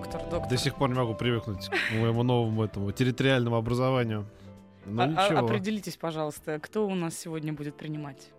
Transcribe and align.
Доктор, 0.00 0.22
доктор. 0.30 0.48
До 0.48 0.56
сих 0.56 0.74
пор 0.76 0.88
не 0.88 0.94
могу 0.94 1.14
привыкнуть 1.14 1.68
к 1.68 1.92
моему 1.92 2.22
новому 2.22 2.64
этому 2.64 2.90
территориальному 2.90 3.56
образованию. 3.56 4.26
Но 4.86 5.02
А- 5.02 5.04
а- 5.04 5.08
ничего. 5.08 5.40
определитесь, 5.40 5.96
пожалуйста, 5.96 6.58
кто 6.58 6.86
у 6.86 6.94
нас 6.94 7.18
сегодня 7.18 7.52
будет 7.52 7.76
принимать? 7.76 8.30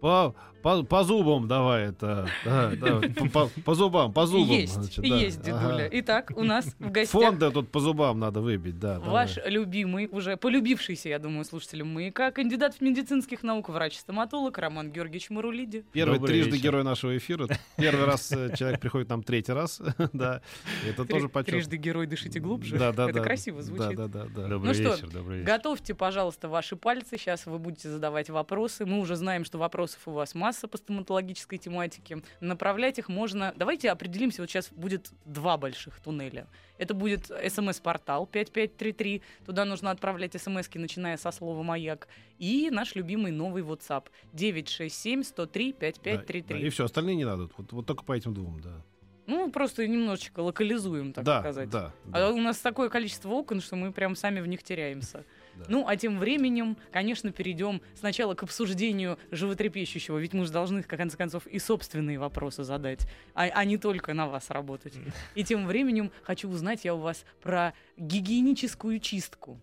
По, 0.00 0.34
по, 0.64 0.82
по 0.82 1.04
зубам 1.04 1.46
давай 1.46 1.90
это. 1.90 2.26
да, 2.42 2.70
да, 2.74 3.00
по, 3.14 3.28
по- 3.28 3.50
по 3.64 3.74
зубам, 3.74 4.14
по 4.14 4.24
зубам. 4.24 4.48
есть, 4.48 4.72
значит, 4.72 5.04
да. 5.06 5.16
есть, 5.16 5.42
дедуля. 5.42 5.58
Ага. 5.74 5.88
Итак, 5.92 6.32
у 6.34 6.42
нас 6.42 6.74
в 6.78 6.90
гостях 6.90 7.20
Фонды 7.20 7.50
тут 7.50 7.70
по 7.70 7.80
зубам 7.80 8.18
надо 8.18 8.40
выбить, 8.40 8.78
да. 8.78 8.98
ваш 8.98 9.34
давай. 9.34 9.50
любимый, 9.50 10.08
уже 10.10 10.38
полюбившийся, 10.38 11.10
я 11.10 11.18
думаю, 11.18 11.44
слушателям 11.44 11.88
«Маяка», 11.92 12.30
кандидат 12.30 12.76
в 12.76 12.80
медицинских 12.80 13.42
наук, 13.42 13.68
врач-стоматолог 13.68 14.56
Роман 14.56 14.90
Георгиевич 14.90 15.28
Марулиди. 15.28 15.84
Первый 15.92 16.14
Добрый 16.14 16.32
трижды 16.32 16.52
вечер. 16.52 16.64
герой 16.64 16.84
нашего 16.84 17.14
эфира. 17.14 17.46
Первый 17.76 18.06
раз 18.06 18.32
э, 18.32 18.56
человек 18.56 18.80
приходит 18.80 19.10
нам 19.10 19.22
третий 19.22 19.52
раз. 19.52 19.82
Да. 20.14 20.40
Это 20.88 21.04
Три- 21.04 21.12
тоже 21.14 21.28
почет. 21.28 21.50
Трижды 21.50 21.76
герой, 21.76 22.06
дышите 22.06 22.40
глубже. 22.40 22.78
Да, 22.78 22.92
да, 22.92 23.04
Это 23.04 23.18
да. 23.18 23.20
красиво 23.20 23.60
звучит. 23.60 23.96
Да, 23.96 24.06
да, 24.06 24.24
да, 24.24 24.30
да. 24.34 24.48
Добрый 24.48 24.68
Ну 24.68 24.74
что, 24.74 24.94
вечер, 24.94 25.10
добрый 25.10 25.38
вечер. 25.40 25.52
Готовьте, 25.52 25.94
пожалуйста, 25.94 26.48
ваши 26.48 26.76
пальцы. 26.76 27.18
Сейчас 27.18 27.44
вы 27.44 27.58
будете 27.58 27.90
задавать 27.90 28.30
вопросы. 28.30 28.86
Мы 28.86 29.00
уже 29.00 29.16
знаем, 29.16 29.44
что 29.44 29.58
вопросов 29.58 30.00
у 30.06 30.12
вас 30.12 30.34
масса 30.34 30.53
по 30.62 30.76
стоматологической 30.76 31.58
тематике. 31.58 32.22
Направлять 32.40 32.98
их 32.98 33.08
можно... 33.08 33.52
Давайте 33.56 33.90
определимся. 33.90 34.42
Вот 34.42 34.50
сейчас 34.50 34.70
будет 34.70 35.10
два 35.24 35.56
больших 35.56 36.00
туннеля. 36.00 36.46
Это 36.78 36.94
будет 36.94 37.26
смс-портал 37.26 38.26
5533. 38.26 39.22
Туда 39.46 39.64
нужно 39.64 39.90
отправлять 39.90 40.40
смс 40.40 40.68
начиная 40.74 41.16
со 41.16 41.30
слова 41.30 41.62
«Маяк». 41.62 42.08
И 42.38 42.70
наш 42.70 42.94
любимый 42.94 43.32
новый 43.32 43.62
WhatsApp 43.62 44.06
967 44.32 45.22
103 45.22 45.72
Да, 45.72 45.78
5533. 45.78 46.42
да. 46.60 46.66
И 46.66 46.70
все, 46.70 46.84
остальные 46.84 47.16
не 47.16 47.24
надо. 47.24 47.48
Вот, 47.56 47.72
вот 47.72 47.86
только 47.86 48.04
по 48.04 48.12
этим 48.12 48.34
двум, 48.34 48.60
да. 48.60 48.82
Ну, 49.26 49.50
просто 49.50 49.86
немножечко 49.86 50.40
локализуем, 50.40 51.12
так 51.12 51.24
да, 51.24 51.40
сказать. 51.40 51.70
да, 51.70 51.92
А 52.12 52.18
да. 52.18 52.30
у 52.30 52.36
нас 52.40 52.58
такое 52.58 52.90
количество 52.90 53.30
окон, 53.30 53.60
что 53.60 53.74
мы 53.76 53.90
прям 53.92 54.16
сами 54.16 54.40
в 54.40 54.46
них 54.46 54.62
теряемся. 54.62 55.24
Да. 55.56 55.64
Ну, 55.68 55.86
а 55.86 55.96
тем 55.96 56.18
временем, 56.18 56.76
конечно, 56.92 57.32
перейдем 57.32 57.80
сначала 57.94 58.34
к 58.34 58.42
обсуждению 58.42 59.18
животрепещущего, 59.30 60.18
ведь 60.18 60.32
мы 60.32 60.44
же 60.46 60.52
должны, 60.52 60.82
в 60.82 60.86
конце 60.86 61.16
концов, 61.16 61.46
и 61.46 61.58
собственные 61.58 62.18
вопросы 62.18 62.64
задать, 62.64 63.08
а, 63.34 63.44
а 63.44 63.64
не 63.64 63.78
только 63.78 64.14
на 64.14 64.28
вас 64.28 64.50
работать. 64.50 64.94
И 65.34 65.44
тем 65.44 65.66
временем 65.66 66.10
хочу 66.22 66.48
узнать 66.48 66.84
я 66.84 66.94
у 66.94 66.98
вас 66.98 67.24
про 67.42 67.74
гигиеническую 67.96 68.98
чистку. 69.00 69.60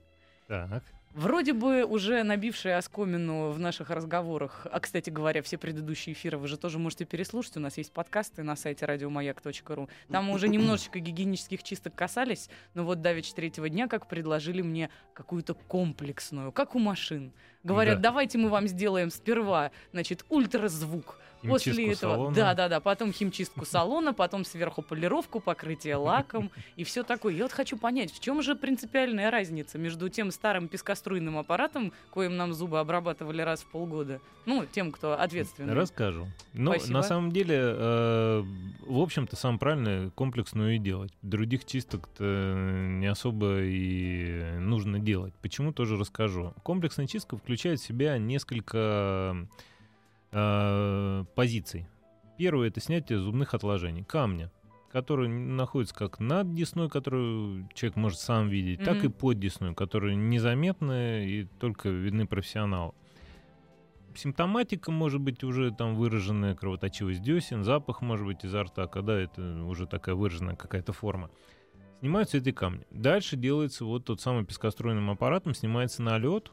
Так. 0.48 0.84
Вроде 1.14 1.52
бы 1.52 1.84
уже 1.84 2.24
набившая 2.24 2.78
оскомину 2.78 3.52
в 3.52 3.60
наших 3.60 3.90
разговорах, 3.90 4.66
а, 4.72 4.80
кстати 4.80 5.10
говоря, 5.10 5.42
все 5.42 5.58
предыдущие 5.58 6.14
эфиры 6.14 6.38
вы 6.38 6.48
же 6.48 6.58
тоже 6.58 6.80
можете 6.80 7.04
переслушать, 7.04 7.58
у 7.58 7.60
нас 7.60 7.78
есть 7.78 7.92
подкасты 7.92 8.44
на 8.44 8.56
сайте 8.56 8.86
радиомаяк.ру. 8.86 9.90
Там 10.10 10.26
мы 10.26 10.34
уже 10.34 10.48
немножечко 10.48 11.00
гигиенических 11.00 11.64
чисток 11.64 11.96
касались, 11.96 12.50
но 12.76 12.86
вот 12.86 13.02
давеча 13.02 13.36
третьего 13.36 13.68
дня 13.68 13.90
как 13.90 14.08
предложили 14.08 14.62
мне 14.62 14.90
какую-то 15.14 15.54
комплексную, 15.54 16.54
как 16.54 16.76
у 16.76 16.80
машин. 16.80 17.34
Говорят, 17.64 17.98
Да. 17.98 18.10
давайте 18.10 18.38
мы 18.38 18.48
вам 18.50 18.68
сделаем 18.68 19.10
сперва, 19.12 19.72
значит, 19.92 20.26
ультразвук, 20.30 21.20
После 21.42 21.74
Химчистку 21.74 22.06
этого, 22.08 22.16
салона. 22.16 22.36
да, 22.36 22.54
да, 22.54 22.70
да, 22.70 22.80
потом 22.80 23.12
химчистку 23.12 23.66
салона, 23.66 24.14
потом 24.14 24.46
сверху 24.46 24.82
полировку, 24.82 25.40
покрытие 25.40 25.96
лаком 25.98 26.52
и 26.76 26.84
все 26.84 27.04
такое. 27.04 27.34
Я 27.34 27.44
вот 27.44 27.52
хочу 27.52 27.78
понять, 27.78 28.12
в 28.14 28.20
чем 28.20 28.42
же 28.42 28.56
принципиальная 28.56 29.32
разница 29.32 29.78
между 29.78 30.10
тем 30.10 30.32
старым 30.32 30.68
пескоструйным 30.68 31.38
аппаратом, 31.38 31.94
коим 32.12 32.38
нам 32.38 32.54
зубы 32.54 32.80
обрабатывали 32.80 33.42
раз 33.42 33.62
в 33.62 33.68
полгода, 33.68 34.22
ну, 34.46 34.66
тем, 34.72 34.92
кто 34.92 35.20
ответственный. 35.20 35.74
Расскажу. 35.74 36.28
Ну, 36.54 36.76
на 36.88 37.04
самом 37.04 37.32
деле, 37.32 37.58
э, 37.58 38.44
в 38.82 39.00
общем-то, 39.00 39.36
самое 39.36 39.60
правильное 39.60 40.10
комплексную 40.12 40.76
и 40.76 40.78
делать. 40.80 41.14
Других 41.22 41.66
чисток-то 41.66 42.54
не 43.00 43.08
особо 43.08 43.62
и 43.62 44.58
нужно 44.60 45.00
делать. 45.00 45.34
Почему 45.42 45.72
тоже 45.74 45.98
расскажу. 45.98 46.54
Комплексная 46.64 47.08
чистка 47.08 47.38
включает 47.38 47.80
в 47.80 47.86
себя 47.86 48.18
несколько 48.18 49.48
э, 50.32 51.26
позиций. 51.36 51.88
Первое 52.38 52.68
это 52.70 52.80
снятие 52.80 53.20
зубных 53.20 53.54
отложений, 53.54 54.04
камня, 54.04 54.52
который 54.92 55.28
находится 55.28 55.94
как 55.96 56.20
над 56.20 56.54
десной, 56.54 56.90
которую 56.90 57.70
человек 57.74 57.96
может 57.96 58.20
сам 58.20 58.50
видеть, 58.50 58.84
так 58.84 58.98
Мгм. 58.98 59.06
и 59.06 59.10
под 59.10 59.40
десной, 59.40 59.76
которые 59.76 60.16
незаметны 60.16 61.26
и 61.28 61.44
только 61.60 61.90
видны 61.90 62.26
профессионалу. 62.28 62.96
Симптоматика 64.16 64.92
может 64.92 65.22
быть 65.22 65.44
уже 65.44 65.72
там 65.72 65.96
выраженная 65.96 66.54
кровоточивость 66.56 67.22
десен, 67.22 67.64
запах 67.64 68.02
может 68.02 68.26
быть 68.26 68.44
изо 68.44 68.64
рта, 68.64 68.88
когда 68.88 69.18
это 69.18 69.64
уже 69.64 69.88
такая 69.88 70.16
выраженная 70.16 70.56
какая-то 70.56 70.92
форма. 70.92 71.30
Снимаются 72.02 72.38
эти 72.38 72.52
камни. 72.52 72.86
Дальше 72.90 73.38
делается 73.38 73.86
вот 73.86 74.06
тот 74.06 74.20
самый 74.20 74.44
пескоструйным 74.44 75.12
аппаратом, 75.12 75.54
снимается 75.54 76.02
налет, 76.02 76.52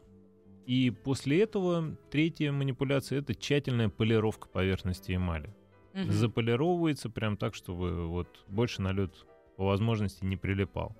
и 0.68 0.90
после 0.90 1.40
этого 1.40 1.96
третья 2.10 2.52
манипуляция 2.52 3.20
это 3.20 3.34
тщательная 3.34 3.88
полировка 3.88 4.48
поверхности 4.48 5.16
эмали. 5.16 5.48
Мгм. 5.94 6.12
Заполировывается 6.12 7.08
прям 7.08 7.38
так, 7.38 7.54
чтобы 7.54 8.06
вот 8.06 8.28
больше 8.48 8.82
налет 8.82 9.10
по 9.56 9.64
возможности 9.64 10.26
не 10.26 10.36
прилипал. 10.36 10.94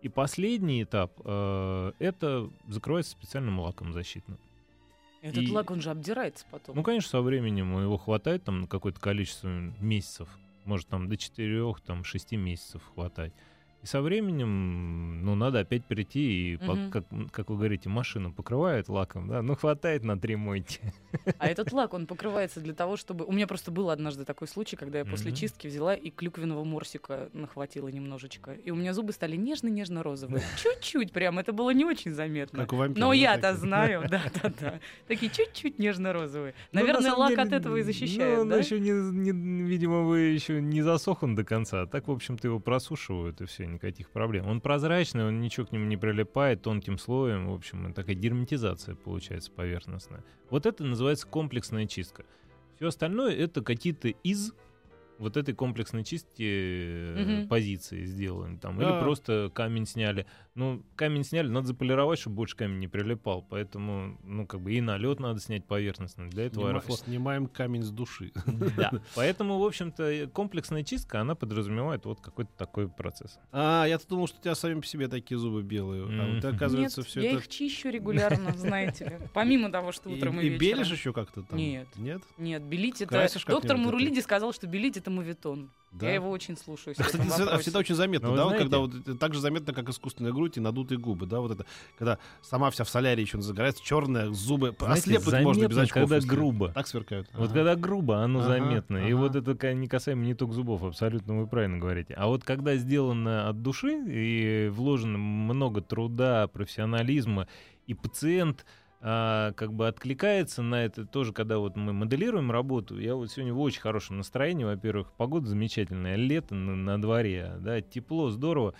И 0.00 0.08
последний 0.08 0.82
этап 0.82 1.12
э, 1.24 1.92
это 2.00 2.50
закрывается 2.66 3.12
специальным 3.12 3.60
лаком 3.60 3.92
защитным. 3.92 4.38
Этот 5.20 5.44
и- 5.44 5.52
лак, 5.52 5.70
он 5.70 5.80
же 5.80 5.92
обдирается 5.92 6.44
потом. 6.50 6.74
Ну, 6.74 6.82
конечно, 6.82 7.08
со 7.08 7.22
временем 7.22 7.80
его 7.80 7.98
хватает 7.98 8.42
там 8.42 8.62
на 8.62 8.66
какое-то 8.66 8.98
количество 8.98 9.46
месяцев. 9.46 10.28
Может, 10.64 10.88
там 10.88 11.08
до 11.08 11.16
4, 11.16 11.72
там, 11.86 12.02
6 12.02 12.32
месяцев 12.32 12.82
хватать. 12.92 13.32
И 13.82 13.86
со 13.86 14.00
временем, 14.00 15.24
ну, 15.24 15.34
надо 15.34 15.60
опять 15.60 15.84
прийти 15.84 16.52
и, 16.52 16.56
по- 16.56 16.74
Мгм. 16.74 16.90
как, 16.92 17.04
как 17.32 17.50
вы 17.50 17.56
говорите, 17.56 17.88
машину 17.88 18.32
покрывает 18.32 18.88
лаком, 18.88 19.26
да, 19.28 19.42
ну, 19.42 19.56
хватает 19.56 20.04
на 20.04 20.16
три 20.18 20.36
мойки. 20.36 20.80
А 21.38 21.48
этот 21.48 21.72
лак, 21.72 21.92
он 21.94 22.06
покрывается 22.06 22.60
для 22.60 22.74
того, 22.74 22.96
чтобы... 22.96 23.24
У 23.24 23.32
меня 23.32 23.46
просто 23.48 23.70
был 23.72 23.90
однажды 23.90 24.24
такой 24.24 24.46
случай, 24.48 24.76
когда 24.76 25.00
я 25.00 25.04
после 25.04 25.30
Мгм. 25.32 25.36
чистки 25.36 25.66
взяла 25.66 25.94
и 25.94 26.10
клюквенного 26.10 26.62
морсика 26.64 27.28
нахватила 27.32 27.88
немножечко. 27.88 28.52
И 28.52 28.70
у 28.70 28.76
меня 28.76 28.94
зубы 28.94 29.12
стали 29.12 29.36
нежно-нежно-розовые. 29.36 30.42
Чуть-чуть 30.62 31.12
прям, 31.12 31.38
это 31.40 31.52
было 31.52 31.70
не 31.70 31.84
очень 31.84 32.12
заметно. 32.12 32.60
Как 32.60 32.72
у 32.72 32.76
вампира. 32.76 33.00
Но 33.04 33.12
я-то 33.12 33.42
такие? 33.42 33.56
знаю, 33.58 34.02
да-да-да. 34.10 34.80
Такие 35.08 35.30
чуть-чуть 35.30 35.78
нежно-розовые. 35.80 36.54
Ну, 36.72 36.80
на 36.80 36.86
Наверное, 36.86 37.12
лак 37.14 37.30
деле, 37.30 37.42
от 37.42 37.52
этого 37.52 37.76
и 37.76 37.80
ну, 37.80 37.84
защищает, 37.86 38.38
он 38.38 38.48
да? 38.48 38.56
еще 38.58 38.78
не, 38.78 38.90
не- 38.90 39.62
видимо, 39.68 40.02
вы 40.02 40.20
еще 40.20 40.60
не 40.62 40.82
засохан 40.82 41.34
до 41.34 41.44
конца. 41.44 41.82
А 41.82 41.86
так, 41.86 42.06
в 42.06 42.12
общем-то, 42.12 42.46
его 42.46 42.60
просушивают, 42.60 43.40
и 43.40 43.46
все, 43.46 43.66
никаких 43.72 44.10
проблем. 44.10 44.46
Он 44.48 44.60
прозрачный, 44.60 45.26
он 45.26 45.40
ничего 45.40 45.66
к 45.66 45.72
нему 45.72 45.86
не 45.86 45.96
прилипает 45.96 46.62
тонким 46.62 46.98
слоем. 46.98 47.48
В 47.48 47.54
общем, 47.54 47.92
такая 47.92 48.14
дерматизация 48.14 48.94
получается 48.94 49.50
поверхностная. 49.50 50.24
Вот 50.50 50.66
это 50.66 50.84
называется 50.84 51.26
комплексная 51.26 51.86
чистка. 51.86 52.24
Все 52.76 52.88
остальное 52.88 53.34
это 53.34 53.62
какие-то 53.62 54.08
из 54.08 54.52
вот 55.22 55.36
этой 55.36 55.54
комплексной 55.54 56.04
чистки 56.04 56.42
э, 56.44 57.22
Мгм. 57.40 57.48
позиции 57.48 58.04
сделаны 58.04 58.58
там. 58.58 58.78
Да. 58.78 58.90
Или 58.96 59.00
просто 59.02 59.50
камень 59.54 59.86
сняли. 59.86 60.26
Ну, 60.54 60.82
камень 60.96 61.24
сняли, 61.24 61.48
надо 61.48 61.68
заполировать, 61.68 62.18
чтобы 62.18 62.36
больше 62.36 62.56
камень 62.56 62.78
не 62.78 62.88
прилипал. 62.88 63.42
Поэтому, 63.48 64.18
ну, 64.22 64.46
как 64.46 64.60
бы 64.60 64.72
и 64.74 64.80
налет 64.82 65.18
надо 65.20 65.40
снять 65.40 65.64
поверхностно. 65.64 66.28
Для 66.28 66.44
этого 66.46 66.64
Снима- 66.64 66.68
аэрофлот 66.70 66.98
Снимаем 67.00 67.46
камень 67.46 67.82
с 67.82 67.90
души. 67.90 68.32
да. 68.76 68.92
Поэтому, 69.14 69.58
в 69.58 69.64
общем-то, 69.64 70.28
комплексная 70.32 70.82
чистка, 70.84 71.20
она 71.22 71.34
подразумевает 71.34 72.04
вот 72.04 72.20
какой-то 72.20 72.50
такой 72.58 72.88
процесс. 72.88 73.38
А, 73.50 73.86
я-то 73.86 74.06
думал, 74.08 74.26
что 74.26 74.38
у 74.40 74.42
тебя 74.42 74.54
сами 74.54 74.80
по 74.80 74.86
себе 74.86 75.08
такие 75.08 75.38
зубы 75.38 75.62
белые. 75.62 76.04
А 76.04 76.34
вот 76.34 76.44
оказывается 76.44 77.00
Нет, 77.00 77.08
все 77.08 77.20
я 77.22 77.28
это... 77.30 77.38
их 77.38 77.48
чищу 77.48 77.88
регулярно, 77.88 78.52
знаете 78.56 79.04
ли. 79.06 79.12
Помимо 79.32 79.70
того, 79.70 79.92
что 79.92 80.10
И, 80.10 80.16
утром 80.16 80.38
и, 80.40 80.44
и 80.44 80.48
вечером. 80.50 80.58
белишь 80.78 80.92
еще 80.92 81.12
как-то 81.14 81.42
там? 81.42 81.58
Нет. 81.58 81.88
Нет? 81.96 82.20
Нет, 82.36 82.62
белить 82.62 83.00
это... 83.00 83.26
Доктор? 83.46 83.76
Мурулиди 83.78 84.20
сказал, 84.20 84.52
что 84.52 84.66
белить 84.66 84.96
это 84.98 85.10
мовитон. 85.12 85.70
Да. 85.92 86.06
Я 86.08 86.14
его 86.14 86.30
очень 86.30 86.56
слушаю. 86.56 86.94
А, 86.98 87.02
Кстати, 87.02 87.20
всегда, 87.28 87.58
всегда 87.58 87.78
очень 87.80 87.94
заметно, 87.94 88.28
Ну, 88.28 88.32
вы 88.32 88.38
да, 88.38 88.44
вот 88.44 88.48
знаете- 88.52 88.64
когда 88.64 88.78
вот 88.78 88.94
это 88.94 89.14
так 89.14 89.34
же 89.34 89.40
заметно, 89.40 89.74
как 89.74 89.90
искусственная 89.90 90.32
грудь 90.32 90.56
и 90.56 90.60
надутые 90.60 90.96
губы, 90.98 91.26
да, 91.26 91.40
вот 91.40 91.50
это, 91.52 91.66
когда 91.98 92.16
сама 92.40 92.70
вся 92.70 92.84
в 92.84 92.88
солярии 92.88 93.20
еще 93.20 93.38
загорается, 93.42 93.84
черная, 93.84 94.30
зубы, 94.30 94.74
Знаете, 94.78 95.00
ослепнуть 95.18 95.42
можно 95.44 95.66
без 95.66 95.74
заметно, 95.74 95.82
очков. 95.82 96.00
когда 96.04 96.16
если- 96.16 96.28
грубо. 96.30 96.68
Так 96.70 96.86
сверкают. 96.86 97.28
Вот 97.34 97.44
Ага. 97.50 97.54
когда 97.54 97.76
грубо, 97.76 98.22
оно 98.22 98.40
Ага, 98.40 98.48
заметно. 98.48 98.96
И 99.06 99.12
ага. 99.12 99.16
вот 99.20 99.36
это 99.36 99.74
не 99.74 99.86
касаемо 99.86 100.24
не 100.24 100.34
только 100.34 100.54
зубов, 100.54 100.82
абсолютно 100.82 101.38
вы 101.38 101.46
правильно 101.46 101.76
говорите. 101.76 102.14
А 102.14 102.26
вот 102.26 102.42
когда 102.42 102.74
сделано 102.76 103.50
от 103.50 103.60
души 103.60 103.92
и 104.08 104.70
вложено 104.70 105.18
много 105.18 105.82
труда, 105.82 106.48
профессионализма, 106.48 107.48
и 107.86 107.92
пациент 107.92 108.64
а, 109.04 109.52
как 109.52 109.72
бы 109.72 109.88
откликается 109.88 110.62
на 110.62 110.84
это 110.84 111.04
тоже, 111.04 111.32
когда 111.32 111.58
вот 111.58 111.74
мы 111.74 111.92
моделируем 111.92 112.52
работу. 112.52 113.00
Я 113.00 113.16
вот 113.16 113.32
сегодня 113.32 113.52
в 113.52 113.60
очень 113.60 113.80
хорошем 113.80 114.16
настроении. 114.16 114.62
Во-первых, 114.62 115.12
погода 115.14 115.48
замечательная, 115.48 116.14
лето 116.14 116.54
на, 116.54 116.76
на 116.76 117.02
дворе, 117.02 117.54
да, 117.58 117.80
тепло, 117.80 118.30
здорово. 118.30 118.74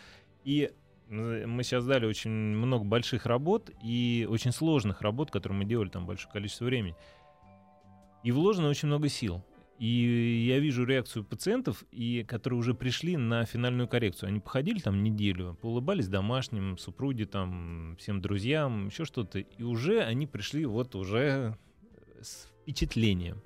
И 0.44 0.70
мы 1.08 1.64
сейчас 1.64 1.84
дали 1.84 2.06
очень 2.06 2.30
много 2.30 2.84
больших 2.84 3.26
работ 3.26 3.70
и 3.82 4.26
очень 4.30 4.52
сложных 4.52 5.02
работ, 5.02 5.32
которые 5.32 5.58
мы 5.58 5.64
делали 5.64 5.88
там 5.88 6.06
большое 6.06 6.32
количество 6.32 6.66
времени. 6.66 6.94
И 8.22 8.30
вложено 8.30 8.68
очень 8.68 8.86
много 8.86 9.08
сил. 9.08 9.44
И 9.82 10.44
я 10.46 10.60
вижу 10.60 10.84
реакцию 10.84 11.24
пациентов, 11.24 11.82
и, 11.90 12.22
которые 12.22 12.60
уже 12.60 12.72
пришли 12.72 13.16
на 13.16 13.44
финальную 13.44 13.88
коррекцию. 13.88 14.28
Они 14.28 14.38
походили 14.38 14.78
там 14.78 15.02
неделю, 15.02 15.58
поулыбались 15.60 16.06
домашним, 16.06 16.78
супруге, 16.78 17.26
там, 17.26 17.96
всем 17.98 18.20
друзьям, 18.20 18.86
еще 18.86 19.04
что-то. 19.04 19.40
И 19.40 19.62
уже 19.64 20.00
они 20.02 20.28
пришли 20.28 20.66
вот 20.66 20.94
уже 20.94 21.58
с 22.20 22.48
впечатлением. 22.62 23.42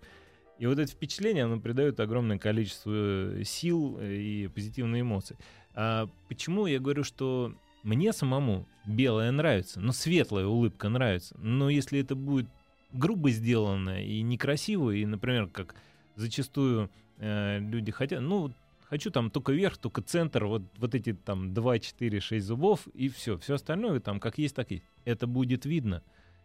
И 0.59 0.67
вот 0.67 0.79
это 0.79 0.93
впечатление, 0.93 1.45
оно 1.45 1.59
придает 1.59 2.01
огромное 2.01 2.37
количество 2.37 3.43
сил 3.43 3.97
э, 3.99 4.17
и 4.17 4.49
позитивные 4.49 5.01
эмоции. 5.01 5.39
А 5.75 6.07
почему 6.29 6.67
я 6.67 6.81
говорю, 6.81 7.03
что 7.03 7.55
мне 7.83 8.13
самому 8.13 8.69
белое 8.85 9.31
нравится, 9.31 9.81
но 9.81 9.93
светлая 9.93 10.45
улыбка 10.45 10.91
нравится. 10.91 11.35
Но 11.39 11.71
если 11.71 11.99
это 11.99 12.15
будет 12.15 12.47
грубо 12.93 13.31
сделано 13.31 14.05
и 14.05 14.21
некрасиво, 14.21 14.91
и, 14.91 15.07
например, 15.07 15.47
как 15.47 15.75
зачастую 16.17 16.91
э, 17.19 17.59
люди 17.61 17.93
хотят, 17.93 18.21
ну, 18.21 18.53
хочу 18.89 19.11
там 19.11 19.31
только 19.31 19.53
верх, 19.53 19.77
только 19.79 20.03
центр, 20.03 20.47
вот, 20.47 20.63
вот 20.79 20.95
эти 20.95 21.13
там 21.13 21.55
2, 21.55 21.79
4, 21.79 22.21
6 22.21 22.47
зубов, 22.47 22.87
и 22.89 23.09
все. 23.09 23.39
Все 23.39 23.55
остальное 23.55 24.01
там 24.01 24.21
как 24.21 24.39
есть, 24.39 24.57
так 24.57 24.73
и. 24.73 24.83
Это 25.05 25.27
будет 25.27 25.65
видно. 25.65 26.03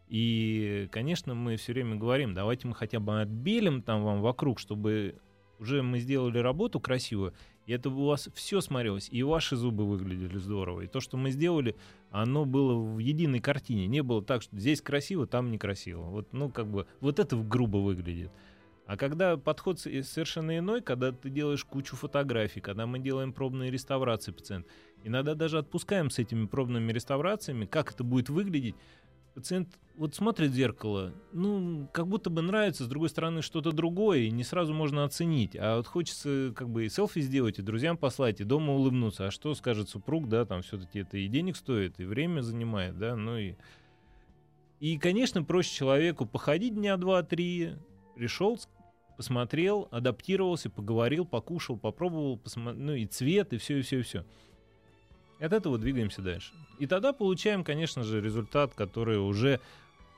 И, 0.07 0.89
конечно, 0.91 1.33
мы 1.33 1.55
все 1.55 1.73
время 1.73 1.95
говорим, 1.95 2.33
давайте 2.33 2.67
мы 2.67 2.75
хотя 2.75 2.99
бы 2.99 3.21
отбелим 3.21 3.81
там 3.81 4.03
вам 4.03 4.21
вокруг, 4.21 4.59
чтобы 4.59 5.15
уже 5.57 5.83
мы 5.83 5.99
сделали 5.99 6.39
работу 6.39 6.79
красивую, 6.79 7.33
и 7.67 7.71
это 7.71 7.89
у 7.89 8.07
вас 8.07 8.27
все 8.33 8.59
смотрелось, 8.59 9.07
и 9.11 9.23
ваши 9.23 9.55
зубы 9.55 9.85
выглядели 9.85 10.37
здорово. 10.37 10.81
И 10.81 10.87
то, 10.87 10.99
что 10.99 11.15
мы 11.15 11.29
сделали, 11.29 11.75
оно 12.09 12.45
было 12.45 12.73
в 12.73 12.97
единой 12.97 13.39
картине. 13.39 13.87
Не 13.87 14.01
было 14.01 14.23
так, 14.23 14.41
что 14.41 14.57
здесь 14.57 14.81
красиво, 14.81 15.27
там 15.27 15.51
некрасиво. 15.51 16.01
Вот, 16.01 16.33
ну, 16.33 16.49
как 16.49 16.67
бы, 16.67 16.87
вот 16.99 17.19
это 17.19 17.37
грубо 17.37 17.77
выглядит. 17.77 18.31
А 18.85 18.97
когда 18.97 19.37
подход 19.37 19.79
с- 19.79 20.03
совершенно 20.03 20.57
иной, 20.57 20.81
когда 20.81 21.11
ты 21.11 21.29
делаешь 21.29 21.63
кучу 21.63 21.95
фотографий, 21.95 22.61
когда 22.61 22.85
мы 22.85 22.99
делаем 22.99 23.31
пробные 23.31 23.71
реставрации 23.71 24.31
пациента, 24.31 24.69
иногда 25.03 25.35
даже 25.35 25.59
отпускаем 25.59 26.09
с 26.09 26.19
этими 26.19 26.45
пробными 26.45 26.91
реставрациями, 26.91 27.65
как 27.65 27.93
это 27.93 28.03
будет 28.03 28.29
выглядеть, 28.29 28.75
пациент 29.33 29.69
вот 29.95 30.15
смотрит 30.15 30.51
в 30.51 30.55
зеркало, 30.55 31.13
ну, 31.31 31.87
как 31.93 32.07
будто 32.07 32.29
бы 32.29 32.41
нравится, 32.41 32.85
с 32.85 32.87
другой 32.87 33.09
стороны, 33.09 33.41
что-то 33.41 33.71
другое, 33.71 34.19
и 34.19 34.31
не 34.31 34.43
сразу 34.43 34.73
можно 34.73 35.03
оценить. 35.03 35.55
А 35.55 35.77
вот 35.77 35.87
хочется 35.87 36.53
как 36.55 36.69
бы 36.69 36.85
и 36.85 36.89
селфи 36.89 37.21
сделать, 37.21 37.59
и 37.59 37.61
друзьям 37.61 37.97
послать, 37.97 38.41
и 38.41 38.43
дома 38.43 38.73
улыбнуться. 38.73 39.27
А 39.27 39.31
что 39.31 39.53
скажет 39.53 39.89
супруг, 39.89 40.27
да, 40.27 40.45
там 40.45 40.63
все-таки 40.63 40.99
это 40.99 41.17
и 41.17 41.27
денег 41.27 41.55
стоит, 41.55 41.99
и 41.99 42.05
время 42.05 42.41
занимает, 42.41 42.97
да, 42.97 43.15
ну 43.15 43.37
и... 43.37 43.55
И, 44.79 44.97
конечно, 44.97 45.43
проще 45.43 45.75
человеку 45.75 46.25
походить 46.25 46.73
дня 46.73 46.97
два-три, 46.97 47.73
пришел, 48.21 48.59
посмотрел, 49.17 49.87
адаптировался, 49.89 50.69
поговорил, 50.69 51.25
покушал, 51.25 51.75
попробовал, 51.75 52.37
посмо- 52.37 52.73
ну 52.73 52.93
и 52.93 53.07
цвет, 53.07 53.51
и 53.51 53.57
все, 53.57 53.79
и 53.79 53.81
все, 53.81 53.99
и 53.99 54.01
все. 54.03 54.23
И 55.39 55.43
от 55.43 55.53
этого 55.53 55.79
двигаемся 55.79 56.21
дальше. 56.21 56.53
И 56.77 56.85
тогда 56.85 57.13
получаем, 57.13 57.63
конечно 57.63 58.03
же, 58.03 58.21
результат, 58.21 58.75
который 58.75 59.17
уже 59.17 59.59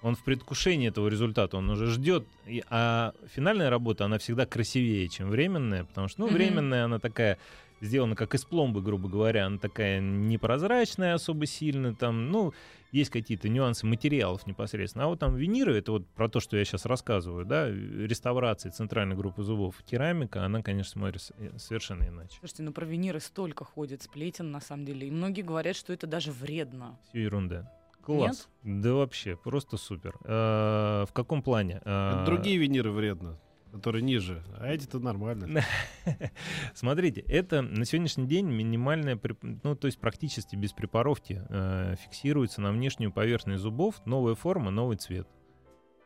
он 0.01 0.15
в 0.17 0.23
предвкушении 0.25 0.89
этого 0.89 1.07
результата, 1.07 1.55
он 1.55 1.69
уже 1.69 1.87
ждет. 1.87 2.25
И- 2.45 2.61
а 2.69 3.13
финальная 3.33 3.69
работа, 3.69 4.03
она 4.03 4.17
всегда 4.17 4.45
красивее, 4.45 5.07
чем 5.07 5.29
временная, 5.29 5.85
потому 5.85 6.09
что, 6.09 6.19
ну, 6.23 6.27
временная, 6.27 6.83
она 6.83 6.99
такая 6.99 7.37
сделана 7.83 8.15
как 8.15 8.33
из 8.33 8.45
пломбы, 8.45 8.81
грубо 8.81 9.09
говоря, 9.09 9.45
она 9.45 9.57
такая 9.57 9.99
непрозрачная 9.99 11.13
особо 11.13 11.45
сильно, 11.45 11.93
там, 11.93 12.31
ну, 12.31 12.53
есть 12.91 13.09
какие-то 13.09 13.49
нюансы 13.49 13.85
материалов 13.85 14.45
непосредственно. 14.47 15.05
А 15.05 15.07
вот 15.07 15.19
там 15.19 15.35
виниры, 15.35 15.77
это 15.77 15.91
вот 15.91 16.07
про 16.07 16.29
то, 16.29 16.39
что 16.39 16.57
я 16.57 16.63
сейчас 16.63 16.85
рассказываю, 16.85 17.45
да, 17.45 17.67
реставрации 17.69 18.69
центральной 18.69 19.15
группы 19.15 19.43
зубов, 19.43 19.75
керамика, 19.85 20.45
она, 20.45 20.61
конечно, 20.61 20.91
смотрится 20.91 21.33
э, 21.37 21.57
совершенно 21.57 22.03
иначе. 22.07 22.37
Слушайте, 22.39 22.63
ну 22.63 22.71
про 22.71 22.85
виниры 22.85 23.19
столько 23.19 23.65
ходит 23.65 24.03
сплетен, 24.03 24.51
на 24.51 24.61
самом 24.61 24.85
деле. 24.85 25.07
И 25.07 25.11
многие 25.11 25.41
говорят, 25.41 25.75
что 25.75 25.91
это 25.91 26.07
даже 26.07 26.31
вредно. 26.31 26.97
Все 27.09 27.23
ерунда. 27.23 27.71
Класс. 28.05 28.49
Да 28.63 28.93
вообще, 28.93 29.37
просто 29.37 29.77
супер. 29.77 30.15
Э, 30.25 31.05
В 31.07 31.13
каком 31.13 31.41
плане? 31.41 31.77
Это 31.85 32.23
другие 32.25 32.57
виниры 32.57 32.91
вредно, 32.91 33.39
которые 33.73 34.03
ниже, 34.03 34.43
а 34.59 34.71
эти-то 34.71 34.99
нормально. 34.99 35.63
Смотрите, 36.75 37.21
это 37.21 37.63
на 37.63 37.85
сегодняшний 37.85 38.27
день 38.27 38.45
минимальная, 38.45 39.19
ну, 39.41 39.75
то 39.75 39.87
есть 39.87 39.99
практически 39.99 40.55
без 40.55 40.73
препаровки 40.73 41.41
э, 41.49 41.95
фиксируется 42.03 42.61
на 42.61 42.71
внешнюю 42.71 43.11
поверхность 43.11 43.63
зубов 43.63 44.05
новая 44.05 44.35
форма, 44.35 44.69
новый 44.69 44.97
цвет. 44.97 45.27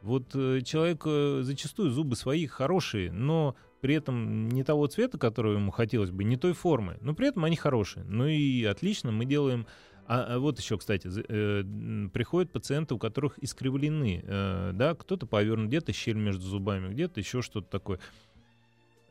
Вот 0.01 0.33
э, 0.33 0.61
человек 0.61 1.03
э, 1.05 1.41
зачастую 1.43 1.89
зубы 1.91 2.15
свои 2.15 2.45
хорошие, 2.45 3.11
но 3.11 3.55
при 3.81 3.95
этом 3.95 4.47
не 4.47 4.63
того 4.63 4.87
цвета, 4.87 5.17
которого 5.17 5.53
ему 5.53 5.71
хотелось 5.71 6.11
бы, 6.11 6.23
не 6.23 6.37
той 6.37 6.53
формы, 6.53 6.97
но 7.01 7.13
при 7.13 7.27
этом 7.27 7.43
они 7.43 7.57
хорошие. 7.57 8.05
Ну 8.05 8.25
и 8.27 8.63
отлично, 8.63 9.11
мы 9.11 9.25
делаем... 9.25 9.67
А, 10.07 10.35
а 10.35 10.39
вот 10.39 10.57
еще, 10.57 10.77
кстати, 10.77 11.09
э, 11.27 12.09
приходят 12.13 12.51
пациенты, 12.51 12.95
у 12.95 12.97
которых 12.97 13.37
искривлены, 13.43 14.23
э, 14.23 14.71
да, 14.73 14.95
кто-то 14.95 15.25
повернут, 15.25 15.67
где-то 15.67 15.91
щель 15.91 16.15
между 16.15 16.43
зубами, 16.47 16.93
где-то 16.93 17.19
еще 17.19 17.41
что-то 17.41 17.69
такое. 17.69 17.99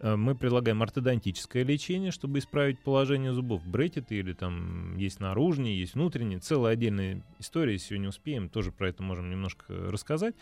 Э, 0.01 0.17
Мы 0.17 0.35
предлагаем 0.35 0.83
ортодонтическое 0.83 1.65
лечение, 1.65 2.13
чтобы 2.13 2.39
исправить 2.39 2.81
положение 2.81 3.35
зубов. 3.35 3.63
Брекеты 3.67 4.17
или 4.17 4.33
там 4.33 4.97
есть 4.97 5.21
наружные, 5.21 5.79
есть 5.79 5.95
внутренние. 5.95 6.39
Целая 6.39 6.73
отдельная 6.73 7.23
история, 7.39 7.75
если 7.75 7.89
сегодня 7.89 8.09
успеем, 8.09 8.49
тоже 8.49 8.73
про 8.73 8.89
это 8.89 9.03
можем 9.03 9.31
немножко 9.31 9.67
рассказать. 9.69 10.35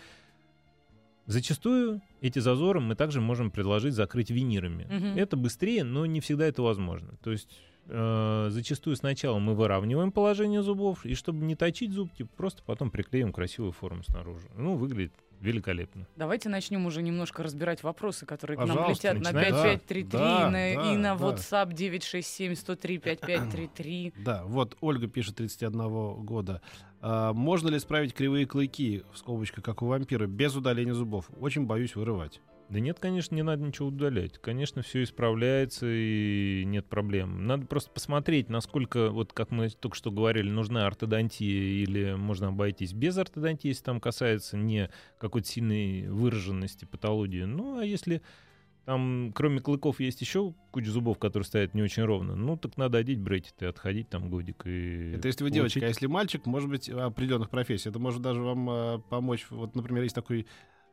Зачастую 1.26 2.02
эти 2.20 2.38
зазоры 2.38 2.80
мы 2.80 2.94
также 2.94 3.20
можем 3.20 3.50
предложить 3.50 3.94
закрыть 3.94 4.30
винирами. 4.30 4.86
Мгм. 4.90 5.18
Это 5.18 5.36
быстрее, 5.36 5.84
но 5.84 6.06
не 6.06 6.20
всегда 6.20 6.46
это 6.46 6.62
возможно. 6.62 7.16
То 7.22 7.32
есть 7.32 7.48
э, 7.86 8.46
зачастую 8.50 8.96
сначала 8.96 9.38
мы 9.38 9.54
выравниваем 9.54 10.12
положение 10.12 10.62
зубов, 10.62 11.06
и 11.06 11.14
чтобы 11.14 11.44
не 11.44 11.56
точить 11.56 11.92
зубки, 11.92 12.24
просто 12.24 12.62
потом 12.64 12.90
приклеим 12.90 13.32
красивую 13.32 13.72
форму 13.72 14.02
снаружи. 14.02 14.48
Ну, 14.56 14.76
выглядит 14.76 15.14
великолепно. 15.44 16.06
Давайте 16.16 16.48
начнем 16.48 16.86
уже 16.86 17.02
немножко 17.02 17.42
разбирать 17.42 17.82
вопросы, 17.82 18.26
которые 18.26 18.56
к 18.56 18.60
нам 18.60 18.76
Пожалуйста, 18.76 19.08
летят 19.08 19.22
на 19.22 19.32
начинаем. 19.32 19.78
5533 19.78 20.02
Да, 20.04 20.18
и 20.18 20.44
на, 20.44 20.50
да, 20.52 20.92
и 20.92 20.96
на 20.96 21.16
да. 21.16 21.24
WhatsApp 21.24 21.72
967 21.72 22.54
103 22.54 22.98
5533. 22.98 24.12
Да, 24.24 24.42
вот 24.44 24.76
Ольга 24.80 25.06
пишет 25.06 25.36
31 25.36 26.24
года. 26.24 26.60
А, 27.00 27.32
можно 27.32 27.68
ли 27.68 27.76
исправить 27.76 28.14
кривые 28.14 28.46
клыки, 28.46 29.02
в 29.12 29.18
скобочках, 29.18 29.62
как 29.62 29.82
у 29.82 29.86
вампира, 29.86 30.26
без 30.26 30.56
удаления 30.56 30.94
зубов? 30.94 31.26
Очень 31.38 31.66
боюсь 31.66 31.94
вырывать. 31.94 32.40
Да 32.70 32.80
нет, 32.80 32.98
конечно, 32.98 33.34
не 33.34 33.42
надо 33.42 33.62
ничего 33.62 33.88
удалять. 33.88 34.38
Конечно, 34.38 34.82
все 34.82 35.02
исправляется 35.02 35.86
и 35.88 36.64
нет 36.66 36.86
проблем. 36.86 37.46
Надо 37.46 37.66
просто 37.66 37.90
посмотреть, 37.90 38.48
насколько, 38.48 39.10
вот 39.10 39.32
как 39.32 39.50
мы 39.50 39.68
только 39.68 39.96
что 39.96 40.10
говорили, 40.10 40.50
нужна 40.50 40.86
ортодонтия 40.86 41.82
или 41.84 42.14
можно 42.14 42.48
обойтись 42.48 42.92
без 42.92 43.18
ортодонтии, 43.18 43.68
если 43.68 43.84
там 43.84 44.00
касается 44.00 44.56
не 44.56 44.90
какой-то 45.18 45.46
сильной 45.46 46.08
выраженности 46.08 46.84
патологии. 46.84 47.44
Ну, 47.44 47.78
а 47.78 47.84
если 47.84 48.22
там, 48.86 49.32
кроме 49.34 49.60
клыков, 49.60 50.00
есть 50.00 50.20
еще 50.20 50.54
куча 50.70 50.90
зубов, 50.90 51.18
которые 51.18 51.46
стоят 51.46 51.74
не 51.74 51.82
очень 51.82 52.02
ровно, 52.02 52.34
ну, 52.34 52.56
так 52.56 52.76
надо 52.76 52.98
одеть 52.98 53.18
брекеты, 53.18 53.66
отходить 53.66 54.10
там 54.10 54.28
годик 54.28 54.66
и... 54.66 55.12
Это 55.14 55.28
если 55.28 55.44
вы 55.44 55.50
получить- 55.50 55.54
девочка, 55.54 55.86
а 55.86 55.88
если 55.88 56.06
мальчик, 56.06 56.44
может 56.44 56.68
быть, 56.68 56.88
определенных 56.90 57.50
профессий. 57.50 57.88
Это 57.88 57.98
может 57.98 58.20
даже 58.20 58.42
вам 58.42 58.68
а, 58.68 58.98
помочь. 58.98 59.46
Вот, 59.50 59.74
например, 59.74 60.02
есть 60.02 60.14
такой 60.14 60.46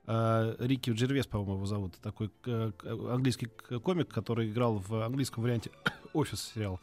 Рики 0.07 0.89
Джервес, 0.91 1.27
по-моему, 1.27 1.53
его 1.55 1.65
зовут. 1.65 1.93
Такой 2.01 2.29
английский 2.83 3.47
комик, 3.83 4.07
который 4.09 4.49
играл 4.49 4.79
в 4.79 5.05
английском 5.05 5.43
варианте 5.43 5.71
«Офис» 6.13 6.51
сериал. 6.53 6.79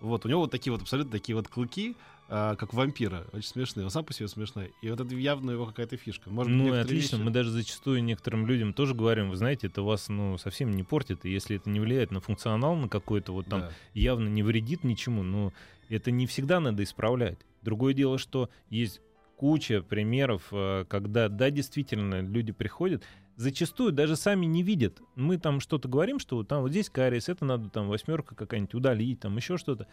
Вот, 0.00 0.26
у 0.26 0.28
него 0.28 0.40
вот 0.40 0.50
такие 0.50 0.72
вот 0.72 0.82
абсолютно 0.82 1.12
такие 1.12 1.34
вот 1.34 1.48
клыки, 1.48 1.96
а, 2.28 2.54
как 2.56 2.74
вампира. 2.74 3.24
Очень 3.32 3.48
смешные. 3.48 3.84
Он 3.84 3.90
сам 3.90 4.04
по 4.04 4.12
себе 4.12 4.28
смешной. 4.28 4.74
И 4.82 4.90
вот 4.90 5.00
это 5.00 5.14
явно 5.14 5.52
его 5.52 5.64
какая-то 5.64 5.96
фишка. 5.96 6.28
Может, 6.28 6.52
Ну 6.52 6.74
и 6.74 6.76
отлично, 6.78 7.16
вещи- 7.16 7.24
мы 7.24 7.30
даже 7.30 7.50
зачастую 7.50 8.02
некоторым 8.04 8.46
людям 8.46 8.74
тоже 8.74 8.94
говорим, 8.94 9.30
вы 9.30 9.36
знаете, 9.36 9.68
это 9.68 9.82
вас 9.82 10.08
ну 10.10 10.36
совсем 10.36 10.72
не 10.72 10.82
портит, 10.82 11.24
и 11.24 11.30
если 11.30 11.56
это 11.56 11.70
не 11.70 11.80
влияет 11.80 12.10
на 12.10 12.20
функционал, 12.20 12.74
на 12.76 12.88
какой-то 12.88 13.32
вот 13.32 13.46
там 13.46 13.60
Да. 13.60 13.70
явно 13.94 14.28
не 14.28 14.42
вредит 14.42 14.84
ничему, 14.84 15.22
но 15.22 15.52
это 15.88 16.10
не 16.10 16.26
всегда 16.26 16.60
надо 16.60 16.82
исправлять. 16.82 17.38
Другое 17.62 17.94
дело, 17.94 18.18
что 18.18 18.50
есть 18.68 19.00
куча 19.36 19.82
примеров, 19.82 20.48
э, 20.50 20.84
когда, 20.88 21.28
да, 21.28 21.50
действительно, 21.50 22.20
люди 22.20 22.52
приходят, 22.52 23.04
зачастую 23.36 23.92
даже 23.92 24.16
сами 24.16 24.46
не 24.46 24.62
видят. 24.62 25.00
Мы 25.14 25.38
там 25.38 25.60
что-то 25.60 25.88
говорим, 25.88 26.18
что 26.18 26.42
там 26.42 26.62
вот 26.62 26.70
здесь 26.70 26.90
кариес, 26.90 27.28
это 27.28 27.44
надо 27.44 27.68
там 27.68 27.88
восьмерка 27.88 28.34
какая-нибудь 28.34 28.74
удалить, 28.74 29.20
там 29.20 29.36
еще 29.36 29.58
что-то. 29.58 29.86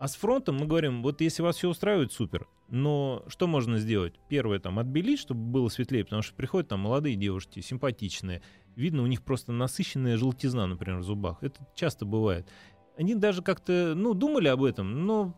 А 0.00 0.08
с 0.08 0.14
фронтом 0.16 0.56
мы 0.56 0.66
говорим, 0.66 1.02
вот 1.02 1.20
если 1.20 1.42
вас 1.42 1.56
все 1.56 1.68
устраивает, 1.68 2.10
супер. 2.10 2.48
Но 2.70 3.22
что 3.28 3.46
можно 3.46 3.78
сделать? 3.78 4.14
Первое, 4.28 4.58
там, 4.58 4.78
отбелить, 4.78 5.20
чтобы 5.20 5.40
было 5.42 5.68
светлее, 5.68 6.04
потому 6.04 6.22
что 6.22 6.34
приходят 6.34 6.68
там 6.68 6.80
молодые 6.80 7.16
девушки, 7.16 7.60
симпатичные. 7.60 8.40
Видно, 8.76 9.02
у 9.02 9.06
них 9.06 9.22
просто 9.22 9.52
насыщенная 9.52 10.16
желтизна, 10.16 10.66
например, 10.66 11.00
в 11.00 11.02
зубах. 11.02 11.42
Это 11.42 11.60
часто 11.74 12.06
бывает. 12.06 12.48
Они 12.96 13.14
даже 13.14 13.42
как-то, 13.42 13.92
ну, 13.94 14.14
думали 14.14 14.48
об 14.48 14.62
этом, 14.62 15.04
но 15.06 15.34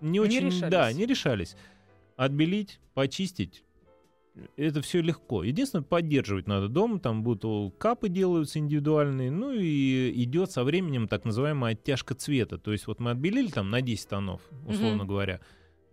не 0.00 0.18
очень, 0.18 0.46
решались. 0.46 0.70
да, 0.70 0.92
не 0.92 1.04
решались. 1.04 1.56
Отбелить, 2.16 2.80
почистить, 2.94 3.62
это 4.56 4.82
все 4.82 5.00
легко. 5.00 5.44
Единственное, 5.44 5.82
поддерживать 5.82 6.46
надо 6.46 6.68
дома, 6.68 6.98
там 6.98 7.22
будут 7.22 7.74
капы 7.78 8.08
делаются 8.08 8.58
индивидуальные, 8.58 9.30
ну 9.30 9.52
и 9.52 10.12
идет 10.22 10.50
со 10.50 10.64
временем 10.64 11.08
так 11.08 11.24
называемая 11.24 11.72
оттяжка 11.72 12.14
цвета. 12.14 12.58
То 12.58 12.72
есть 12.72 12.86
вот 12.86 13.00
мы 13.00 13.10
отбелили 13.12 13.48
там 13.48 13.70
на 13.70 13.80
10 13.80 14.08
тонов, 14.08 14.42
условно 14.66 14.98
Мгм. 14.98 15.08
говоря. 15.08 15.40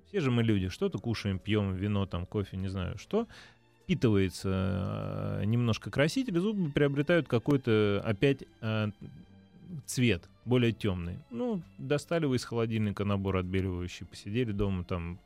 Все 0.07 0.19
же 0.19 0.29
мы 0.29 0.43
люди, 0.43 0.69
что-то 0.69 0.99
кушаем, 0.99 1.39
пьем, 1.39 1.73
вино, 1.75 2.05
там, 2.05 2.25
кофе, 2.25 2.57
не 2.57 2.67
знаю 2.67 2.97
что. 2.97 3.27
Впитывается 3.83 5.39
э, 5.41 5.45
немножко 5.45 5.89
краситель, 5.91 6.37
зубы 6.39 6.69
приобретают 6.71 7.27
какой-то 7.27 8.01
опять 8.05 8.43
э, 8.61 8.89
цвет, 9.85 10.29
более 10.45 10.71
темный. 10.71 11.17
Ну, 11.31 11.61
достали 11.77 12.25
вы 12.25 12.35
из 12.37 12.45
холодильника 12.45 13.03
набор 13.05 13.37
отбеливающий, 13.37 14.05
посидели 14.05 14.51
дома 14.51 14.83
там 14.83 15.19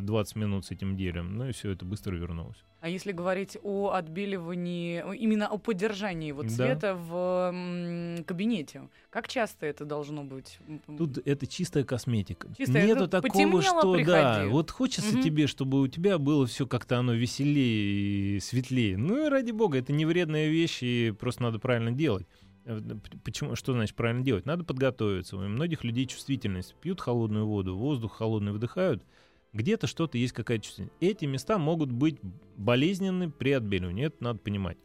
20 0.00 0.36
минут 0.36 0.64
с 0.66 0.70
этим 0.70 0.96
делем, 0.96 1.36
ну 1.36 1.48
и 1.48 1.52
все 1.52 1.70
это 1.70 1.84
быстро 1.84 2.14
вернулось. 2.16 2.56
А 2.80 2.88
если 2.88 3.12
говорить 3.12 3.56
о 3.62 3.90
отбеливании, 3.90 5.02
именно 5.18 5.46
о 5.48 5.58
поддержании 5.58 6.32
вот 6.32 6.46
Да. 6.46 6.52
цвета 6.52 6.94
в 6.94 7.50
м, 7.52 8.24
кабинете, 8.24 8.88
как 9.10 9.28
часто 9.28 9.66
это 9.66 9.84
должно 9.84 10.24
быть? 10.24 10.58
Тут 10.98 11.18
это 11.24 11.46
чистая 11.46 11.84
косметика. 11.84 12.48
Чистая, 12.58 12.86
Нету 12.86 13.08
такого, 13.08 13.62
что 13.62 13.92
да, 13.92 13.96
приходи. 14.34 14.48
вот 14.50 14.70
хочется 14.70 15.14
Мгм. 15.14 15.22
тебе, 15.22 15.46
чтобы 15.46 15.80
у 15.80 15.88
тебя 15.88 16.18
было 16.18 16.46
все 16.46 16.66
как-то 16.66 16.98
оно 16.98 17.14
веселее 17.14 18.36
и 18.36 18.40
светлее. 18.40 18.96
Ну 18.96 19.26
и 19.26 19.28
ради 19.30 19.50
бога, 19.52 19.78
это 19.78 19.92
не 19.92 20.04
вредная 20.06 20.48
вещь, 20.48 20.82
и 20.82 21.12
просто 21.18 21.42
надо 21.42 21.58
правильно 21.58 21.90
делать. 21.92 22.26
Э, 22.66 22.80
Почему? 23.24 23.56
Что 23.56 23.72
значит 23.72 23.94
правильно 23.94 24.22
делать? 24.24 24.46
Надо 24.46 24.64
подготовиться. 24.64 25.36
У 25.36 25.40
многих 25.40 25.84
людей 25.84 26.06
чувствительность. 26.06 26.74
Пьют 26.80 27.00
холодную 27.00 27.46
воду, 27.46 27.76
воздух 27.76 28.16
холодный 28.16 28.52
вдыхают. 28.52 29.04
Где-то 29.54 29.86
что-то 29.86 30.18
есть 30.18 30.32
какая-то 30.32 30.64
чувствительность. 30.64 31.00
Эти 31.00 31.24
места 31.26 31.58
могут 31.58 31.92
быть 31.92 32.18
болезненны 32.56 33.30
при 33.30 33.52
отбеливании. 33.52 34.06
Это 34.06 34.22
надо 34.22 34.40
понимать. 34.40 34.76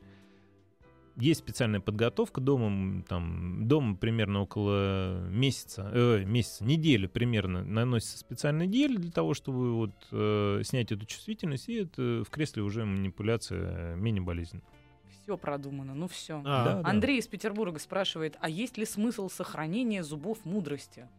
Есть 1.17 1.41
специальная 1.41 1.81
подготовка 1.81 2.39
дома, 2.39 3.03
там, 3.03 3.67
дома 3.67 3.97
примерно 3.97 4.41
около 4.41 5.27
месяца, 5.27 5.89
э, 5.93 6.23
месяца, 6.23 6.63
недели 6.63 7.07
примерно 7.07 7.65
наносится 7.65 8.17
специальный 8.17 8.67
гель 8.67 8.97
для 8.97 9.11
того, 9.11 9.33
чтобы 9.33 9.73
вот 9.73 10.07
э, 10.11 10.61
снять 10.63 10.93
эту 10.93 11.05
чувствительность, 11.05 11.67
и 11.67 11.83
это 11.83 12.23
в 12.25 12.29
кресле 12.29 12.63
уже 12.63 12.85
манипуляция 12.85 13.95
менее 13.95 14.21
болезненная. 14.21 14.63
Все 15.09 15.37
продумано, 15.37 15.93
ну 15.93 16.07
все. 16.07 16.41
А, 16.45 16.63
Да, 16.63 16.81
да. 16.81 16.89
Андрей 16.89 17.19
из 17.19 17.27
Петербурга 17.27 17.79
спрашивает, 17.79 18.37
а 18.39 18.49
есть 18.49 18.77
ли 18.77 18.85
смысл 18.85 19.29
сохранения 19.29 20.03
зубов 20.03 20.45
мудрости? 20.45 21.09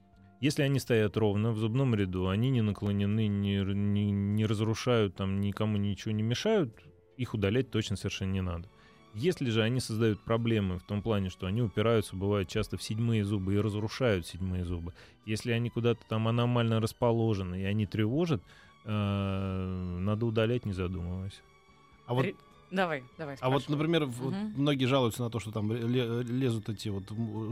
Если 0.40 0.62
они 0.62 0.78
стоят 0.78 1.18
ровно 1.18 1.52
в 1.52 1.58
зубном 1.58 1.94
ряду, 1.94 2.28
они 2.28 2.48
не 2.48 2.62
наклонены, 2.62 3.26
не, 3.26 3.62
не, 3.62 4.10
не 4.10 4.46
разрушают, 4.46 5.14
там 5.14 5.38
никому 5.38 5.76
ничего 5.76 6.12
не 6.12 6.22
мешают, 6.22 6.72
их 7.18 7.34
удалять 7.34 7.70
точно 7.70 7.96
совершенно 7.96 8.32
не 8.32 8.40
надо. 8.40 8.66
Если 9.12 9.50
же 9.50 9.62
они 9.62 9.80
создают 9.80 10.20
проблемы 10.20 10.78
в 10.78 10.82
том 10.82 11.02
плане, 11.02 11.28
что 11.28 11.46
они 11.46 11.60
упираются, 11.60 12.16
бывает 12.16 12.48
часто 12.48 12.78
в 12.78 12.82
седьмые 12.82 13.22
зубы 13.24 13.54
и 13.54 13.58
разрушают 13.58 14.26
седьмые 14.26 14.64
зубы, 14.64 14.94
если 15.26 15.52
они 15.52 15.68
куда-то 15.68 16.00
там 16.08 16.26
аномально 16.26 16.80
расположены 16.80 17.60
и 17.60 17.64
они 17.64 17.86
тревожат, 17.86 18.42
э, 18.84 19.98
надо 20.00 20.24
удалять, 20.24 20.64
не 20.64 20.72
задумываясь. 20.72 21.42
А 22.06 22.14
вот 22.14 22.26
Давай, 22.70 23.02
давай. 23.18 23.36
А 23.40 23.50
вот, 23.50 23.62
спрашивай. 23.62 23.76
например, 23.78 24.04
в- 24.06 24.20
вот 24.22 24.34
многие 24.56 24.84
жалуются 24.84 25.22
на 25.22 25.30
то, 25.30 25.40
что 25.40 25.50
там 25.50 25.72
ле- 25.72 26.22
лезут 26.22 26.68
эти 26.68 26.88
вот 26.88 27.04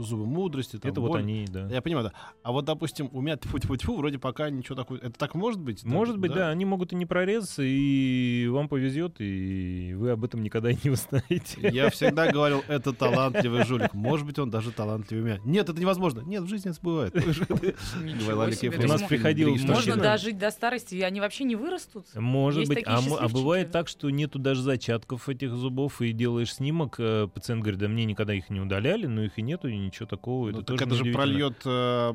зубы 0.05 0.25
мудрости. 0.25 0.77
Там, 0.77 0.91
Это 0.91 1.01
вот 1.01 1.09
боль. 1.11 1.19
они, 1.21 1.45
да. 1.49 1.67
Я 1.69 1.81
понимаю, 1.81 2.07
да. 2.07 2.13
А 2.43 2.51
вот, 2.51 2.65
допустим, 2.65 3.09
у 3.11 3.21
меня 3.21 3.35
тьфу 3.37 3.59
тьфу 3.59 3.75
тьфу 3.75 3.97
вроде 3.97 4.17
пока 4.19 4.49
ничего 4.49 4.75
такого. 4.75 4.97
Это 4.97 5.11
так 5.11 5.35
может 5.35 5.59
быть? 5.59 5.81
Так, 5.81 5.91
Может 5.91 6.17
быть, 6.17 6.33
да? 6.33 6.49
они 6.49 6.65
могут 6.65 6.93
и 6.93 6.95
не 6.95 7.05
прорезаться, 7.05 7.63
и 7.63 8.47
вам 8.47 8.67
повезет, 8.69 9.15
и 9.19 9.93
вы 9.97 10.11
об 10.11 10.23
этом 10.23 10.41
никогда 10.41 10.71
и 10.71 10.77
не 10.83 10.89
узнаете. 10.91 11.69
Я 11.71 11.89
всегда 11.89 12.31
говорил, 12.31 12.63
это 12.67 12.93
талантливый 12.93 13.65
жулик. 13.65 13.93
Может 13.93 14.25
быть, 14.25 14.39
он 14.39 14.49
даже 14.49 14.71
талантливее 14.71 15.23
меня. 15.25 15.39
Нет, 15.43 15.69
это 15.69 15.79
невозможно. 15.79 16.21
Нет, 16.21 16.43
в 16.43 16.47
жизни 16.47 16.71
это 16.71 16.79
бывает. 16.81 17.13
У 17.15 18.87
нас 18.87 19.01
приходил 19.03 19.55
Можно 19.55 19.95
дожить 19.97 20.37
до 20.37 20.51
старости, 20.51 20.95
и 20.95 21.01
они 21.01 21.19
вообще 21.19 21.43
не 21.43 21.55
вырастут? 21.55 22.05
Может 22.15 22.67
быть, 22.67 22.83
а, 22.85 22.99
а 23.19 23.27
бывает 23.29 23.71
так, 23.71 23.87
что 23.87 24.09
нету 24.09 24.39
даже 24.39 24.61
зачатков 25.09 25.29
этих 25.29 25.53
зубов, 25.53 26.01
и 26.01 26.11
делаешь 26.11 26.53
снимок, 26.53 26.95
э, 26.99 27.27
пациент 27.33 27.61
говорит, 27.61 27.79
да 27.79 27.87
мне 27.87 28.05
никогда 28.05 28.33
их 28.33 28.49
не 28.49 28.59
удаляли, 28.61 29.07
но 29.07 29.23
их 29.23 29.37
и 29.37 29.41
нету, 29.41 29.67
и 29.67 29.77
ничего 29.77 30.05
такого. 30.05 30.51
Ну, 30.51 30.59
это 30.59 30.75
так 30.77 30.87
тоже 30.89 31.01
это 31.01 31.05
же 31.05 31.13
прольет 31.13 31.61
э, 31.65 32.13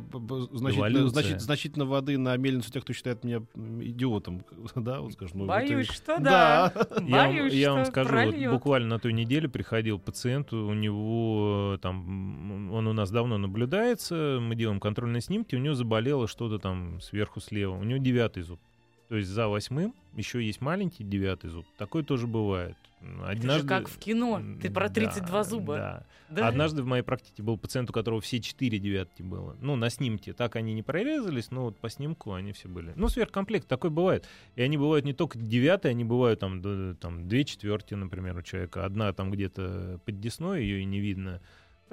значительно, 0.53 1.09
значит- 1.09 1.41
значительно 1.41 1.85
воды 1.87 2.19
на 2.19 2.37
мельницу 2.37 2.71
тех, 2.71 2.85
кто 2.85 2.93
считает 2.93 3.25
меня 3.25 3.43
идиотом. 3.81 4.45
Да, 4.85 5.01
вот 5.01 5.13
скажешь, 5.15 5.35
ну, 5.35 5.47
Боюсь, 5.47 5.87
это- 5.87 5.95
что 5.95 6.19
да. 6.19 6.73
Да. 6.75 6.87
Я, 7.01 7.17
вам- 7.17 7.37
Боюсь, 7.37 7.55
я 7.55 7.73
вам 7.73 7.85
скажу, 7.87 8.15
вот 8.15 8.53
буквально 8.53 8.89
на 8.89 8.99
той 8.99 9.13
неделе 9.13 9.49
приходил 9.49 9.99
пациент, 9.99 10.53
у 10.53 10.75
него 10.75 11.75
э, 11.77 11.79
там, 11.79 12.71
он 12.73 12.87
у 12.87 12.93
нас 12.93 13.11
давно 13.11 13.39
наблюдается, 13.39 14.39
мы 14.41 14.55
делаем 14.55 14.81
контрольные 14.81 15.21
снимки, 15.21 15.55
у 15.55 15.59
него 15.59 15.75
заболело 15.75 16.29
что-то 16.29 16.59
там 16.59 17.01
сверху 17.01 17.41
слева, 17.41 17.75
у 17.77 17.85
него 17.85 17.99
девятый 17.99 18.43
зуб. 18.43 18.61
То 19.09 19.17
есть 19.17 19.29
за 19.29 19.49
восьмым 19.49 19.95
еще 20.15 20.45
есть 20.45 20.61
маленький 20.61 21.05
девятый 21.05 21.51
зуб. 21.51 21.67
Такое 21.77 22.03
тоже 22.03 22.27
бывает. 22.27 22.77
Это 23.29 23.59
же 23.59 23.67
как 23.67 23.89
в 23.89 23.99
кино. 23.99 24.41
Ты 24.63 24.71
про 24.71 24.89
Да, 24.89 24.95
32 24.95 25.45
зуба. 25.45 25.77
да. 25.77 26.07
Да? 26.31 26.49
Однажды 26.49 26.83
в 26.83 26.87
моей 26.87 27.03
практике 27.03 27.43
был 27.43 27.59
пациент, 27.59 27.91
у 27.91 27.93
которого 27.93 28.21
все 28.21 28.41
четыре 28.41 28.79
девятки 28.79 29.23
было. 29.23 29.57
Ну, 29.61 29.77
на 29.77 29.91
снимке. 29.91 30.33
Так 30.33 30.57
они 30.57 30.73
не 30.73 30.83
прорезались, 30.83 31.51
но 31.51 31.65
вот 31.65 31.79
по 31.79 31.91
снимку 31.91 32.33
они 32.33 32.53
все 32.53 32.67
были. 32.69 32.93
Ну, 32.97 33.09
сверхкомплект 33.09 33.69
такой 33.69 33.91
бывает. 33.91 34.27
И 34.57 34.63
они 34.63 34.79
бывают 34.79 35.05
не 35.05 35.13
только 35.13 35.39
девятые, 35.39 35.91
они 35.91 36.05
бывают 36.05 36.41
там, 36.41 36.97
там 36.97 37.29
две 37.29 37.45
четверти, 37.45 37.95
например, 37.95 38.39
у 38.39 38.43
человека. 38.43 38.87
Одна 38.87 39.13
там 39.13 39.31
где-то 39.31 40.01
под 40.05 40.19
десной, 40.19 40.63
ее 40.63 40.81
и 40.81 40.85
не 40.85 40.99
видно. 41.01 41.41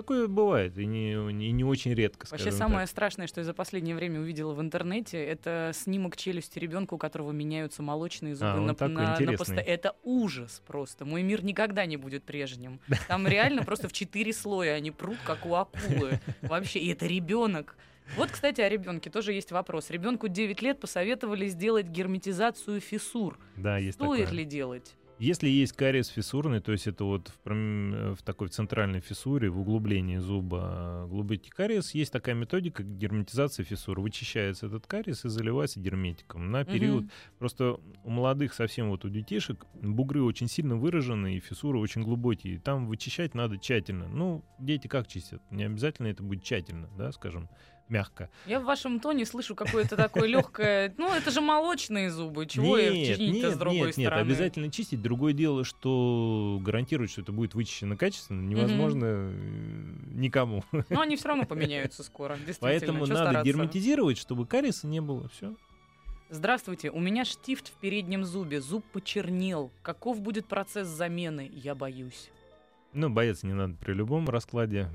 Такое 0.01 0.27
бывает, 0.27 0.79
и 0.79 0.85
не, 0.87 1.11
и 1.13 1.51
не 1.51 1.63
очень 1.63 1.93
редко, 1.93 2.25
Вообще 2.31 2.51
самое 2.51 2.81
так. 2.87 2.89
страшное, 2.89 3.27
что 3.27 3.39
я 3.41 3.45
за 3.45 3.53
последнее 3.53 3.95
время 3.95 4.19
увидела 4.19 4.51
в 4.53 4.59
интернете, 4.59 5.23
это 5.23 5.69
снимок 5.75 6.17
челюсти 6.17 6.57
ребенка, 6.57 6.95
у 6.95 6.97
которого 6.97 7.31
меняются 7.31 7.83
молочные 7.83 8.33
зубы 8.33 8.49
А, 8.51 8.59
на, 8.61 8.73
такой 8.73 8.95
на- 8.95 9.09
на 9.09 9.13
интересный. 9.13 9.37
поста- 9.37 9.61
Это 9.61 9.95
ужас 10.03 10.63
просто. 10.65 11.05
Мой 11.05 11.21
мир 11.21 11.43
никогда 11.43 11.85
не 11.85 11.97
будет 11.97 12.23
прежним. 12.23 12.79
Там 13.07 13.27
реально 13.27 13.61
просто 13.63 13.87
в 13.89 13.93
четыре 13.93 14.33
слоя 14.33 14.73
они 14.73 14.89
прут, 14.89 15.17
как 15.23 15.45
у 15.45 15.53
акулы. 15.53 16.19
Вообще, 16.41 16.79
и 16.79 16.91
это 16.91 17.05
ребенок. 17.05 17.77
Вот, 18.17 18.31
кстати, 18.31 18.59
о 18.59 18.67
ребенке 18.67 19.11
тоже 19.11 19.33
есть 19.33 19.51
вопрос. 19.51 19.91
Ребенку 19.91 20.27
9 20.27 20.63
лет 20.63 20.79
посоветовали 20.79 21.47
сделать 21.47 21.85
герметизацию 21.85 22.81
фиссур. 22.81 23.37
Да, 23.55 23.77
есть 23.77 23.99
Стоит 23.99 24.21
такое. 24.25 24.37
ли 24.39 24.45
делать? 24.45 24.95
Если 25.21 25.49
есть 25.49 25.73
кариес 25.73 26.07
фиссурный, 26.07 26.61
то 26.61 26.71
есть 26.71 26.87
это 26.87 27.03
вот 27.03 27.27
в, 27.27 27.47
э, 27.47 28.15
в 28.17 28.23
такой 28.23 28.47
центральной 28.47 29.01
фиссуре, 29.01 29.51
в 29.51 29.59
углублении 29.59 30.17
зуба 30.17 31.05
глубокий 31.07 31.51
кариес, 31.51 31.93
есть 31.93 32.11
такая 32.11 32.33
методика 32.33 32.81
герметизации 32.81 33.61
фиссур. 33.61 33.99
Вычищается 33.99 34.65
этот 34.65 34.87
кариес 34.87 35.23
и 35.23 35.29
заливается 35.29 35.79
герметиком 35.79 36.49
на 36.49 36.65
период. 36.65 37.03
Мгм. 37.03 37.11
Просто 37.37 37.79
у 38.03 38.09
молодых 38.09 38.55
совсем 38.55 38.89
вот 38.89 39.05
у 39.05 39.09
детишек 39.09 39.67
бугры 39.75 40.23
очень 40.23 40.47
сильно 40.47 40.75
выражены 40.75 41.35
и 41.35 41.39
фиссуры 41.39 41.77
очень 41.77 42.01
глубокие. 42.01 42.59
Там 42.59 42.87
вычищать 42.87 43.35
надо 43.35 43.59
тщательно. 43.59 44.07
Ну, 44.07 44.43
дети 44.57 44.87
как 44.87 45.07
чистят? 45.07 45.43
Не 45.51 45.65
обязательно 45.65 46.07
это 46.07 46.23
будет 46.23 46.41
тщательно, 46.41 46.89
да, 46.97 47.11
скажем, 47.11 47.47
мягко. 47.91 48.29
Я 48.45 48.59
в 48.59 48.63
вашем 48.63 48.99
тоне 48.99 49.25
слышу 49.25 49.53
какое-то 49.55 49.95
такое 49.95 50.27
легкое... 50.27 50.93
Ну, 50.97 51.13
это 51.13 51.29
же 51.29 51.41
молочные 51.41 52.09
зубы. 52.09 52.45
Чего 52.45 52.77
их 52.77 52.93
нет, 52.93 53.17
чинить-то 53.17 53.47
нет, 53.47 53.55
с 53.55 53.57
другой 53.57 53.87
нет, 53.87 53.97
нет, 53.97 54.07
стороны? 54.07 54.21
обязательно 54.21 54.71
чистить. 54.71 55.01
Другое 55.01 55.33
дело, 55.33 55.63
что 55.63 56.59
гарантировать, 56.61 57.11
что 57.11 57.21
это 57.21 57.31
будет 57.31 57.53
вычищено 57.53 57.95
качественно, 57.97 58.41
невозможно 58.41 59.05
э, 59.05 59.33
никому. 60.13 60.63
Но 60.89 61.01
они 61.01 61.17
все 61.17 61.27
равно 61.27 61.45
поменяются 61.45 62.03
скоро, 62.03 62.35
действительно. 62.47 62.71
Поэтому 62.71 62.99
надо 63.05 63.15
стараться? 63.15 63.45
герметизировать, 63.45 64.17
чтобы 64.17 64.47
кариеса 64.47 64.87
не 64.87 65.01
было. 65.01 65.29
Все. 65.29 65.53
Здравствуйте, 66.29 66.89
у 66.91 66.99
меня 67.01 67.25
штифт 67.25 67.67
в 67.67 67.73
переднем 67.73 68.23
зубе, 68.23 68.61
зуб 68.61 68.85
почернел. 68.93 69.69
Каков 69.81 70.21
будет 70.21 70.47
процесс 70.47 70.87
замены? 70.87 71.51
Я 71.53 71.75
боюсь. 71.75 72.31
Ну, 72.93 73.09
бояться 73.09 73.47
не 73.47 73.53
надо 73.53 73.75
при 73.75 73.93
любом 73.93 74.27
раскладе. 74.27 74.89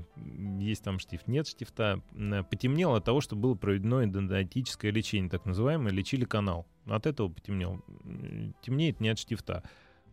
Есть 0.59 0.83
там 0.83 0.99
штифт, 0.99 1.27
нет 1.27 1.47
штифта. 1.47 2.01
М, 2.15 2.45
Потемнело 2.45 2.97
от 2.97 3.05
того, 3.05 3.21
что 3.21 3.35
было 3.35 3.55
проведено 3.55 4.03
эндодонтическое 4.03 4.91
лечение, 4.91 5.29
так 5.29 5.45
называемое, 5.45 5.91
лечили 5.91 6.25
канал. 6.25 6.67
От 6.85 7.07
этого 7.07 7.29
потемнел. 7.29 7.83
Темнеет 8.61 8.99
не 8.99 9.09
от 9.09 9.17
штифта. 9.19 9.63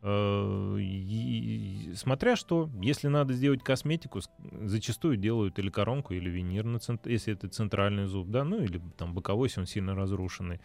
Э, 0.03 0.77
и- 0.81 1.93
Смотря 1.95 2.37
что, 2.37 2.69
если 2.81 3.09
надо 3.09 3.33
сделать 3.35 3.63
косметику, 3.63 4.21
зачастую 4.65 5.17
делают 5.17 5.59
или 5.59 5.71
коронку, 5.71 6.15
или 6.15 6.29
винир, 6.29 6.67
если 7.05 7.33
это 7.35 7.49
центральный 7.49 8.07
зуб, 8.07 8.29
да, 8.29 8.45
ну 8.45 8.63
или 8.63 8.81
там 8.99 9.15
боковой, 9.15 9.49
если 9.49 9.61
он 9.61 9.67
сильно 9.67 9.95
разрушенный. 9.95 10.61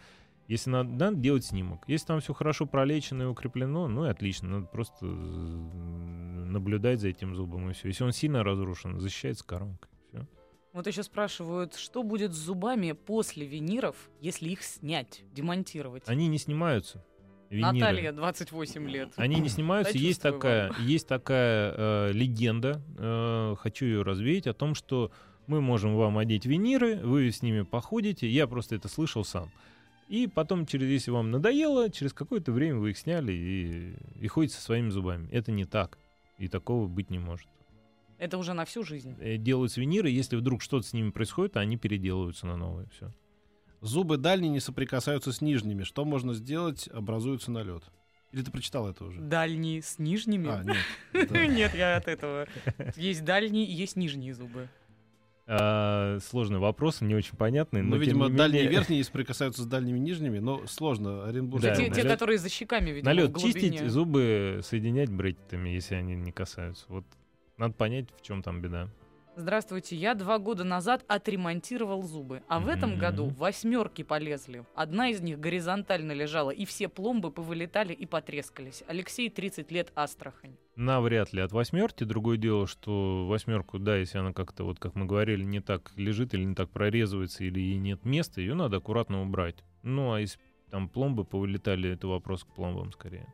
Если 0.50 0.68
надо, 0.68 0.90
надо 0.90 1.16
делать 1.16 1.44
снимок. 1.44 1.84
Если 1.86 2.08
там 2.08 2.18
все 2.18 2.34
хорошо 2.34 2.66
пролечено 2.66 3.22
и 3.22 3.26
укреплено, 3.26 3.86
ну 3.86 4.06
и 4.06 4.08
отлично. 4.08 4.48
Надо 4.48 4.66
просто 4.66 5.06
наблюдать 5.06 6.98
за 6.98 7.08
этим 7.08 7.36
зубом 7.36 7.70
и 7.70 7.72
все. 7.72 7.86
Если 7.86 8.02
он 8.02 8.10
сильно 8.10 8.42
разрушен, 8.42 8.98
защищается 8.98 9.44
коронкой. 9.44 9.88
Всё. 10.08 10.26
Вот 10.72 10.88
еще 10.88 11.04
спрашивают, 11.04 11.76
что 11.76 12.02
будет 12.02 12.32
с 12.32 12.36
зубами 12.36 12.90
после 12.90 13.46
виниров, 13.46 14.10
если 14.20 14.48
их 14.48 14.64
снять, 14.64 15.22
демонтировать? 15.32 16.02
Они 16.08 16.26
не 16.26 16.38
снимаются. 16.38 17.04
Виниры. 17.48 17.78
Наталья, 17.78 18.12
28 18.12 18.90
лет. 18.90 19.12
Они 19.14 19.36
не 19.38 19.48
снимаются. 19.48 19.96
Есть 19.96 20.20
такая, 20.20 20.72
есть 20.80 21.06
такая 21.06 21.74
э, 21.76 22.12
легенда, 22.12 22.82
э, 22.98 23.54
хочу 23.56 23.86
ее 23.86 24.02
развеять, 24.02 24.48
о 24.48 24.52
том, 24.52 24.74
что 24.74 25.12
мы 25.46 25.60
можем 25.60 25.94
вам 25.94 26.18
одеть 26.18 26.44
виниры, 26.44 26.96
вы 26.96 27.30
с 27.30 27.40
ними 27.40 27.62
походите. 27.62 28.28
Я 28.28 28.48
просто 28.48 28.74
это 28.74 28.88
слышал 28.88 29.24
сам. 29.24 29.52
И 30.10 30.26
потом, 30.26 30.66
через, 30.66 30.88
если 30.88 31.12
вам 31.12 31.30
надоело, 31.30 31.88
через 31.88 32.12
какое-то 32.12 32.50
время 32.50 32.80
вы 32.80 32.90
их 32.90 32.98
сняли 32.98 33.32
и, 33.32 33.94
и 34.20 34.26
ходите 34.26 34.56
со 34.56 34.60
своими 34.60 34.88
зубами. 34.88 35.28
Это 35.30 35.52
не 35.52 35.64
так. 35.64 35.98
И 36.36 36.48
такого 36.48 36.88
быть 36.88 37.10
не 37.10 37.20
может. 37.20 37.46
Это 38.18 38.36
уже 38.36 38.52
на 38.52 38.64
всю 38.64 38.82
жизнь. 38.82 39.14
Э, 39.20 39.36
Делаются 39.36 39.80
виниры, 39.80 40.10
если 40.10 40.34
вдруг 40.34 40.62
что-то 40.62 40.84
с 40.84 40.92
ними 40.94 41.10
происходит, 41.10 41.56
они 41.56 41.76
переделываются 41.76 42.48
на 42.48 42.56
новые. 42.56 42.88
Все. 42.88 43.14
Зубы 43.82 44.16
дальние 44.16 44.50
не 44.50 44.58
соприкасаются 44.58 45.30
с 45.30 45.40
нижними. 45.40 45.84
Что 45.84 46.04
можно 46.04 46.34
сделать? 46.34 46.88
Образуется 46.88 47.52
налет. 47.52 47.84
Или 48.32 48.42
ты 48.42 48.50
прочитал 48.50 48.90
это 48.90 49.04
уже? 49.04 49.20
Дальние 49.20 49.80
с 49.80 50.00
нижними? 50.00 50.48
А, 50.48 50.64
нет. 50.64 51.30
Нет, 51.30 51.72
я 51.76 51.96
от 51.96 52.08
этого. 52.08 52.48
Есть 52.96 53.24
дальние 53.24 53.64
и 53.64 53.72
есть 53.72 53.94
нижние 53.94 54.34
зубы. 54.34 54.68
А, 55.52 56.18
сложный 56.20 56.60
вопрос, 56.60 57.00
не 57.00 57.14
очень 57.16 57.36
понятный. 57.36 57.82
Но, 57.82 57.88
Ну, 57.88 57.92
тем 57.96 58.00
видимо, 58.02 58.28
не 58.28 58.36
дальние 58.36 58.60
и 58.60 58.64
менее- 58.66 58.78
верхние 58.78 59.02
соприкасаются 59.04 59.62
с 59.62 59.66
дальними 59.66 59.96
и 59.96 60.00
нижними, 60.00 60.38
но 60.38 60.64
сложно. 60.68 61.26
Оренбург. 61.26 61.60
Да, 61.62 61.74
те, 61.74 61.90
те, 61.90 62.02
налет- 62.04 62.08
которые 62.08 62.38
за 62.38 62.48
щеками, 62.48 62.90
видимо, 62.90 63.12
Налет 63.12 63.36
чистить, 63.36 63.80
зубы 63.90 64.60
соединять 64.62 65.10
брекетами, 65.10 65.70
если 65.70 65.96
они 65.96 66.14
не 66.14 66.30
касаются. 66.30 66.84
Вот 66.88 67.04
надо 67.56 67.74
понять, 67.74 68.06
в 68.16 68.22
чем 68.22 68.42
там 68.44 68.60
беда. 68.62 68.88
Здравствуйте, 69.36 69.96
я 69.96 70.14
два 70.14 70.38
года 70.38 70.64
назад 70.64 71.04
отремонтировал 71.08 72.02
зубы, 72.02 72.42
а 72.48 72.58
в 72.60 72.68
этом 72.68 72.90
Мгм. 72.90 72.98
году 72.98 73.26
восьмерки 73.38 74.02
полезли. 74.02 74.64
Одна 74.74 75.08
из 75.08 75.20
них 75.20 75.40
горизонтально 75.40 76.12
лежала, 76.12 76.50
и 76.50 76.64
все 76.64 76.88
пломбы 76.88 77.30
повылетали 77.30 77.92
и 77.92 78.06
потрескались. 78.06 78.82
Алексей, 78.86 79.30
30 79.30 79.70
лет, 79.72 79.92
Астрахань. 79.94 80.56
Навряд 80.80 81.34
ли 81.34 81.42
от 81.42 81.52
восьмерки. 81.52 82.04
Другое 82.04 82.38
дело, 82.38 82.66
что 82.66 83.26
восьмерку, 83.26 83.78
да, 83.78 83.98
если 83.98 84.16
она 84.16 84.32
как-то, 84.32 84.64
вот 84.64 84.78
как 84.78 84.94
мы 84.94 85.04
говорили, 85.04 85.44
не 85.44 85.60
так 85.60 85.92
лежит 85.96 86.32
или 86.32 86.42
не 86.42 86.54
так 86.54 86.70
прорезывается, 86.70 87.44
или 87.44 87.60
ей 87.60 87.76
нет 87.76 88.06
места, 88.06 88.40
ее 88.40 88.54
надо 88.54 88.78
аккуратно 88.78 89.20
убрать. 89.20 89.62
Ну, 89.82 90.14
а 90.14 90.20
если 90.20 90.40
там 90.70 90.88
пломбы 90.88 91.26
повылетали, 91.26 91.90
это 91.90 92.08
вопрос 92.08 92.44
к 92.44 92.54
пломбам 92.54 92.92
скорее. 92.92 93.30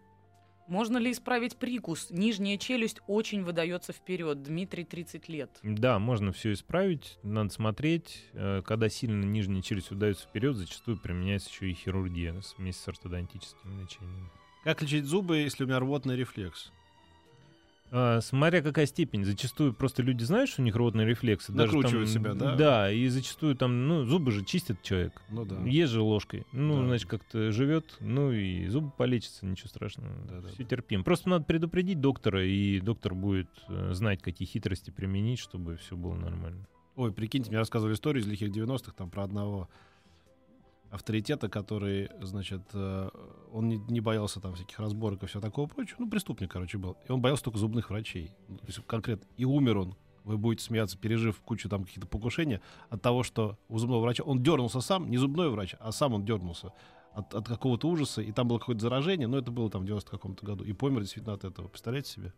Можно 0.67 0.99
ли 0.99 1.13
исправить 1.13 1.57
прикус? 1.57 2.09
Нижняя 2.11 2.59
челюсть 2.59 3.01
очень 3.07 3.45
выдается 3.45 3.93
вперед. 3.93 4.43
Дмитрий, 4.43 4.83
30 4.83 5.29
лет. 5.29 5.51
Да, 5.63 6.01
можно 6.01 6.33
все 6.33 6.53
исправить, 6.53 7.17
надо 7.23 7.51
смотреть. 7.51 8.25
Э, 8.33 8.63
Когда 8.67 8.89
сильно 8.89 9.25
нижняя 9.25 9.63
челюсть 9.63 9.93
удается 9.93 10.27
вперед, 10.27 10.57
зачастую 10.57 10.99
применяется 10.99 11.51
еще 11.51 11.71
и 11.71 11.75
хирургия 11.75 12.35
вместе 12.59 12.83
с 12.83 12.89
ортодонтическим 12.89 13.81
лечением. 13.81 14.33
Как 14.65 14.83
лечить 14.83 15.05
зубы, 15.05 15.37
если 15.37 15.63
у 15.63 15.69
меня 15.69 15.79
рвотный 15.79 16.17
рефлекс? 16.17 16.73
А, 17.93 18.21
смотря 18.21 18.63
какая 18.63 18.87
степень. 18.87 19.25
Зачастую 19.25 19.73
просто 19.73 20.03
люди 20.03 20.23
знают, 20.25 20.51
что 20.51 20.61
у 20.61 20.65
них 20.65 20.75
рвотные 20.75 21.07
рефлексы. 21.07 21.53
даже 21.53 21.71
там- 21.71 21.81
Накручивают 21.81 22.09
себя, 22.11 22.35
да? 22.35 22.55
Да, 22.57 22.91
и 22.93 23.07
зачастую 23.09 23.55
там, 23.57 23.87
ну, 23.87 24.05
зубы 24.05 24.33
же 24.33 24.45
чистит 24.45 24.83
человек. 24.83 25.23
Ну 25.31 25.45
да. 25.45 25.57
Ест 25.65 25.93
же 25.93 26.01
ложкой. 26.01 26.45
Ну, 26.53 26.81
Да. 26.81 26.87
значит, 26.87 27.09
как-то 27.09 27.53
живет, 27.53 27.97
ну 28.01 28.33
и 28.33 28.67
зубы 28.69 28.91
полечатся, 28.97 29.47
ничего 29.47 29.69
страшного. 29.69 30.11
Да, 30.29 30.41
да, 30.41 30.49
Все 30.49 30.65
да. 30.65 30.69
терпим. 30.69 31.05
Просто 31.05 31.29
надо 31.29 31.45
предупредить 31.45 32.01
доктора, 32.01 32.45
и 32.45 32.81
доктор 32.81 33.15
будет 33.15 33.49
э, 33.69 33.93
знать, 33.93 34.21
какие 34.21 34.49
хитрости 34.49 34.91
применить, 34.91 35.39
чтобы 35.39 35.77
все 35.77 35.97
было 35.97 36.15
нормально. 36.15 36.67
Ой, 36.97 37.13
прикиньте, 37.13 37.51
мне 37.51 37.59
рассказывали 37.59 37.95
историю 37.95 38.23
из 38.23 38.27
лихих 38.27 38.51
90-х, 38.51 38.93
там 38.97 39.11
про 39.11 39.23
одного 39.25 39.69
авторитета, 40.91 41.49
который, 41.49 42.11
значит, 42.21 42.63
э, 42.73 43.09
он 43.53 43.69
не, 43.69 43.77
не 43.89 44.01
боялся 44.01 44.41
там 44.41 44.55
всяких 44.55 44.79
разборок 44.79 45.23
и 45.23 45.27
все 45.27 45.41
такого 45.41 45.67
прочего. 45.67 45.97
Ну, 46.01 46.11
преступник, 46.11 46.51
короче, 46.51 46.79
был. 46.79 46.97
И 47.09 47.13
он 47.13 47.21
боялся 47.21 47.45
только 47.45 47.59
зубных 47.59 47.91
врачей. 47.91 48.33
Ну, 48.49 48.59
то 48.59 48.67
есть 48.67 48.81
конкретно. 48.87 49.27
И 49.37 49.45
умер 49.45 49.79
он. 49.79 49.97
Вы 50.25 50.39
будете 50.39 50.65
смеяться, 50.65 50.99
пережив 50.99 51.41
кучу 51.41 51.69
там 51.69 51.85
каких-то 51.85 52.09
покушения 52.09 52.61
от 52.91 53.01
того, 53.01 53.23
что 53.23 53.59
у 53.69 53.79
зубного 53.79 54.01
врача 54.01 54.25
он 54.25 54.43
дернулся 54.43 54.81
сам, 54.81 55.09
не 55.09 55.19
зубной 55.19 55.51
врач, 55.51 55.77
а 55.79 55.93
сам 55.93 56.15
он 56.15 56.25
дернулся 56.25 56.73
от, 57.15 57.33
от 57.33 57.47
какого-то 57.47 57.89
ужаса, 57.89 58.23
и 58.23 58.33
там 58.33 58.49
было 58.49 58.59
какое-то 58.59 58.83
заражение, 58.83 59.29
но 59.29 59.39
это 59.39 59.53
было 59.53 59.71
там 59.71 59.83
в 59.83 59.85
90 59.85 60.11
каком-то 60.11 60.45
году, 60.45 60.65
и 60.65 60.73
помер 60.73 61.03
действительно 61.03 61.35
от 61.35 61.45
этого. 61.45 61.69
Представляете 61.69 62.11
себе? 62.11 62.33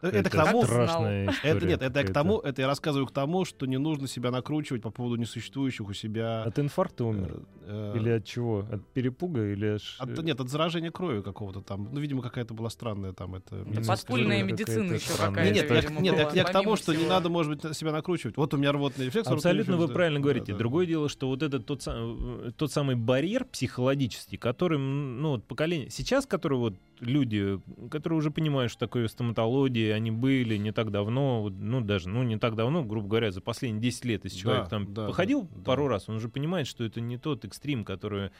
Это 0.00 0.30
к 0.30 0.32
тому, 0.32 0.62
это 0.62 1.66
нет, 1.66 1.82
это 1.82 2.00
я 2.00 2.06
к 2.06 2.12
тому, 2.12 2.38
это 2.38 2.62
я 2.62 2.68
рассказываю 2.68 3.06
к 3.06 3.12
тому, 3.12 3.44
что 3.44 3.66
не 3.66 3.78
нужно 3.78 4.06
себя 4.06 4.30
накручивать 4.30 4.82
по 4.82 4.90
поводу 4.90 5.16
несуществующих 5.16 5.88
у 5.88 5.92
себя. 5.92 6.42
От 6.44 6.58
инфаркта 6.58 7.04
умер? 7.04 7.42
э, 7.66 7.92
э, 7.94 7.98
Или 7.98 8.10
от 8.10 8.24
чего? 8.24 8.64
От 8.70 8.86
перепуга? 8.88 9.44
Или 9.52 9.78
от- 9.98 10.22
нет, 10.22 10.40
от 10.40 10.48
заражения 10.48 10.90
крови 10.90 11.22
какого-то 11.22 11.60
там. 11.62 11.88
Ну, 11.92 12.00
видимо, 12.00 12.22
какая-то 12.22 12.54
была 12.54 12.70
странная 12.70 13.12
там 13.12 13.34
это. 13.34 13.64
Подпольная 13.86 14.42
медицина 14.42 14.92
еще 14.92 15.16
какая-то, 15.16 15.42
Не, 15.42 15.50
нет, 15.50 15.70
видимо, 15.70 16.00
нет, 16.00 16.16
я- 16.16 16.24
была, 16.26 16.34
я 16.34 16.44
к 16.44 16.52
тому, 16.52 16.76
что 16.76 16.94
не 16.94 17.06
надо, 17.06 17.28
может 17.28 17.52
быть, 17.60 17.76
себя 17.76 17.92
накручивать. 17.92 18.36
Вот 18.36 18.54
у 18.54 18.56
меня 18.56 18.72
рвотный 18.72 19.06
рефлекс. 19.06 19.28
Абсолютно 19.28 19.76
вы 19.76 19.88
правильно 19.88 20.18
Да, 20.20 20.22
говорите. 20.22 20.52
да. 20.52 20.58
Другое 20.58 20.86
дело, 20.86 21.08
что 21.08 21.28
вот 21.28 21.42
этот 21.42 21.66
тот, 21.66 21.82
э, 21.86 22.50
тот 22.56 22.72
самый 22.72 22.94
барьер 22.96 23.44
психологический, 23.44 24.36
который, 24.36 24.78
ну, 24.78 25.30
вот 25.32 25.44
поколение... 25.44 25.90
Сейчас, 25.90 26.26
которые 26.26 26.58
вот 26.58 26.74
люди, 27.00 27.60
которые 27.90 28.18
уже 28.18 28.30
понимают, 28.30 28.72
что 28.72 28.80
такое 28.80 29.06
стоматология, 29.08 29.87
они 29.90 30.10
были 30.10 30.56
не 30.56 30.72
так 30.72 30.90
давно, 30.90 31.48
ну, 31.50 31.80
даже, 31.80 32.08
ну, 32.08 32.22
не 32.22 32.38
так 32.38 32.54
давно, 32.56 32.84
грубо 32.84 33.08
говоря, 33.08 33.30
за 33.30 33.40
последние 33.40 33.82
10 33.82 34.04
лет, 34.04 34.24
если 34.24 34.36
Да, 34.38 34.42
человек 34.42 34.68
там 34.68 34.94
да, 34.94 35.06
походил 35.06 35.42
да, 35.42 35.62
пару 35.64 35.84
да. 35.84 35.90
раз, 35.90 36.08
он 36.08 36.16
уже 36.16 36.28
понимает, 36.28 36.66
что 36.66 36.84
это 36.84 37.00
не 37.00 37.18
тот 37.18 37.44
экстрим, 37.44 37.84
который 37.84 38.30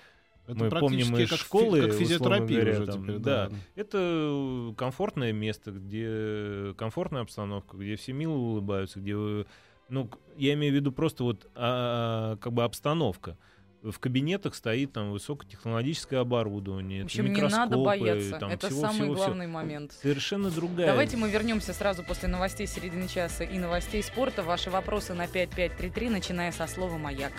Это 0.47 0.65
мы 0.65 0.71
помним 0.71 1.17
из 1.17 1.29
как 1.29 1.39
фи- 1.39 1.45
школы, 1.45 1.81
как 1.83 1.93
физиотерапия 1.93 2.61
говоря, 2.61 2.73
уже 2.83 2.87
там, 2.87 3.03
теперь, 3.03 3.19
да. 3.19 3.49
да. 3.49 3.57
Это 3.75 4.75
комфортное 4.77 5.33
место, 5.33 5.73
где 5.73 6.75
комфортная 6.77 7.23
обстановка, 7.23 7.77
где 7.77 7.97
все 7.97 8.13
мило 8.13 8.35
улыбаются, 8.35 9.01
где, 9.01 9.15
вы- 9.17 9.47
ну, 9.89 10.11
я 10.37 10.55
имею 10.55 10.73
в 10.73 10.77
виду 10.77 10.93
просто 10.93 11.25
вот 11.25 11.51
а, 11.55 12.37
как 12.37 12.53
бы 12.53 12.65
обстановка. 12.65 13.37
В 13.83 13.99
кабинетах 14.01 14.57
стоит 14.57 14.93
там 14.93 15.13
высокотехнологическое 15.13 16.21
оборудование, 16.21 17.03
В 17.03 17.07
общем, 17.07 17.33
не 17.33 17.41
надо 17.43 17.79
бояться. 17.79 18.37
там 18.39 18.51
Это 18.51 18.67
всего, 18.69 18.81
самый 18.81 18.95
всего, 18.95 19.05
всего. 19.15 19.25
главный 19.27 19.47
момент. 19.47 19.93
Совершенно 20.03 20.51
другая. 20.51 20.89
Давайте 20.89 21.17
мы 21.17 21.31
вернемся 21.31 21.73
сразу 21.73 22.03
после 22.03 22.29
новостей 22.29 22.67
середины 22.67 23.07
часа 23.07 23.45
и 23.45 23.57
новостей 23.59 24.03
спорта. 24.03 24.43
Ваши 24.43 24.71
вопросы 24.71 25.15
на 25.15 25.29
5533, 25.29 26.11
начиная 26.11 26.51
со 26.51 26.67
слова 26.67 26.99
«Маяк». 26.99 27.33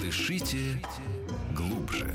Дышите 0.00 0.80
глубже. 1.54 2.10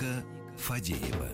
Клиника 0.00 0.24
Фадеева. 0.56 1.28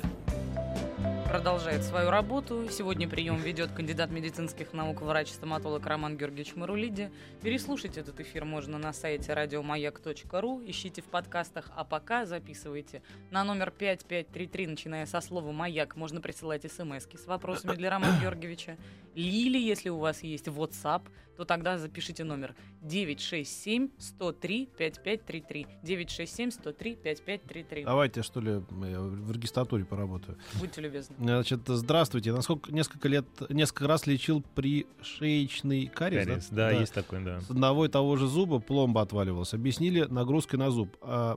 Продолжает 1.29 1.83
свою 1.83 2.11
работу. 2.11 2.69
Сегодня 2.71 3.09
прием 3.09 3.37
ведет 3.37 3.71
кандидат 3.71 4.11
медицинских 4.11 4.73
наук, 4.73 5.03
врач-стоматолог 5.03 5.87
Роман 5.87 6.17
Георгиевич 6.17 6.57
Марулиди. 6.57 7.11
Переслушать 7.43 7.97
этот 7.97 8.19
эфир 8.21 8.45
можно 8.45 8.79
на 8.79 8.93
сайте 8.93 9.35
радиомаяк.ру. 9.35 10.63
Ищите 10.65 11.03
в 11.03 11.05
подкастах, 11.05 11.71
а 11.77 11.85
пока 11.85 12.27
записывайте. 12.27 13.03
На 13.31 13.45
номер 13.45 13.71
5533, 13.71 14.67
начиная 14.67 15.07
со 15.07 15.21
слова 15.21 15.53
«Маяк», 15.53 15.95
можно 15.97 16.21
присылать 16.21 16.63
смс 16.71 17.07
с 17.13 17.27
вопросами 17.27 17.75
для 17.75 17.91
Романа 17.91 18.19
Георгиевича. 18.21 18.77
Лили, 19.17 19.59
если 19.59 19.89
у 19.89 19.99
вас 19.99 20.23
есть 20.23 20.47
WhatsApp, 20.49 21.03
то 21.37 21.45
тогда 21.45 21.79
запишите 21.79 22.25
номер 22.25 22.55
967 22.83 23.91
103 23.99 24.69
5533. 24.79 25.67
967 25.83 26.51
103 26.51 26.95
5533. 26.97 27.85
Давайте, 27.85 28.23
что 28.23 28.41
ли, 28.41 28.53
я 28.53 29.01
в 29.01 29.31
регистратуре 29.33 29.85
поработаю. 29.85 30.39
Будьте 30.59 30.81
любезны. 30.81 31.15
Значит, 31.19 31.61
здравствуйте. 31.67 32.33
Насколько 32.33 32.73
несколько 32.73 33.09
лет, 33.09 33.27
несколько 33.51 33.87
раз 33.87 34.07
лечил 34.07 34.43
пришеечный 34.55 35.87
кариес, 35.87 36.27
Кариес, 36.27 36.49
да, 36.51 36.71
есть 36.71 36.95
такой, 36.95 37.23
да. 37.25 37.41
С 37.41 37.51
одного 37.51 37.85
и 37.85 37.89
того 37.89 38.17
же 38.17 38.27
зуба 38.27 38.59
пломба 38.59 39.03
отваливалась. 39.03 39.53
Объяснили 39.53 40.03
нагрузкой 40.03 40.59
на 40.59 40.71
зуб. 40.71 40.97
А, 41.03 41.37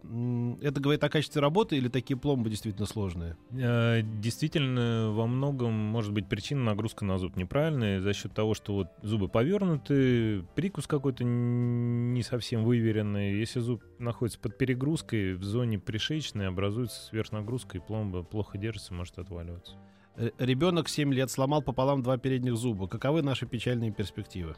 это 0.62 0.80
говорит 0.80 1.04
о 1.04 1.10
качестве 1.10 1.42
работы 1.42 1.78
или 1.78 1.89
такие 1.89 2.18
пломбы 2.18 2.50
действительно 2.50 2.86
сложные? 2.86 3.38
Э, 3.52 4.02
Действительно, 4.02 5.12
во 5.12 5.28
многом 5.28 5.74
может 5.74 6.13
быть 6.13 6.28
причина 6.28 6.63
нагрузка 6.63 7.06
на 7.06 7.18
зуб 7.18 7.36
неправильная 7.36 7.68
за 7.71 8.13
счет 8.13 8.34
того, 8.34 8.53
что 8.53 8.73
вот 8.73 8.88
зубы 9.01 9.27
повернуты, 9.27 10.43
прикус 10.55 10.88
какой-то 10.88 11.23
не 11.23 12.23
совсем 12.23 12.63
выверенный. 12.63 13.38
Если 13.38 13.60
зуб 13.60 13.84
находится 13.99 14.39
под 14.39 14.58
перегрузкой, 14.58 15.34
в 15.36 15.43
зоне 15.43 15.79
пришеечной 15.79 16.47
образуется 16.47 17.01
сверхнагрузка, 17.08 17.77
и 17.77 17.82
пломба 17.82 18.23
плохо 18.23 18.58
держится, 18.58 18.93
может 18.93 19.17
отваливаться. 19.19 19.75
Р- 20.17 20.34
Ребенок 20.38 20.89
7 20.89 21.13
лет 21.13 21.29
сломал 21.32 21.62
пополам 21.62 22.01
два 22.03 22.17
передних 22.17 22.55
зуба. 22.58 22.88
Каковы 22.88 23.21
наши 23.21 23.45
печальные 23.45 23.91
перспективы? 23.91 24.55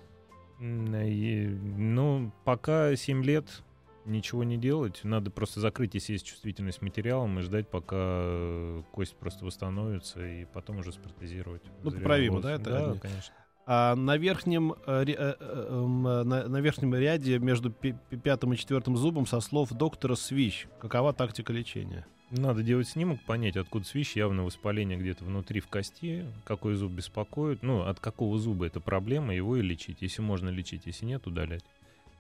И, 0.60 1.47
ну, 1.47 2.32
пока 2.45 2.95
7 2.95 3.24
лет 3.24 3.63
ничего 4.06 4.44
не 4.44 4.58
делать. 4.58 5.02
Надо 5.04 5.32
просто 5.32 5.60
закрыть, 5.60 5.94
если 5.94 6.14
есть 6.14 6.26
чувствительность 6.26 6.82
материалом, 6.82 7.40
и 7.40 7.42
ждать, 7.42 7.68
пока 7.70 7.98
э, 7.98 8.84
кость 8.92 9.16
просто 9.16 9.46
восстановится, 9.46 10.26
и 10.26 10.46
потом 10.46 10.80
уже 10.80 10.92
спротезировать. 10.92 11.64
Ну, 11.84 11.92
поправимо, 11.92 12.42
да, 12.42 12.54
это 12.54 12.70
Да, 12.70 13.00
конечно. 13.00 13.34
А 13.66 13.96
на 13.96 14.18
верхнем, 14.18 14.74
э, 14.86 15.06
э, 15.08 15.36
эм, 15.40 16.04
на, 16.04 16.24
на 16.24 16.62
верхнем 16.62 16.96
ряде 16.96 17.38
между 17.40 17.72
пятым 17.72 18.54
и 18.54 18.58
четвертым 18.58 18.98
зубом 18.98 19.28
со 19.28 19.40
слов 19.40 19.72
доктора 19.72 20.16
Свищ. 20.16 20.68
Какова 20.80 21.14
тактика 21.14 21.54
лечения? 21.54 22.06
Надо 22.32 22.64
делать 22.64 22.88
снимок, 22.88 23.20
понять, 23.26 23.58
откуда 23.58 23.86
свищ, 23.86 24.16
явно 24.16 24.46
воспаление 24.46 24.98
где-то 24.98 25.26
внутри 25.26 25.60
в 25.60 25.68
кости, 25.68 26.26
какой 26.46 26.76
зуб 26.76 26.94
беспокоит, 26.94 27.62
ну, 27.62 27.82
от 27.82 28.00
какого 28.00 28.40
зуба 28.40 28.68
это 28.68 28.80
проблема, 28.80 29.36
его 29.36 29.58
и 29.58 29.62
лечить. 29.62 29.98
Если 30.00 30.22
можно 30.22 30.48
лечить, 30.48 30.84
если 30.86 31.06
нет, 31.06 31.28
удалять. 31.28 31.66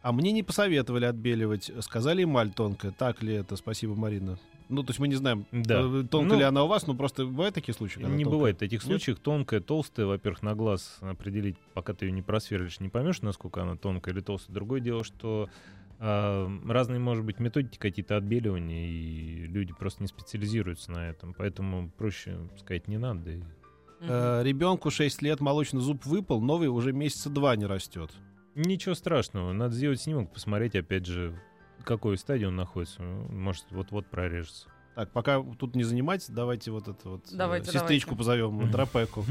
А 0.01 0.11
мне 0.11 0.31
не 0.31 0.41
посоветовали 0.43 1.05
отбеливать. 1.05 1.71
Сказали 1.81 2.23
эмаль 2.23 2.51
тонкая. 2.51 2.91
Так 2.91 3.21
ли 3.21 3.33
это? 3.35 3.55
Спасибо, 3.55 3.93
Марина. 3.95 4.37
Ну, 4.67 4.83
то 4.83 4.91
есть 4.91 4.99
мы 4.99 5.07
не 5.09 5.15
знаем, 5.15 5.45
Да. 5.51 5.81
э, 5.81 6.03
тонкая 6.09 6.29
Ну, 6.33 6.37
ли 6.39 6.43
она 6.43 6.63
у 6.63 6.67
вас, 6.67 6.87
но 6.87 6.95
просто 6.95 7.25
бывают 7.25 7.53
такие 7.53 7.75
случаи? 7.75 7.99
Не 7.99 8.05
тонкая? 8.05 8.25
бывает 8.25 8.57
таких 8.57 8.79
Нет? 8.79 8.87
случаев. 8.87 9.19
Тонкая, 9.19 9.59
толстая, 9.59 10.05
во-первых, 10.05 10.41
на 10.43 10.55
глаз 10.55 10.97
определить, 11.01 11.57
пока 11.73 11.93
ты 11.93 12.05
ее 12.05 12.13
не 12.13 12.21
просверлишь, 12.21 12.79
не 12.79 12.87
поймешь, 12.87 13.21
насколько 13.21 13.61
она 13.61 13.75
тонкая 13.75 14.13
или 14.13 14.21
толстая. 14.21 14.53
Другое 14.55 14.79
дело, 14.79 15.03
что 15.03 15.49
а, 15.99 16.49
разные, 16.67 16.99
может 16.99 17.23
быть, 17.25 17.39
методики 17.39 17.77
какие-то 17.77 18.15
отбеливания, 18.17 18.87
и 18.87 19.45
люди 19.47 19.73
просто 19.77 20.01
не 20.03 20.07
специализируются 20.07 20.89
на 20.91 21.09
этом. 21.09 21.33
Поэтому 21.37 21.91
проще 21.97 22.37
сказать 22.57 22.87
не 22.87 22.97
надо. 22.97 23.29
и. 23.29 23.41
Э, 23.99 24.41
ребенку 24.43 24.89
6 24.89 25.21
лет, 25.21 25.41
молочный 25.41 25.81
зуб 25.81 26.05
выпал, 26.05 26.41
новый 26.41 26.69
уже 26.69 26.91
месяца 26.91 27.29
два 27.29 27.55
не 27.55 27.65
растет. 27.67 28.09
Ничего 28.55 28.95
страшного. 28.95 29.53
Надо 29.53 29.73
сделать 29.75 30.01
снимок, 30.01 30.31
посмотреть, 30.33 30.75
опять 30.75 31.05
же, 31.05 31.35
в 31.79 31.83
какой 31.83 32.17
стадии 32.17 32.45
он 32.45 32.55
находится. 32.55 33.01
Может, 33.01 33.65
вот-вот 33.71 34.07
прорежется. 34.07 34.67
Так, 34.95 35.09
пока 35.11 35.41
тут 35.57 35.75
не 35.75 35.83
занимайтесь, 35.83 36.29
давайте 36.29 36.69
вот 36.69 36.89
это 36.89 37.09
вот 37.09 37.31
э, 37.31 37.35
Давайте, 37.35 37.71
сестричку 37.71 38.15
позовем, 38.17 38.69
Тропеку. 38.71 39.23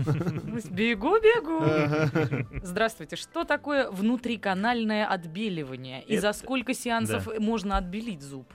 Бегу, 0.70 1.16
бегу. 1.20 2.60
Здравствуйте. 2.62 3.16
Что 3.16 3.44
такое 3.44 3.90
внутриканальное 3.90 5.06
отбеливание? 5.06 6.02
И 6.04 6.16
за 6.16 6.32
сколько 6.32 6.72
сеансов 6.72 7.28
можно 7.38 7.76
отбелить 7.76 8.22
зуб? 8.22 8.50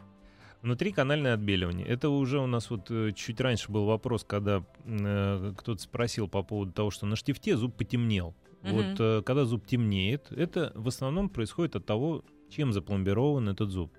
Внутриканальное 0.63 1.35
отбеливание. 1.35 1.85
Это 1.85 2.09
уже 2.09 2.39
у 2.39 2.47
нас 2.47 2.71
вот 2.71 2.89
э, 2.89 3.11
чуть 3.15 3.39
раньше 3.39 3.71
был 3.71 3.85
вопрос, 3.85 4.23
когда 4.23 4.63
э, 4.83 5.53
кто-то 5.55 5.79
спросил 5.79 6.27
по 6.27 6.41
поводу 6.41 6.71
того, 6.71 6.89
что 6.89 7.05
на 7.05 7.15
штифте 7.15 7.55
зуб 7.55 7.75
потемнел. 7.75 8.33
Вот 8.73 8.99
э, 8.99 9.21
когда 9.23 9.45
зуб 9.45 9.65
темнеет, 9.65 10.31
это 10.31 10.71
в 10.75 10.87
основном 10.87 11.29
происходит 11.29 11.75
от 11.75 11.85
того, 11.85 12.23
чем 12.49 12.73
запломбирован 12.73 13.49
этот 13.49 13.69
зуб. 13.69 13.91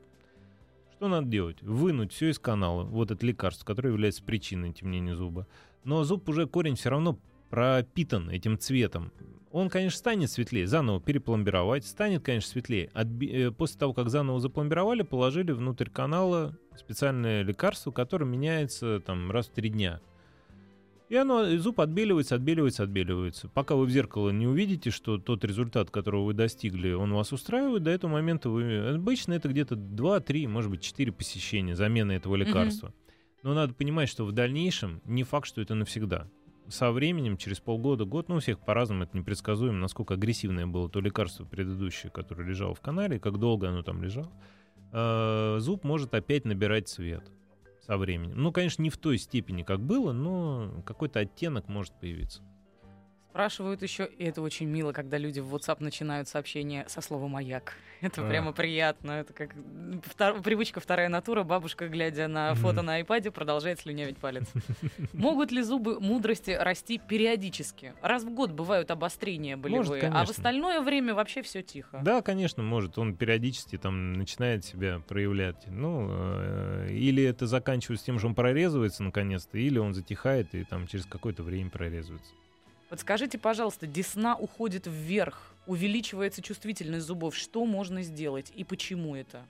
Что 0.92 1.08
надо 1.08 1.28
делать? 1.28 1.62
Вынуть 1.62 2.12
все 2.12 2.30
из 2.30 2.38
канала, 2.38 2.84
вот 2.84 3.10
это 3.10 3.24
лекарство, 3.26 3.64
которое 3.66 3.90
является 3.90 4.22
причиной 4.22 4.72
темнения 4.72 5.14
зуба. 5.14 5.46
Но 5.84 6.02
зуб 6.04 6.28
уже 6.28 6.46
корень 6.46 6.74
все 6.74 6.88
равно 6.90 7.18
пропитан 7.50 8.30
этим 8.30 8.58
цветом. 8.58 9.12
Он, 9.52 9.70
конечно, 9.70 9.96
станет 9.98 10.30
светлее, 10.30 10.66
заново 10.66 11.00
перепломбировать, 11.00 11.86
станет, 11.86 12.22
конечно, 12.22 12.50
светлее. 12.50 12.90
Отби- 12.94 13.48
э, 13.48 13.50
После 13.52 13.78
того, 13.78 13.94
как 13.94 14.10
заново 14.10 14.40
запломбировали, 14.40 15.02
положили 15.02 15.52
внутрь 15.52 15.88
канала 15.88 16.56
специальное 16.76 17.42
лекарство, 17.42 17.90
которое 17.90 18.24
меняется 18.26 19.00
там 19.00 19.30
раз 19.30 19.46
в 19.46 19.50
три 19.52 19.70
дня. 19.70 20.00
И 21.08 21.14
оно, 21.14 21.56
зуб 21.58 21.80
отбеливается, 21.80 22.34
отбеливается, 22.34 22.82
отбеливается. 22.82 23.48
Пока 23.48 23.76
вы 23.76 23.86
в 23.86 23.90
зеркало 23.90 24.30
не 24.30 24.48
увидите, 24.48 24.90
что 24.90 25.18
тот 25.18 25.44
результат, 25.44 25.90
которого 25.90 26.24
вы 26.24 26.34
достигли, 26.34 26.92
он 26.92 27.12
вас 27.12 27.32
устраивает, 27.32 27.84
до 27.84 27.90
этого 27.90 28.10
момента 28.10 28.50
вы... 28.50 28.94
Обычно 28.94 29.34
это 29.34 29.48
где-то 29.48 29.76
2-3, 29.76 30.48
может 30.48 30.70
быть, 30.70 30.82
4 30.82 31.12
посещения 31.12 31.76
замены 31.76 32.12
этого 32.12 32.34
лекарства. 32.34 32.92
Но 33.44 33.54
надо 33.54 33.72
понимать, 33.74 34.08
что 34.08 34.24
в 34.24 34.32
дальнейшем 34.32 35.00
не 35.04 35.22
факт, 35.22 35.46
что 35.46 35.60
это 35.60 35.76
навсегда. 35.76 36.28
Со 36.66 36.90
временем, 36.90 37.36
через 37.36 37.60
полгода, 37.60 38.04
год, 38.04 38.28
ну, 38.28 38.36
у 38.36 38.40
всех 38.40 38.58
по-разному, 38.58 39.04
это 39.04 39.16
непредсказуемо, 39.16 39.78
насколько 39.78 40.14
агрессивное 40.14 40.66
было 40.66 40.88
то 40.90 41.00
лекарство 41.00 41.44
предыдущее, 41.44 42.10
которое 42.10 42.48
лежало 42.48 42.74
в 42.74 42.80
канале, 42.80 43.20
как 43.20 43.38
долго 43.38 43.68
оно 43.68 43.82
там 43.82 44.02
лежало. 44.02 44.32
Э, 44.92 45.58
Зуб 45.60 45.84
может 45.84 46.12
опять 46.14 46.44
набирать 46.44 46.88
цвет 46.88 47.30
со 47.86 47.96
временем. 47.96 48.42
Ну, 48.42 48.52
конечно, 48.52 48.82
не 48.82 48.90
в 48.90 48.98
той 48.98 49.18
степени, 49.18 49.62
как 49.62 49.80
было, 49.80 50.12
но 50.12 50.82
какой-то 50.84 51.20
оттенок 51.20 51.68
может 51.68 51.94
появиться. 51.94 52.42
Спрашивают 53.40 53.82
еще, 53.82 54.08
и 54.16 54.24
это 54.24 54.40
очень 54.40 54.66
мило, 54.66 54.92
когда 54.92 55.18
люди 55.18 55.40
в 55.40 55.54
WhatsApp 55.54 55.76
начинают 55.80 56.26
сообщение 56.26 56.86
со 56.88 57.02
слова 57.02 57.28
«маяк». 57.28 57.74
Это 58.00 58.24
А. 58.24 58.28
прямо 58.28 58.52
приятно. 58.52 59.10
Это 59.10 59.34
как 59.34 59.54
втор- 59.54 60.42
привычка 60.42 60.80
вторая 60.80 61.10
натура. 61.10 61.42
Бабушка, 61.42 61.86
глядя 61.86 62.28
на 62.28 62.54
фото 62.54 62.80
на 62.80 62.94
айпаде, 62.94 63.30
продолжает 63.30 63.78
слюнявить 63.80 64.16
палец. 64.16 64.46
Могут 65.12 65.52
ли 65.52 65.60
зубы 65.60 66.00
мудрости 66.00 66.50
расти 66.50 66.96
периодически? 66.98 67.92
Раз 68.00 68.24
в 68.24 68.30
год 68.30 68.52
бывают 68.52 68.90
обострения 68.90 69.58
болевые, 69.58 70.04
а 70.04 70.24
в 70.24 70.30
остальное 70.30 70.80
время 70.80 71.14
вообще 71.14 71.42
все 71.42 71.62
тихо. 71.62 72.00
Да, 72.02 72.22
конечно, 72.22 72.62
может. 72.62 72.96
Он 72.96 73.14
периодически 73.14 73.76
там 73.76 74.14
начинает 74.14 74.64
себя 74.64 75.02
проявлять. 75.06 75.62
Ну, 75.66 76.08
э, 76.10 76.88
или 76.90 77.22
это 77.22 77.46
заканчивается 77.46 78.06
тем, 78.06 78.18
что 78.18 78.28
он 78.28 78.34
прорезывается 78.34 79.02
наконец-то, 79.02 79.58
или 79.58 79.76
он 79.78 79.92
затихает 79.92 80.54
и 80.54 80.64
там 80.64 80.86
через 80.86 81.04
какое-то 81.04 81.42
время 81.42 81.68
прорезывается. 81.68 82.32
Подскажите, 82.96 83.36
пожалуйста, 83.36 83.86
десна 83.86 84.36
уходит 84.36 84.86
вверх, 84.86 85.52
увеличивается 85.66 86.40
чувствительность 86.40 87.04
зубов. 87.04 87.36
Что 87.36 87.66
можно 87.66 88.00
сделать 88.00 88.50
и 88.56 88.64
почему 88.64 89.14
это? 89.14 89.42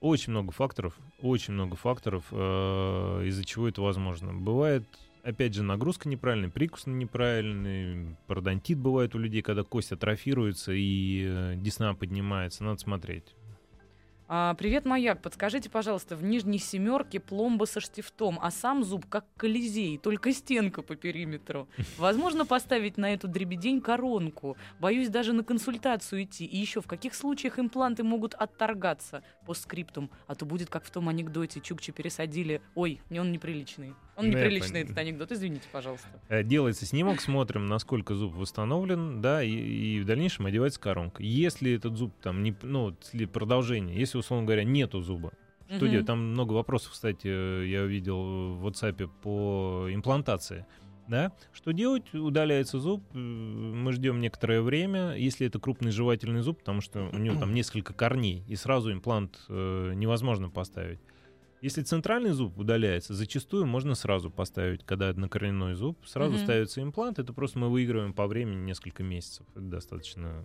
Очень 0.00 0.30
много 0.30 0.52
факторов, 0.52 0.96
очень 1.20 1.52
много 1.52 1.76
факторов, 1.76 2.24
э, 2.30 3.24
из-за 3.26 3.44
чего 3.44 3.68
это 3.68 3.82
возможно. 3.82 4.32
Бывает, 4.32 4.84
опять 5.22 5.52
же, 5.52 5.62
нагрузка 5.62 6.08
неправильная, 6.08 6.48
прикус 6.48 6.86
неправильный, 6.86 8.16
пародонтит 8.26 8.78
бывает 8.78 9.14
у 9.14 9.18
людей, 9.18 9.42
когда 9.42 9.64
кость 9.64 9.92
атрофируется 9.92 10.72
и 10.72 11.26
э, 11.26 11.56
десна 11.56 11.92
поднимается, 11.92 12.64
надо 12.64 12.80
смотреть. 12.80 13.34
А, 14.34 14.54
привет, 14.54 14.86
маяк. 14.86 15.20
Подскажите, 15.20 15.68
пожалуйста, 15.68 16.16
в 16.16 16.24
нижней 16.24 16.58
семерке 16.58 17.20
пломба 17.20 17.66
со 17.66 17.80
штифтом, 17.80 18.38
а 18.40 18.50
сам 18.50 18.82
зуб 18.82 19.04
как 19.06 19.26
колизей, 19.36 19.98
только 19.98 20.32
стенка 20.32 20.80
по 20.80 20.96
периметру. 20.96 21.68
Возможно 21.98 22.46
поставить 22.46 22.96
на 22.96 23.12
эту 23.12 23.28
дребедень 23.28 23.82
коронку. 23.82 24.56
Боюсь 24.80 25.10
даже 25.10 25.34
на 25.34 25.44
консультацию 25.44 26.22
идти. 26.22 26.46
И 26.46 26.56
еще, 26.56 26.80
в 26.80 26.86
каких 26.86 27.14
случаях 27.14 27.58
импланты 27.58 28.04
могут 28.04 28.32
отторгаться 28.32 29.22
по 29.44 29.52
скриптум? 29.52 30.10
А 30.26 30.34
то 30.34 30.46
будет 30.46 30.70
как 30.70 30.86
в 30.86 30.90
том 30.90 31.10
анекдоте. 31.10 31.60
Чукчи 31.60 31.92
пересадили. 31.92 32.62
Ой, 32.74 33.02
не 33.10 33.20
он 33.20 33.32
неприличный. 33.32 33.92
Он 34.16 34.26
Ну, 34.26 34.30
неприличный, 34.32 34.80
пон- 34.82 34.84
этот 34.84 34.98
анекдот. 34.98 35.32
Извините, 35.32 35.64
пожалуйста. 35.72 36.08
Э, 36.28 36.42
Делается 36.42 36.84
снимок, 36.84 37.20
смотрим, 37.20 37.66
насколько 37.66 38.14
зуб 38.14 38.34
восстановлен, 38.34 39.20
да, 39.22 39.42
и, 39.42 39.50
и 39.50 40.00
в 40.00 40.04
дальнейшем 40.04 40.46
одевается 40.46 40.78
коронка. 40.80 41.22
Если 41.22 41.72
этот 41.72 41.96
зуб 41.96 42.12
там 42.22 42.42
не, 42.42 42.54
ну, 42.62 42.94
продолжение, 43.32 43.96
если 43.98 44.18
условно 44.18 44.44
говоря 44.44 44.64
нету 44.64 45.00
зуба, 45.00 45.32
что 45.66 45.84
Мгм. 45.86 45.90
делать? 45.90 46.06
Там 46.06 46.18
много 46.32 46.52
вопросов, 46.52 46.92
кстати, 46.92 47.26
я 47.66 47.82
увидел 47.84 48.52
в 48.56 48.66
WhatsApp 48.66 49.08
по 49.22 49.88
имплантации. 49.90 50.66
Да? 51.08 51.32
Что 51.52 51.72
делать? 51.72 52.14
Удаляется 52.14 52.78
зуб, 52.78 53.02
э, 53.14 53.18
мы 53.18 53.92
ждем 53.92 54.20
некоторое 54.20 54.60
время, 54.60 55.14
если 55.16 55.46
это 55.46 55.58
крупный 55.58 55.90
жевательный 55.90 56.42
зуб, 56.42 56.58
потому 56.58 56.80
что 56.80 57.08
у 57.12 57.18
него 57.18 57.40
там 57.40 57.52
несколько 57.54 57.92
корней, 57.94 58.44
и 58.46 58.56
сразу 58.56 58.92
имплант 58.92 59.40
э, 59.48 59.92
невозможно 59.94 60.48
поставить. 60.50 61.00
Если 61.62 61.82
центральный 61.82 62.32
зуб 62.32 62.58
удаляется, 62.58 63.14
зачастую 63.14 63.66
можно 63.66 63.94
сразу 63.94 64.30
поставить, 64.30 64.84
когда 64.84 65.08
однокоренной 65.10 65.74
зуб, 65.74 65.96
сразу 66.04 66.34
Мгм. 66.34 66.42
ставится 66.42 66.82
имплант, 66.82 67.20
это 67.20 67.32
просто 67.32 67.60
мы 67.60 67.70
выигрываем 67.70 68.12
по 68.12 68.26
времени 68.26 68.64
несколько 68.64 69.04
месяцев. 69.04 69.46
Это 69.54 69.64
достаточно 69.64 70.44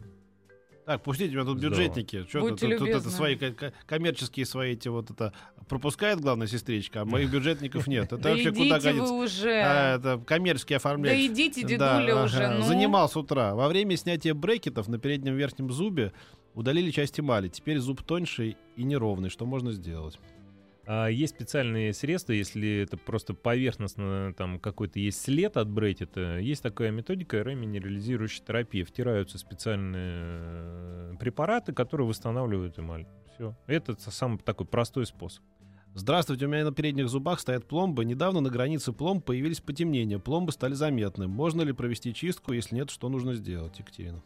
Так, 0.85 1.03
пустите 1.03 1.33
меня 1.33 1.43
тут 1.43 1.57
Здорово. 1.57 1.75
бюджетники. 1.79 2.23
Что 2.29 2.39
тут, 2.39 2.51
Будьте 2.51 2.69
тут- 2.69 2.77
тут 2.79 2.87
это 2.87 3.09
свои 3.09 3.35
ко- 3.35 3.51
ко- 3.51 3.73
коммерческие 3.85 4.45
свои 4.45 4.71
эти 4.71 4.87
вот 4.87 5.11
это 5.11 5.33
пропускает 5.67 6.21
главная 6.21 6.47
сестричка, 6.47 7.01
а 7.01 7.05
моих 7.05 7.29
бюджетников 7.29 7.87
нет. 7.87 8.05
Это 8.05 8.17
Да 8.19 8.29
вообще 8.29 8.51
куда 8.53 8.79
годится? 8.79 9.13
вы 9.13 9.25
уже. 9.25 9.51
А, 9.65 9.97
это 9.97 10.17
коммерческий 10.25 10.75
Да 10.75 10.77
оформляет. 10.77 11.19
идите, 11.31 11.63
Да, 11.77 11.99
дедуля, 11.99 12.23
уже. 12.23 12.47
Ну, 12.59 12.61
Занимал 12.61 13.09
с 13.09 13.17
утра. 13.17 13.53
Во 13.53 13.67
время 13.67 13.97
снятия 13.97 14.33
брекетов 14.33 14.87
на 14.87 14.97
переднем 14.97 15.35
верхнем 15.35 15.71
зубе 15.71 16.13
удалили 16.53 16.89
часть 16.91 17.19
эмали. 17.19 17.49
Теперь 17.49 17.79
зуб 17.79 18.01
тоньше 18.03 18.55
и 18.77 18.83
неровный. 18.83 19.29
Что 19.29 19.45
можно 19.45 19.73
сделать? 19.73 20.17
А 20.89 21.07
есть 21.07 21.35
специальные 21.35 21.93
средства, 21.93 22.31
если 22.31 22.77
это 22.83 22.95
просто 22.95 23.33
поверхностно, 23.33 24.33
там 24.37 24.57
какой-то 24.57 24.99
есть 24.99 25.21
след 25.21 25.57
от 25.57 25.69
брекета, 25.69 26.39
есть 26.39 26.63
такая 26.63 26.91
методика 26.91 27.41
реминерализирующая 27.41 28.45
терапия. 28.45 28.85
Втираются 28.85 29.37
специальные 29.37 30.11
э, 30.13 31.13
препараты, 31.19 31.73
которые 31.73 32.07
восстанавливают 32.07 32.79
эмаль. 32.79 33.05
Все. 33.35 33.53
Это 33.67 33.97
самый 33.99 34.39
такой 34.39 34.65
простой 34.65 35.05
способ. 35.05 35.43
Здравствуйте, 35.93 36.45
у 36.45 36.49
меня 36.49 36.63
на 36.63 36.71
передних 36.71 37.09
зубах 37.09 37.41
стоят 37.41 37.67
пломбы. 37.67 38.05
Недавно 38.05 38.39
на 38.39 38.49
границе 38.49 38.93
пломб 38.93 39.25
появились 39.25 39.59
потемнения. 39.59 40.19
Пломбы 40.19 40.53
стали 40.53 40.73
заметны. 40.73 41.27
Можно 41.27 41.63
ли 41.63 41.73
провести 41.73 42.13
чистку? 42.13 42.53
Если 42.53 42.75
нет, 42.75 42.91
что 42.91 43.09
нужно 43.09 43.33
сделать, 43.33 43.77
Екатерина? 43.77 44.21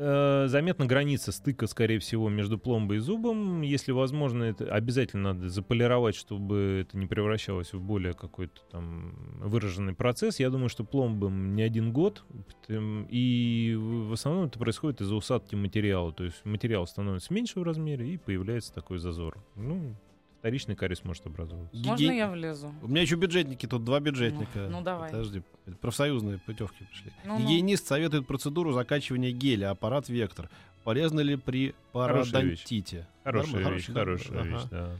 Э, 0.00 0.46
Заметна 0.46 0.86
граница 0.86 1.32
стыка, 1.32 1.66
скорее 1.66 1.98
всего, 1.98 2.28
между 2.28 2.56
пломбой 2.56 2.98
и 2.98 3.00
зубом. 3.00 3.62
Если 3.62 3.90
возможно, 3.90 4.44
это 4.44 4.72
обязательно 4.72 5.34
надо 5.34 5.48
заполировать, 5.48 6.14
чтобы 6.14 6.84
это 6.86 6.96
не 6.96 7.06
превращалось 7.06 7.72
в 7.72 7.80
более 7.80 8.12
какой-то 8.12 8.60
там 8.70 9.40
выраженный 9.40 9.94
процесс. 9.94 10.38
Я 10.38 10.50
думаю, 10.50 10.68
что 10.68 10.84
пломбам 10.84 11.56
не 11.56 11.62
один 11.62 11.92
год, 11.92 12.24
и 12.68 13.76
в 13.76 14.12
основном 14.12 14.46
это 14.46 14.60
происходит 14.60 15.00
из-за 15.00 15.16
усадки 15.16 15.56
материала. 15.56 16.12
То 16.12 16.24
есть 16.24 16.44
материал 16.44 16.86
становится 16.86 17.34
меньше 17.34 17.58
в 17.58 17.64
размере, 17.64 18.08
и 18.08 18.16
появляется 18.18 18.72
такой 18.72 18.98
зазор. 18.98 19.36
Ну, 19.56 19.96
вторичный 20.38 20.76
кариес 20.76 21.04
может 21.04 21.26
образовываться. 21.26 21.76
можно 21.76 21.94
Гиги- 22.04 22.16
я 22.16 22.30
влезу? 22.30 22.74
У 22.82 22.88
меня 22.88 23.02
еще 23.02 23.16
бюджетники, 23.16 23.66
тут 23.66 23.84
два 23.84 24.00
бюджетника. 24.00 24.58
Ну, 24.60 24.78
ну, 24.78 24.82
давай. 24.82 25.10
Подожди, 25.10 25.42
профсоюзные 25.80 26.38
путевки 26.38 26.84
пришли. 26.84 27.12
Ну-ну. 27.24 27.40
Гигиенист 27.40 27.86
советует 27.86 28.26
процедуру 28.26 28.72
закачивания 28.72 29.30
геля, 29.32 29.70
аппарат 29.70 30.08
Вектор. 30.08 30.48
Полезно 30.84 31.20
ли 31.20 31.36
при 31.36 31.74
пародонтите? 31.92 33.06
Хорошая 33.24 33.62
Норм- 33.62 33.74
вещь, 33.74 33.86
да? 33.88 33.92
хорошая 34.00 34.40
Ага. 34.40 34.48
вещь, 34.48 34.62
да. 34.70 34.90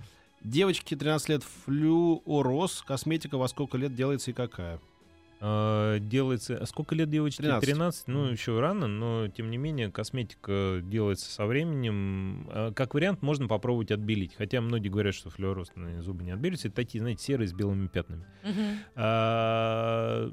Девочке 0.42 0.96
13 0.96 1.29
лет 1.31 1.42
флюороз. 1.42 2.83
Косметика 2.87 3.38
во 3.38 3.48
сколько 3.48 3.77
лет 3.79 3.94
делается 3.94 4.31
и 4.31 4.35
какая? 4.35 4.81
А, 5.40 5.98
делается... 5.98 6.59
А 6.59 6.66
сколько 6.66 6.94
лет 6.94 7.09
девочке? 7.11 7.42
13. 7.42 7.64
13. 7.68 8.09
Ну, 8.09 8.24
еще 8.27 8.59
рано, 8.61 8.87
но, 8.87 9.29
тем 9.29 9.51
не 9.51 9.57
менее, 9.57 9.90
косметика 9.90 10.81
делается 10.83 11.31
со 11.31 11.46
временем. 11.46 12.48
А, 12.51 12.72
Как 12.72 12.94
вариант, 12.94 13.22
можно 13.22 13.46
попробовать 13.48 13.90
отбелить. 13.90 14.35
Хотя 14.37 14.61
многие 14.61 14.88
говорят, 14.88 15.14
что 15.14 15.31
флюорозные 15.31 16.03
зубы 16.03 16.24
не 16.24 16.33
отбелятся. 16.33 16.68
Это 16.68 16.77
такие, 16.77 17.01
знаете, 17.01 17.22
серые 17.24 17.48
с 17.48 17.53
белыми 17.53 17.87
пятнами. 17.87 18.24
А, 18.94 20.31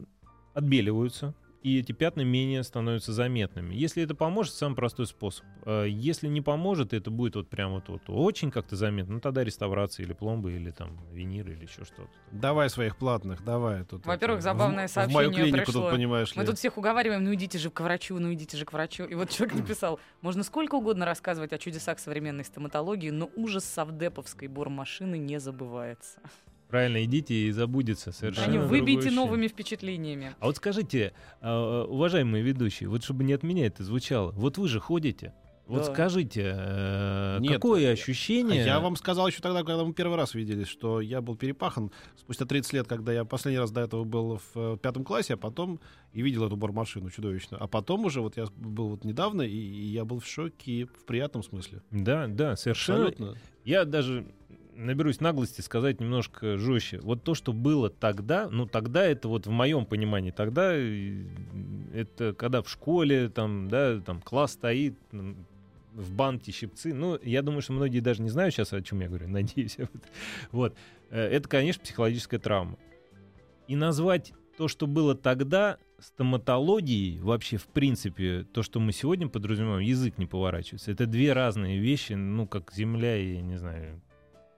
Отбеливаются. 0.54 1.34
И 1.66 1.80
эти 1.80 1.94
пятна 1.94 2.22
менее 2.22 2.62
становятся 2.62 3.12
заметными. 3.12 3.74
Если 3.74 4.04
это 4.04 4.14
поможет, 4.14 4.54
самый 4.54 4.76
простой 4.76 5.08
способ. 5.08 5.44
А, 5.66 5.84
Если 5.86 6.28
не 6.28 6.42
поможет, 6.42 6.94
это 6.94 7.10
будет 7.10 7.36
вот 7.36 7.50
прям 7.50 7.72
вот, 7.74 7.90
вот 7.90 8.04
очень 8.08 8.52
как-то 8.52 8.76
заметно, 8.76 9.16
ну 9.16 9.20
тогда 9.20 9.44
реставрация 9.44 10.06
или 10.06 10.14
пломбы, 10.14 10.54
или 10.54 10.70
там 10.70 11.00
винир, 11.12 11.50
или 11.50 11.64
еще 11.64 11.84
что-то. 11.84 12.12
Давай 12.32 12.70
своих 12.70 12.98
платных, 12.98 13.44
давай. 13.44 13.84
Тут 13.84 14.06
Во-первых, 14.06 14.38
это, 14.42 14.44
забавное 14.44 14.88
в- 14.88 14.92
В 14.92 14.96
мою 14.96 15.10
сообщение 15.10 15.42
клинику 15.42 15.66
пришло. 15.66 15.82
тут, 15.82 15.92
понимаешь 15.92 16.36
Мы 16.36 16.44
ли. 16.44 16.48
тут 16.48 16.60
всех 16.60 16.78
уговариваем, 16.78 17.24
ну 17.24 17.34
идите 17.34 17.58
же 17.58 17.72
к 17.72 17.80
врачу, 17.82 18.20
ну 18.20 18.32
идите 18.32 18.58
же 18.58 18.66
к 18.66 18.72
врачу. 18.72 19.06
И 19.06 19.16
вот 19.16 19.32
человек 19.32 19.56
написал, 19.56 20.00
можно 20.22 20.44
сколько 20.44 20.76
угодно 20.76 21.04
рассказывать 21.08 21.52
о 21.52 21.58
чудесах 21.58 21.98
современной 21.98 22.46
стоматологии, 22.46 23.10
но 23.10 23.28
ужас 23.36 23.66
совдеповской 23.66 24.50
бормашины 24.50 25.18
не 25.18 25.40
забывается. 25.40 26.20
Правильно, 26.76 27.06
идите 27.06 27.34
и 27.34 27.52
забудется 27.52 28.12
совершенно. 28.12 28.48
Они 28.48 28.58
выбейте 28.58 29.10
новыми 29.10 29.48
впечатлениями. 29.48 30.36
А 30.42 30.48
вот 30.48 30.58
скажите, 30.58 31.14
а, 31.40 31.86
уважаемые 31.86 32.44
ведущие, 32.44 32.90
вот 32.90 33.02
чтобы 33.02 33.24
не 33.24 33.32
от 33.32 33.44
меня 33.44 33.68
это 33.68 33.82
звучало, 33.86 34.32
вот 34.32 34.58
вы 34.58 34.68
же 34.68 34.82
ходите, 34.82 35.34
вот 35.68 35.86
Да. 35.86 35.94
скажите, 35.94 36.54
э, 36.54 37.38
Нет, 37.40 37.54
какое 37.54 37.90
а 37.90 37.94
ощущение? 37.94 38.66
Я 38.66 38.80
вам 38.80 38.98
сказал 38.98 39.28
еще 39.28 39.42
тогда, 39.42 39.64
когда 39.64 39.86
мы 39.86 39.94
первый 39.94 40.16
раз 40.16 40.36
виделись, 40.36 40.68
что 40.68 41.02
я 41.02 41.22
был 41.22 41.36
перепахан 41.36 41.92
спустя 42.18 42.46
30 42.46 42.74
лет, 42.74 42.88
когда 42.88 43.14
я 43.14 43.24
последний 43.26 43.60
раз 43.60 43.72
до 43.72 43.82
этого 43.82 44.04
был 44.04 44.42
в 44.54 44.58
э, 44.74 44.78
пятом 44.78 45.04
классе, 45.04 45.36
а 45.36 45.38
потом 45.38 45.80
и 46.12 46.22
видел 46.22 46.46
эту 46.46 46.56
бормашину 46.56 47.10
чудовищную. 47.10 47.64
А 47.64 47.68
потом 47.68 48.06
уже 48.06 48.22
вот 48.22 48.38
я 48.38 48.46
был 48.58 48.90
вот 48.90 49.06
недавно, 49.06 49.42
и, 49.42 49.56
и 49.56 49.86
я 49.88 50.06
был 50.06 50.20
в 50.20 50.28
шоке 50.28 50.86
в 50.86 51.06
приятном 51.06 51.42
смысле. 51.42 51.82
Да, 51.90 52.28
да, 52.28 52.56
совершенно. 52.58 53.08
Абсолютно. 53.08 53.38
Я 53.64 53.86
даже 53.86 54.28
наберусь 54.76 55.22
наглости 55.22 55.62
сказать 55.62 56.00
немножко 56.00 56.58
жестче. 56.58 57.00
Вот 57.02 57.24
то, 57.24 57.34
что 57.34 57.54
было 57.54 57.90
тогда, 57.90 58.50
ну 58.50 58.68
тогда 58.68 59.06
это 59.06 59.28
вот 59.28 59.48
в 59.48 59.52
моем 59.52 59.86
понимании, 59.86 60.32
тогда 60.32 60.74
э, 60.76 61.26
это 61.94 62.34
когда 62.34 62.62
в 62.62 62.70
школе 62.70 63.30
там, 63.30 63.68
да, 63.68 64.00
там 64.00 64.22
класс 64.22 64.54
стоит, 64.54 64.96
в 65.96 66.12
банке 66.12 66.52
щипцы. 66.52 66.94
Ну, 66.94 67.18
я 67.24 67.42
думаю, 67.42 67.62
что 67.62 67.74
многие 67.74 68.02
даже 68.02 68.22
не 68.22 68.30
знают 68.30 68.54
сейчас, 68.54 68.74
о 68.74 68.82
чем 68.82 69.00
я 69.00 69.08
говорю, 69.08 69.28
надеюсь. 69.30 69.78
Вот. 70.52 70.76
Э, 71.10 71.22
Это, 71.22 71.48
конечно, 71.48 71.82
психологическая 71.84 72.40
травма. 72.40 72.78
И 73.68 73.76
назвать 73.76 74.34
то, 74.58 74.68
что 74.68 74.88
было 74.88 75.16
тогда, 75.16 75.78
стоматологией, 76.00 77.20
вообще, 77.20 77.58
в 77.58 77.68
принципе, 77.68 78.44
то, 78.54 78.64
что 78.64 78.80
мы 78.80 78.92
сегодня 78.92 79.28
подразумеваем, 79.28 79.80
язык 79.80 80.18
не 80.18 80.26
поворачивается. 80.26 80.92
Это 80.92 81.06
две 81.06 81.34
разные 81.34 81.80
вещи, 81.80 82.14
ну, 82.14 82.48
как 82.48 82.72
земля 82.74 83.18
и, 83.18 83.38
не 83.38 83.58
знаю, 83.58 84.02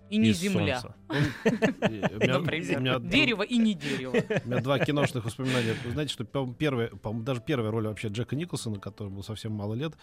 И 0.10 0.17
не 0.17 0.32
земля. 0.32 0.82
Дерево 3.10 3.43
и 3.43 3.58
не 3.58 3.74
дерево. 3.74 4.12
У 4.46 4.48
меня 4.48 4.62
два 4.62 4.80
киношных 4.80 5.26
воспоминания. 5.26 5.76
Вы 5.86 5.91
знаете, 5.91 6.13
что 6.13 6.26
по-моему, 6.26 7.24
даже 7.24 7.41
первая 7.41 7.72
роль 7.72 7.88
вообще 7.88 8.10
Джека 8.10 8.36
Николсона, 8.36 8.80
который 8.80 9.10
был 9.10 9.24
совсем 9.24 9.52
мало 9.52 9.74
лет, 9.74 9.93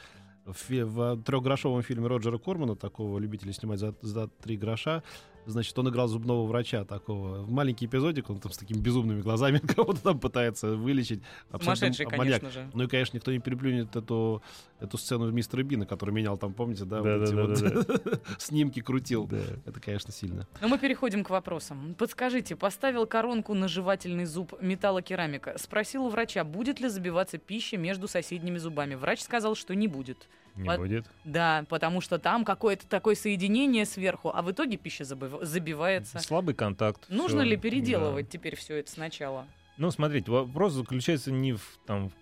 в, 0.44 0.70
в 0.70 1.22
трехгрошовом 1.22 1.82
фильме 1.82 2.06
Роджера 2.06 2.38
Кормана, 2.38 2.76
такого 2.76 3.18
любителя 3.18 3.52
снимать 3.52 3.78
за, 3.78 3.94
за 4.02 4.28
три 4.28 4.56
гроша, 4.56 5.02
значит, 5.46 5.78
он 5.78 5.88
играл 5.88 6.08
зубного 6.08 6.46
врача 6.46 6.84
такого. 6.84 7.44
Маленький 7.46 7.86
эпизодик, 7.86 8.30
он 8.30 8.40
там 8.40 8.52
с 8.52 8.56
такими 8.56 8.78
безумными 8.78 9.20
глазами 9.20 9.58
кого-то 9.74 10.02
там 10.02 10.18
пытается 10.18 10.76
вылечить. 10.76 11.22
Абсолютно 11.50 11.92
Сумасшедший, 11.92 12.18
маньяк. 12.18 12.40
конечно 12.40 12.50
же. 12.50 12.70
Ну 12.74 12.84
и, 12.84 12.86
конечно, 12.86 13.16
никто 13.16 13.32
не 13.32 13.38
переплюнет 13.38 13.94
эту, 13.96 14.42
эту 14.80 14.98
сцену 14.98 15.30
мистера 15.30 15.62
Бина, 15.62 15.86
который 15.86 16.10
менял 16.10 16.36
там, 16.38 16.52
помните, 16.52 16.84
да, 16.84 17.00
вот 17.00 17.08
эти 17.08 17.32
Да-да-да-да-да. 17.32 18.00
вот 18.04 18.22
снимки 18.38 18.80
крутил. 18.80 19.28
Это, 19.66 19.80
конечно, 19.80 20.12
сильно. 20.12 20.46
Но 20.60 20.68
мы 20.68 20.78
переходим 20.78 21.24
к 21.24 21.30
вопросам. 21.30 21.94
Подскажите, 21.98 22.56
поставил 22.56 23.06
коронку 23.06 23.54
на 23.54 23.68
жевательный 23.68 24.24
зуб 24.24 24.54
металлокерамика. 24.60 25.56
Спросил 25.58 26.06
у 26.06 26.08
врача, 26.10 26.44
будет 26.44 26.80
ли 26.80 26.88
забиваться 26.88 27.38
пища 27.38 27.76
между 27.76 28.08
соседними 28.08 28.58
зубами. 28.58 28.94
Врач 28.94 29.22
сказал, 29.22 29.54
что 29.54 29.74
не 29.74 29.88
будет. 29.88 30.28
Не 30.56 30.68
Под- 30.68 30.78
будет. 30.78 31.06
Да, 31.24 31.64
потому 31.68 32.00
что 32.00 32.18
там 32.18 32.44
какое-то 32.44 32.86
такое 32.86 33.16
соединение 33.16 33.84
сверху, 33.84 34.30
а 34.32 34.40
в 34.42 34.50
итоге 34.52 34.76
пища 34.76 35.04
забыв- 35.04 35.42
забивается. 35.42 36.20
Слабый 36.20 36.54
контакт. 36.54 37.06
Нужно 37.08 37.40
всё, 37.40 37.50
ли 37.50 37.56
переделывать 37.56 38.26
да. 38.26 38.30
теперь 38.30 38.54
все 38.54 38.76
это 38.76 38.90
сначала? 38.90 39.46
Ну, 39.78 39.90
смотрите, 39.90 40.30
вопрос 40.30 40.74
заключается 40.74 41.32
не 41.32 41.54
в 41.54 41.78
там 41.86 42.10
в 42.10 42.12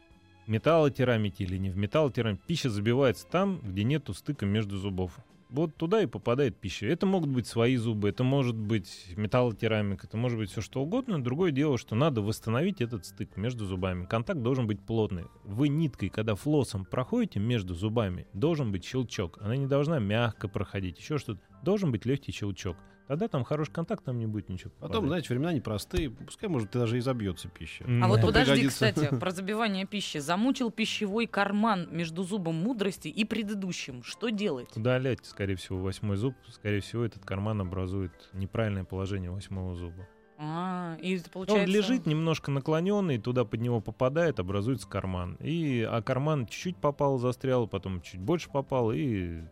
металлокерамике 0.47 1.45
или 1.45 1.59
не 1.59 1.69
в 1.69 1.77
металлокерамике. 1.77 2.43
Пища 2.47 2.71
забивается 2.71 3.27
там, 3.27 3.61
где 3.63 3.85
нету 3.85 4.15
стыка 4.15 4.47
между 4.47 4.79
зубов. 4.79 5.13
Вот 5.53 5.77
туда 5.77 6.03
и 6.03 6.07
попадает 6.07 6.57
пища. 6.57 6.87
Это 6.87 7.05
могут 7.05 7.29
быть 7.29 7.47
свои 7.47 7.77
зубы, 7.77 8.09
это 8.09 8.25
может 8.25 8.57
быть 8.57 9.13
металлокерамика, 9.19 10.07
это 10.07 10.17
может 10.17 10.39
быть 10.39 10.51
все 10.51 10.63
что 10.63 10.81
угодно. 10.81 11.23
Другое 11.23 11.51
дело, 11.51 11.77
что 11.77 11.95
надо 11.95 12.23
восстановить 12.23 12.81
этот 12.81 13.05
стык 13.05 13.37
между 13.37 13.67
зубами. 13.67 14.07
Контакт 14.07 14.41
должен 14.41 14.67
быть 14.67 14.81
плотный. 14.81 15.27
Вы 15.45 15.69
ниткой, 15.69 16.09
когда 16.09 16.37
флоссом 16.37 16.87
проходите 16.87 17.39
между 17.39 17.75
зубами, 17.75 18.27
должен 18.33 18.73
быть 18.73 18.83
щелчок. 18.83 19.37
Она 19.43 19.55
не 19.55 19.67
должна 19.67 19.99
мягко 19.99 20.49
проходить, 20.49 20.99
еще 20.99 21.19
что-то. 21.19 21.43
Должен 21.63 21.93
быть 21.93 22.07
легкий 22.07 22.33
щелчок. 22.33 22.79
Тогда 23.09 23.29
там 23.29 23.45
хороший 23.45 23.73
контакт, 23.73 24.05
там 24.05 24.19
не 24.19 24.27
будет 24.27 24.49
ничего. 24.49 24.71
Потом, 24.79 24.89
попадать. 24.89 25.09
знаете, 25.09 25.29
времена 25.31 25.53
непростые. 25.53 26.11
Пускай, 26.11 26.49
может, 26.49 26.71
даже 26.71 26.97
и 26.99 27.01
забьется 27.01 27.49
пища. 27.49 27.85
М, 27.85 28.03
А 28.03 28.09
вот 28.09 28.21
подожди, 28.23 28.53
Пригодится. 28.53 28.93
кстати, 28.93 29.15
про 29.21 29.31
забивание 29.31 29.87
пищи. 29.87 30.19
Замучил 30.19 30.71
пищевой 30.71 31.27
карман 31.27 31.89
между 31.91 32.23
зубом 32.23 32.55
мудрости 32.57 33.09
и 33.09 33.25
предыдущим. 33.25 34.03
Что 34.03 34.31
делать? 34.31 34.69
Удалять, 34.77 35.25
скорее 35.27 35.57
всего, 35.57 35.79
восьмой 35.79 36.17
зуб. 36.17 36.35
Скорее 36.49 36.81
всего, 36.81 37.05
этот 37.05 37.25
карман 37.25 37.61
образует 37.61 38.13
неправильное 38.33 38.85
положение 38.85 39.31
восьмого 39.31 39.75
зуба. 39.75 40.07
А, 40.39 40.97
и 41.01 41.15
это 41.17 41.27
Он 41.27 41.33
получается... 41.47 41.71
лежит 41.73 42.07
немножко 42.07 42.51
наклоненный, 42.51 43.19
туда 43.19 43.45
под 43.45 43.61
него 43.61 43.81
попадает, 43.81 44.41
образуется 44.41 44.89
карман. 44.89 45.37
И, 45.41 45.87
а 45.89 46.03
карман 46.03 46.47
чуть-чуть 46.47 46.77
попал, 46.79 47.19
застрял, 47.19 47.69
потом 47.69 48.01
чуть 48.01 48.21
больше 48.21 48.51
попал, 48.51 48.91
и 48.93 49.43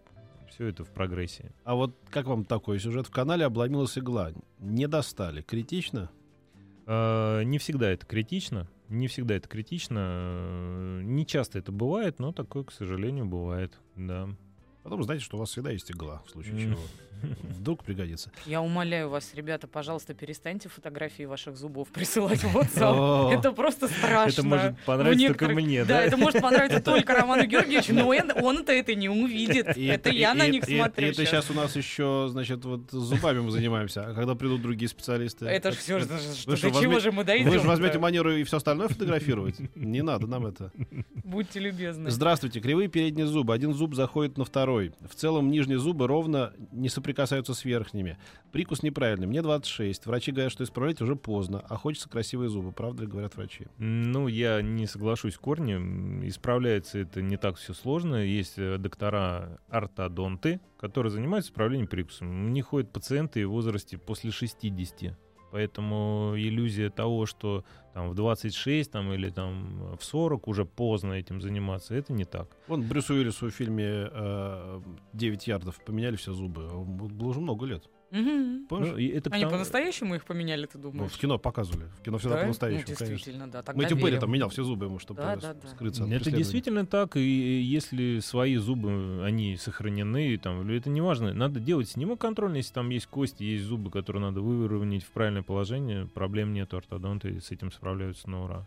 все 0.50 0.66
это 0.66 0.84
в 0.84 0.90
прогрессии. 0.90 1.50
А 1.64 1.74
вот 1.74 1.96
как 2.10 2.26
вам 2.26 2.44
такой 2.44 2.78
сюжет? 2.78 3.06
В 3.06 3.10
канале 3.10 3.44
обломилась 3.44 3.96
игла. 3.98 4.30
Не 4.58 4.86
достали. 4.88 5.42
Критично? 5.42 6.10
А, 6.86 7.42
не 7.42 7.58
всегда 7.58 7.90
это 7.90 8.04
критично. 8.06 8.68
Не 8.88 9.06
всегда 9.06 9.36
это 9.36 9.48
критично. 9.48 9.98
э, 10.00 11.00
Не 11.04 11.24
часто 11.24 11.58
это 11.58 11.70
бывает, 11.72 12.18
но 12.18 12.32
такое, 12.32 12.64
к 12.64 12.72
сожалению, 12.72 13.26
бывает. 13.26 13.78
Да. 13.96 14.28
Потом 14.90 15.04
знаете, 15.04 15.24
что 15.24 15.36
у 15.36 15.40
вас 15.40 15.50
всегда 15.50 15.70
есть 15.70 15.88
игла, 15.92 16.20
в 16.26 16.30
случае 16.30 16.58
чего. 16.60 16.80
Вдруг 17.42 17.84
пригодится. 17.84 18.32
Я 18.46 18.60
умоляю 18.60 19.08
вас, 19.10 19.32
ребята, 19.34 19.68
пожалуйста, 19.68 20.14
перестаньте 20.14 20.68
фотографии 20.70 21.24
ваших 21.24 21.54
зубов 21.56 21.88
присылать 21.88 22.42
в 22.42 22.56
WhatsApp. 22.56 23.30
Это 23.38 23.52
просто 23.52 23.86
страшно. 23.88 24.32
Это 24.32 24.42
может 24.42 24.78
понравиться 24.86 25.26
только 25.28 25.48
мне, 25.50 25.84
Да, 25.84 25.98
да? 25.98 26.02
это 26.02 26.16
может 26.16 26.40
понравиться 26.40 26.80
только 26.84 27.12
Роману 27.14 27.44
Георгиевичу, 27.46 27.94
но 27.94 28.08
он- 28.08 28.32
он-то 28.42 28.72
это 28.72 28.94
не 28.94 29.08
увидит. 29.10 29.66
Это 29.76 30.08
я 30.10 30.32
на 30.34 30.48
них 30.48 30.64
смотрю 30.64 31.08
И 31.08 31.10
это 31.10 31.26
сейчас 31.26 31.50
у 31.50 31.54
нас 31.54 31.76
еще, 31.76 32.28
значит, 32.30 32.64
вот 32.64 32.90
зубами 32.90 33.40
мы 33.40 33.50
занимаемся. 33.50 34.06
А 34.06 34.14
когда 34.14 34.34
придут 34.34 34.62
другие 34.62 34.88
специалисты? 34.88 35.44
Это 35.44 35.72
ж 35.72 35.76
все, 35.76 35.98
Вы 35.98 36.06
до 36.06 36.56
что, 36.56 36.70
чего 36.70 37.00
же 37.00 37.12
мы 37.12 37.18
Вы 37.18 37.24
дойдем? 37.24 37.52
же 37.52 37.60
возьмете 37.68 37.98
манеру 37.98 38.34
и 38.34 38.42
все 38.44 38.56
остальное 38.56 38.88
фотографировать? 38.88 39.56
Не 39.76 40.02
надо 40.02 40.26
нам 40.26 40.46
это. 40.46 40.72
Будьте 41.22 41.60
любезны. 41.60 42.10
Здравствуйте. 42.10 42.60
Кривые 42.60 42.88
передние 42.88 43.26
зубы. 43.26 43.52
Один 43.52 43.74
зуб 43.74 43.94
заходит 43.94 44.38
на 44.38 44.46
второй. 44.46 44.79
В 44.88 45.14
целом 45.14 45.50
нижние 45.50 45.78
зубы 45.78 46.06
ровно 46.06 46.52
не 46.72 46.88
соприкасаются 46.88 47.54
с 47.54 47.64
верхними. 47.64 48.18
Прикус 48.52 48.82
неправильный. 48.82 49.26
Мне 49.26 49.42
26. 49.42 50.06
Врачи 50.06 50.32
говорят, 50.32 50.52
что 50.52 50.64
исправлять 50.64 51.00
уже 51.00 51.16
поздно, 51.16 51.64
а 51.68 51.76
хочется 51.76 52.08
красивые 52.08 52.48
зубы. 52.48 52.72
Правда 52.72 53.02
ли 53.02 53.08
говорят 53.08 53.36
врачи? 53.36 53.66
Ну, 53.78 54.28
я 54.28 54.62
не 54.62 54.86
соглашусь 54.86 55.34
с 55.34 55.38
корнем. 55.38 56.26
Исправляется 56.26 56.98
это 56.98 57.22
не 57.22 57.36
так 57.36 57.56
все 57.56 57.74
сложно. 57.74 58.16
Есть 58.16 58.58
э, 58.58 58.78
доктора-ортодонты, 58.78 60.60
которые 60.78 61.10
занимаются 61.10 61.50
исправлением 61.50 61.88
прикусом. 61.88 62.46
У 62.46 62.48
них 62.48 62.66
ходят 62.66 62.92
пациенты 62.92 63.46
в 63.46 63.50
возрасте 63.50 63.98
после 63.98 64.30
60. 64.30 65.16
Поэтому 65.50 66.34
иллюзия 66.36 66.90
того, 66.90 67.26
что 67.26 67.64
там 67.94 68.10
в 68.10 68.14
26 68.14 68.90
там, 68.90 69.12
или 69.12 69.30
там 69.30 69.96
в 69.96 70.04
40 70.04 70.48
уже 70.48 70.64
поздно 70.64 71.14
этим 71.14 71.40
заниматься, 71.40 71.94
это 71.94 72.12
не 72.12 72.24
так. 72.24 72.48
Вон 72.68 72.82
Брюсу 72.82 73.14
Уиллису 73.14 73.46
в 73.46 73.50
фильме 73.50 74.08
э, 74.12 74.80
«9 75.14 75.42
ярдов» 75.46 75.84
поменяли 75.84 76.16
все 76.16 76.32
зубы. 76.32 76.68
Было 76.68 77.28
уже 77.28 77.40
много 77.40 77.66
лет. 77.66 77.88
Помнишь? 78.10 78.68
Ну, 78.92 78.98
это 78.98 79.30
Они 79.30 79.42
тому- 79.44 79.52
по-настоящему 79.52 80.14
их 80.16 80.24
поменяли, 80.24 80.66
ты 80.66 80.78
Ну, 80.78 80.90
думаешь? 80.90 81.12
в 81.12 81.18
кино 81.18 81.38
показывали. 81.38 81.86
В 81.98 82.02
кино 82.02 82.18
всегда 82.18 82.36
Да? 82.36 82.40
по-настоящему, 82.42 82.80
Ну, 82.90 82.96
конечно. 82.96 83.06
действительно, 83.16 83.50
да. 83.50 83.62
Тогда 83.62 83.80
Мэтью 83.82 83.96
Берри 83.96 84.06
верим. 84.08 84.20
там 84.20 84.32
менял 84.32 84.48
все 84.48 84.64
зубы 84.64 84.86
ему, 84.86 84.98
чтобы 84.98 85.20
Да, 85.22 85.34
э, 85.34 85.40
да, 85.40 85.54
да. 85.54 85.68
скрыться 85.68 86.04
от 86.04 86.10
Это 86.10 86.30
действительно 86.30 86.86
так, 86.86 87.16
и 87.16 87.20
если 87.62 88.18
свои 88.18 88.56
зубы, 88.56 89.22
они 89.24 89.56
сохранены, 89.56 90.36
там, 90.38 90.68
это 90.68 90.90
не 90.90 91.00
важно. 91.00 91.32
Надо 91.32 91.60
делать 91.60 91.88
снимок 91.88 92.20
контрольный, 92.20 92.58
если 92.58 92.72
там 92.74 92.90
есть 92.90 93.06
кости, 93.06 93.42
есть 93.44 93.64
зубы, 93.64 93.90
которые 93.90 94.22
надо 94.22 94.40
выровнять 94.40 95.04
в 95.04 95.10
правильное 95.10 95.42
положение, 95.42 96.06
проблем 96.06 96.52
нет, 96.52 96.74
ортодонты 96.74 97.40
с 97.40 97.50
этим 97.52 97.70
справляются 97.70 98.28
на 98.28 98.44
ура. 98.44 98.66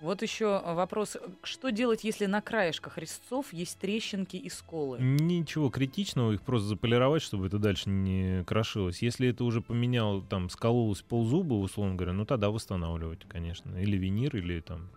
Вот 0.00 0.20
еще 0.20 0.60
вопрос. 0.62 1.16
Что 1.42 1.70
делать, 1.70 2.04
если 2.04 2.26
на 2.26 2.42
краешках 2.42 2.98
резцов 2.98 3.52
есть 3.52 3.78
трещинки 3.78 4.36
и 4.36 4.50
сколы? 4.50 4.98
Ничего 5.00 5.70
критичного, 5.70 6.32
их 6.32 6.42
просто 6.42 6.68
заполировать, 6.68 7.22
чтобы 7.22 7.46
это 7.46 7.58
дальше 7.58 7.88
не 7.88 8.44
крошилось. 8.44 9.00
Если 9.00 9.28
это 9.28 9.44
уже 9.44 9.62
поменял, 9.62 10.20
там, 10.20 10.50
скололось 10.50 11.00
ползуба, 11.00 11.54
условно 11.54 11.94
говоря, 11.94 12.12
ну 12.12 12.26
тогда 12.26 12.50
восстанавливать, 12.50 13.20
конечно. 13.26 13.74
Или 13.76 13.96
винир, 13.96 14.36
или 14.36 14.60
там 14.60 14.90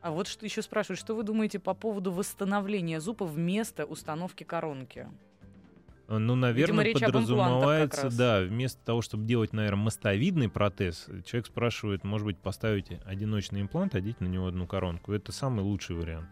А 0.00 0.10
вот 0.10 0.26
что 0.26 0.46
еще 0.46 0.62
спрашивают, 0.62 1.00
что 1.00 1.14
вы 1.14 1.22
думаете 1.22 1.58
по 1.58 1.74
поводу 1.74 2.10
восстановления 2.10 3.00
зуба 3.00 3.24
вместо 3.24 3.84
установки 3.84 4.44
коронки? 4.44 5.08
Э, 6.10 6.18
Ну, 6.18 6.34
наверное, 6.34 6.92
как 6.92 7.12
подразумевается, 7.12 8.02
раз. 8.04 8.16
да, 8.16 8.40
вместо 8.42 8.84
того, 8.84 9.00
чтобы 9.00 9.24
делать, 9.24 9.52
наверное, 9.52 9.84
мостовидный 9.84 10.48
протез, 10.48 11.06
человек 11.24 11.46
спрашивает, 11.46 12.02
может 12.04 12.26
быть, 12.26 12.38
поставить 12.38 12.88
одиночный 13.04 13.60
имплант, 13.62 13.94
одеть 13.94 14.20
на 14.20 14.26
него 14.26 14.48
одну 14.48 14.66
коронку. 14.66 15.12
Это 15.12 15.30
самый 15.30 15.62
лучший 15.62 15.94
вариант. 15.96 16.28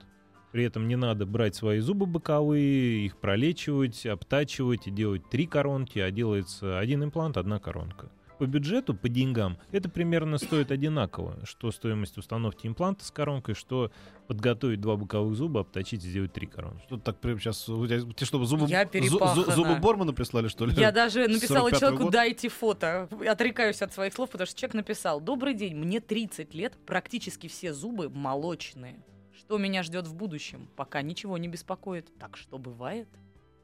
При 0.50 0.64
этом 0.64 0.88
не 0.88 0.96
надо 0.96 1.26
брать 1.26 1.54
свои 1.54 1.78
зубы 1.78 2.06
боковые, 2.06 3.06
их 3.06 3.18
пролечивать, 3.18 4.04
обтачивать 4.06 4.88
и 4.88 4.90
делать 4.90 5.28
три 5.30 5.46
коронки, 5.46 5.98
а 6.00 6.10
делается 6.10 6.78
один 6.78 7.04
имплант, 7.04 7.36
одна 7.36 7.58
коронка. 7.60 8.10
По 8.38 8.46
бюджету, 8.46 8.94
по 8.94 9.08
деньгам, 9.08 9.58
это 9.72 9.88
примерно 9.88 10.38
стоит 10.38 10.70
одинаково, 10.70 11.38
что 11.44 11.70
стоимость 11.72 12.18
установки 12.18 12.66
импланта 12.66 13.04
с 13.04 13.10
коронкой, 13.10 13.54
что 13.54 13.90
подготовить 14.28 14.80
два 14.80 14.96
боковых 14.96 15.34
зуба, 15.34 15.60
обточить 15.62 16.04
и 16.04 16.08
сделать 16.08 16.32
три 16.32 16.46
коронки. 16.46 16.84
Что 16.86 16.98
так 16.98 17.18
прям 17.18 17.38
сейчас... 17.40 17.68
У 17.68 17.86
тебя, 17.86 18.26
чтобы 18.26 18.46
зубы, 18.46 18.66
Я 18.68 18.84
перепахана. 18.84 19.54
зубы 19.54 19.76
Бормана 19.76 20.12
прислали, 20.12 20.48
что 20.48 20.66
ли? 20.66 20.74
Я 20.76 20.92
даже 20.92 21.26
написала 21.26 21.68
45-го 21.68 21.78
человеку, 21.78 22.02
года? 22.04 22.12
дайте 22.18 22.48
фото. 22.48 23.08
Отрекаюсь 23.26 23.82
от 23.82 23.92
своих 23.92 24.12
слов, 24.12 24.30
потому 24.30 24.46
что 24.46 24.58
человек 24.58 24.74
написал, 24.74 25.20
добрый 25.20 25.54
день, 25.54 25.74
мне 25.74 26.00
30 26.00 26.54
лет, 26.54 26.74
практически 26.86 27.48
все 27.48 27.72
зубы 27.74 28.08
молочные. 28.08 29.04
Что 29.36 29.56
меня 29.58 29.82
ждет 29.82 30.06
в 30.06 30.14
будущем? 30.14 30.68
Пока 30.76 31.00
ничего 31.02 31.38
не 31.38 31.48
беспокоит. 31.48 32.16
Так 32.18 32.36
что 32.36 32.58
бывает? 32.58 33.08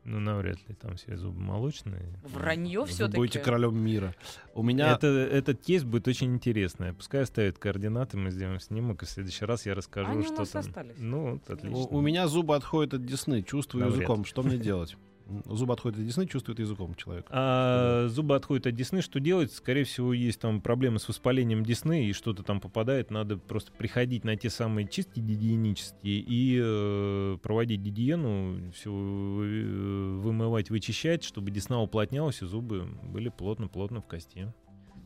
Ну, 0.04 0.20
навряд 0.20 0.58
ли 0.68 0.74
там 0.74 0.96
все 0.96 1.16
зубы 1.16 1.40
молочные. 1.40 2.02
Вранье 2.22 2.80
Вы 2.80 2.86
все-таки. 2.86 3.16
будете 3.16 3.38
королем 3.40 3.76
мира. 3.82 4.14
У 4.52 4.62
меня... 4.62 4.92
Это, 4.92 5.06
этот 5.06 5.62
кейс 5.62 5.82
будет 5.82 6.06
очень 6.08 6.34
интересный. 6.34 6.92
Пускай 6.92 7.22
оставят 7.22 7.58
координаты, 7.58 8.18
мы 8.18 8.30
сделаем 8.30 8.60
снимок, 8.60 9.02
и 9.02 9.06
в 9.06 9.08
следующий 9.08 9.46
раз 9.46 9.64
я 9.64 9.74
расскажу, 9.74 10.10
Они 10.10 10.20
у 10.20 10.24
что 10.24 10.40
нас 10.40 10.50
там. 10.50 10.60
остались. 10.60 10.96
Ну, 10.98 11.32
вот, 11.32 11.48
отлично. 11.48 11.78
У, 11.78 11.96
у 11.96 12.00
меня 12.02 12.28
зубы 12.28 12.54
отходят 12.54 12.92
от 12.94 13.06
десны, 13.06 13.42
чувствую 13.42 13.84
Навряд. 13.84 14.00
языком. 14.00 14.24
Что 14.26 14.42
мне 14.42 14.58
делать? 14.58 14.96
Зубы 15.46 15.72
отходят 15.72 15.98
от 15.98 16.06
десны, 16.06 16.26
чувствует 16.26 16.58
языком 16.58 16.94
человек. 16.94 17.26
А 17.30 18.08
зубы 18.08 18.36
отходят 18.36 18.66
от 18.66 18.74
десны, 18.74 19.00
что 19.00 19.20
делать? 19.20 19.52
Скорее 19.52 19.84
всего, 19.84 20.12
есть 20.12 20.40
там 20.40 20.60
проблемы 20.60 20.98
с 20.98 21.08
воспалением 21.08 21.64
десны, 21.64 22.06
и 22.06 22.12
что-то 22.12 22.42
там 22.42 22.60
попадает. 22.60 23.10
Надо 23.10 23.38
просто 23.38 23.72
приходить 23.72 24.24
на 24.24 24.36
те 24.36 24.50
самые 24.50 24.86
чистки 24.86 25.20
гигиенические 25.20 26.18
и 26.20 26.60
э, 26.62 27.38
проводить 27.42 27.80
гигиену, 27.80 28.70
все 28.72 28.90
вымывать, 28.90 30.70
вычищать, 30.70 31.24
чтобы 31.24 31.50
десна 31.50 31.80
уплотнялась, 31.80 32.42
и 32.42 32.46
зубы 32.46 32.86
были 33.02 33.30
плотно-плотно 33.30 34.00
в 34.00 34.06
кости. 34.06 34.52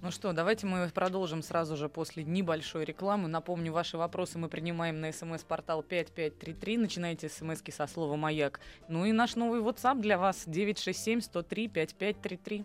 Ну 0.00 0.12
что, 0.12 0.32
давайте 0.32 0.64
мы 0.64 0.88
продолжим 0.90 1.42
сразу 1.42 1.76
же 1.76 1.88
после 1.88 2.22
небольшой 2.22 2.84
рекламы. 2.84 3.26
Напомню, 3.28 3.72
ваши 3.72 3.98
вопросы 3.98 4.38
мы 4.38 4.48
принимаем 4.48 5.00
на 5.00 5.10
смс-портал 5.12 5.82
5533. 5.82 6.78
Начинайте 6.78 7.28
смски 7.28 7.72
со 7.72 7.88
слова 7.88 8.14
«Маяк». 8.14 8.60
Ну 8.88 9.06
и 9.06 9.12
наш 9.12 9.34
новый 9.34 9.60
WhatsApp 9.60 10.00
для 10.00 10.16
вас 10.16 10.46
967-103-5533. 10.46 12.64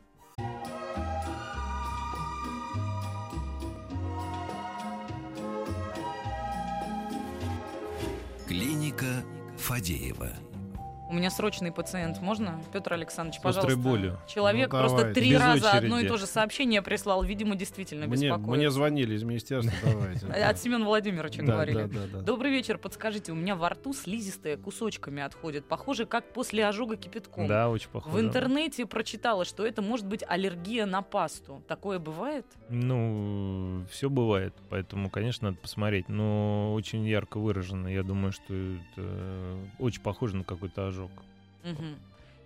Клиника 8.47 9.23
Фадеева. 9.57 10.52
У 11.13 11.15
меня 11.15 11.29
срочный 11.29 11.71
пациент, 11.71 12.19
можно? 12.21 12.59
Петр 12.73 12.93
Александрович, 12.93 13.39
С 13.39 13.43
пожалуйста. 13.43 13.77
болью. 13.77 14.17
Человек 14.27 14.73
Ну, 14.73 14.79
просто 14.79 14.97
давайте. 14.97 15.21
три 15.21 15.29
Без 15.33 15.39
раза 15.41 15.67
очереди. 15.69 15.85
одно 15.85 15.99
и 15.99 16.07
то 16.07 16.17
же 16.17 16.25
сообщение 16.25 16.81
прислал, 16.81 17.21
видимо, 17.21 17.55
действительно 17.55 18.07
Мне, 18.07 18.29
беспокоит. 18.29 18.57
мне 18.57 18.71
звонили 18.71 19.13
из 19.13 19.21
министерства, 19.21 19.71
давайте. 19.83 20.25
От 20.49 20.57
Семена 20.59 20.83
Владимировича 20.83 21.43
Да, 21.43 21.53
говорили. 21.53 21.83
да, 21.83 21.87
да, 21.87 22.07
да. 22.13 22.19
Добрый 22.21 22.49
вечер, 22.49 22.79
подскажите, 22.79 23.31
у 23.31 23.35
меня 23.35 23.55
во 23.55 23.69
рту 23.69 23.93
слизистые 23.93 24.57
кусочками 24.57 25.21
отходят, 25.21 25.65
похоже, 25.65 26.07
как 26.07 26.33
после 26.33 26.65
ожога 26.65 26.95
кипятком. 26.97 27.45
Да, 27.47 27.69
очень 27.69 27.89
похоже. 27.91 28.15
В 28.17 28.19
интернете 28.19 28.87
прочитала, 28.87 29.45
что 29.45 29.67
это 29.67 29.83
может 29.83 30.07
быть 30.07 30.23
аллергия 30.27 30.87
на 30.87 31.03
пасту. 31.03 31.61
Такое 31.67 31.99
бывает? 31.99 32.47
Ну, 32.69 33.85
все 33.91 34.09
бывает, 34.09 34.55
поэтому, 34.71 35.11
конечно, 35.11 35.49
надо 35.49 35.59
посмотреть. 35.61 36.09
Но 36.09 36.73
очень 36.73 37.05
ярко 37.05 37.37
выражено. 37.39 37.87
Я 37.87 38.01
думаю, 38.01 38.31
что 38.31 38.51
это 38.51 39.59
очень 39.77 40.01
похоже 40.01 40.37
на 40.37 40.43
какой-то 40.43 40.87
ожог. 40.87 41.02
Мгм. 41.63 41.95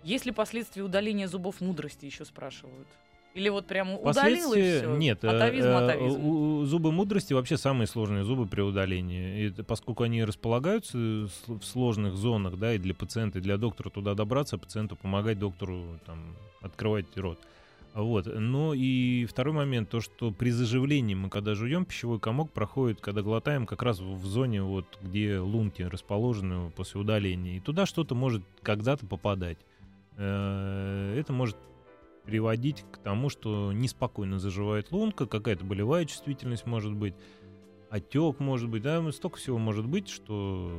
Есть 0.04 0.26
ли 0.26 0.32
последствия 0.32 0.82
удаления 0.82 1.26
зубов 1.28 1.60
мудрости, 1.60 2.06
еще 2.06 2.24
спрашивают? 2.24 2.86
Или 3.34 3.50
вот 3.50 3.66
прямо 3.66 3.96
удалил 3.98 4.52
и 4.54 4.60
все? 4.62 4.96
нет. 4.96 5.22
э, 5.22 5.28
Атовизм, 5.28 5.68
э, 5.68 5.84
атовизм. 5.84 6.20
у- 6.24 6.60
у- 6.60 6.64
Зубы 6.64 6.92
мудрости 6.92 7.34
вообще 7.34 7.56
самые 7.56 7.86
сложные 7.86 8.24
зубы 8.24 8.46
при 8.46 8.62
удалении. 8.62 9.46
И 9.46 9.62
поскольку 9.62 10.02
они 10.04 10.24
располагаются 10.24 10.96
с- 11.28 11.46
в 11.46 11.62
сложных 11.62 12.14
зонах, 12.16 12.58
да, 12.58 12.74
и 12.74 12.78
для 12.78 12.94
пациента, 12.94 13.38
и 13.38 13.42
для 13.42 13.56
доктора 13.58 13.90
туда 13.90 14.14
добраться, 14.14 14.56
пациенту 14.58 14.96
помогать 14.96 15.38
доктору 15.38 15.98
там, 16.06 16.34
открывать 16.62 17.06
рот. 17.16 17.38
Вот. 17.94 18.26
Но 18.26 18.74
и 18.74 19.26
второй 19.26 19.54
момент, 19.54 19.88
то, 19.90 20.00
что 20.00 20.30
при 20.30 20.50
заживлении 20.50 21.14
мы, 21.14 21.30
когда 21.30 21.54
жуем, 21.54 21.84
пищевой 21.84 22.20
комок 22.20 22.52
проходит, 22.52 23.00
когда 23.00 23.22
глотаем, 23.22 23.66
как 23.66 23.82
раз 23.82 23.98
в 24.00 24.24
зоне, 24.26 24.62
вот, 24.62 24.98
где 25.02 25.38
лунки 25.38 25.82
расположены 25.82 26.70
после 26.70 27.00
удаления. 27.00 27.56
И 27.56 27.60
туда 27.60 27.86
что-то 27.86 28.14
может 28.14 28.42
когда-то 28.62 29.06
попадать. 29.06 29.58
Э, 30.16 31.16
Это 31.18 31.32
может 31.32 31.56
приводить 32.24 32.84
к 32.92 32.98
тому, 32.98 33.30
что 33.30 33.72
неспокойно 33.72 34.38
заживает 34.38 34.92
лунка, 34.92 35.26
какая-то 35.26 35.64
болевая 35.64 36.04
чувствительность 36.04 36.66
может 36.66 36.92
быть, 36.92 37.14
отек 37.88 38.38
может 38.38 38.68
быть, 38.68 38.82
да, 38.82 39.00
ну, 39.00 39.12
столько 39.12 39.38
всего 39.38 39.56
может 39.58 39.86
быть, 39.86 40.08
что 40.08 40.70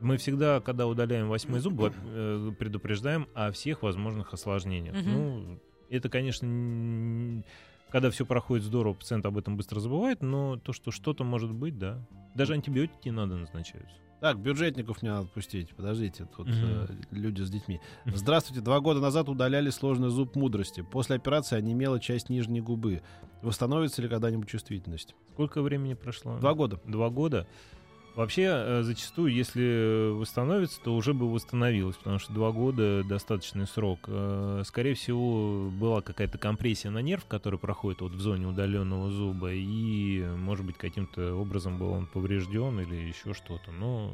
мы 0.00 0.16
всегда, 0.16 0.60
когда 0.60 0.88
удаляем 0.88 1.28
восьмой 1.28 1.60
зуб, 1.60 1.80
э, 2.04 2.52
предупреждаем 2.58 3.28
о 3.34 3.52
всех 3.52 3.82
возможных 3.82 4.32
осложнениях. 4.34 4.96
Ну, 5.04 5.58
это, 5.96 6.08
конечно, 6.08 7.42
когда 7.90 8.10
все 8.10 8.24
проходит 8.26 8.64
здорово, 8.64 8.94
пациент 8.94 9.26
об 9.26 9.36
этом 9.38 9.56
быстро 9.56 9.80
забывает, 9.80 10.22
но 10.22 10.56
то, 10.56 10.72
что 10.72 10.90
что-то 10.90 11.24
может 11.24 11.52
быть, 11.52 11.78
да. 11.78 11.98
Даже 12.34 12.54
антибиотики 12.54 13.08
не 13.08 13.12
надо 13.12 13.36
назначаются. 13.36 13.94
Так, 14.20 14.38
бюджетников 14.38 15.02
не 15.02 15.08
надо 15.08 15.26
пустить. 15.26 15.74
Подождите, 15.74 16.28
тут 16.36 16.46
Мгм. 16.46 16.56
э, 16.64 16.86
люди 17.10 17.42
с 17.42 17.50
детьми. 17.50 17.80
Здравствуйте. 18.06 18.62
Два 18.62 18.78
года 18.78 19.00
назад 19.00 19.28
удаляли 19.28 19.70
сложный 19.70 20.10
зуб 20.10 20.36
мудрости. 20.36 20.80
После 20.82 21.16
операции 21.16 21.56
онемела 21.56 21.98
часть 21.98 22.30
нижней 22.30 22.60
губы. 22.60 23.02
Восстановится 23.42 24.00
ли 24.00 24.08
когда-нибудь 24.08 24.48
чувствительность? 24.48 25.16
Сколько 25.32 25.60
времени 25.60 25.94
прошло? 25.94 26.38
Два 26.38 26.54
года. 26.54 26.80
Два 26.86 27.10
года. 27.10 27.48
Вообще, 28.14 28.42
э, 28.46 28.82
зачастую, 28.82 29.32
если 29.32 30.10
восстановится, 30.12 30.80
то 30.82 30.94
уже 30.94 31.14
бы 31.14 31.32
восстановилось, 31.32 31.96
потому 31.96 32.18
что 32.18 32.32
два 32.32 32.52
года 32.52 33.02
достаточный 33.04 33.66
срок. 33.66 34.00
Э, 34.06 34.62
Скорее 34.66 34.94
всего, 34.94 35.70
была 35.70 36.02
какая-то 36.02 36.36
компрессия 36.36 36.90
на 36.90 36.98
нерв, 36.98 37.24
который 37.26 37.58
проходит 37.58 38.02
вот 38.02 38.12
в 38.12 38.20
зоне 38.20 38.46
удаленного 38.46 39.10
зуба, 39.10 39.52
и, 39.52 40.24
может 40.36 40.66
быть, 40.66 40.76
каким-то 40.76 41.34
образом 41.34 41.78
был 41.78 41.90
он 41.90 42.06
поврежден 42.06 42.78
или 42.80 42.96
еще 42.96 43.32
что-то. 43.32 43.72
Но 43.72 44.12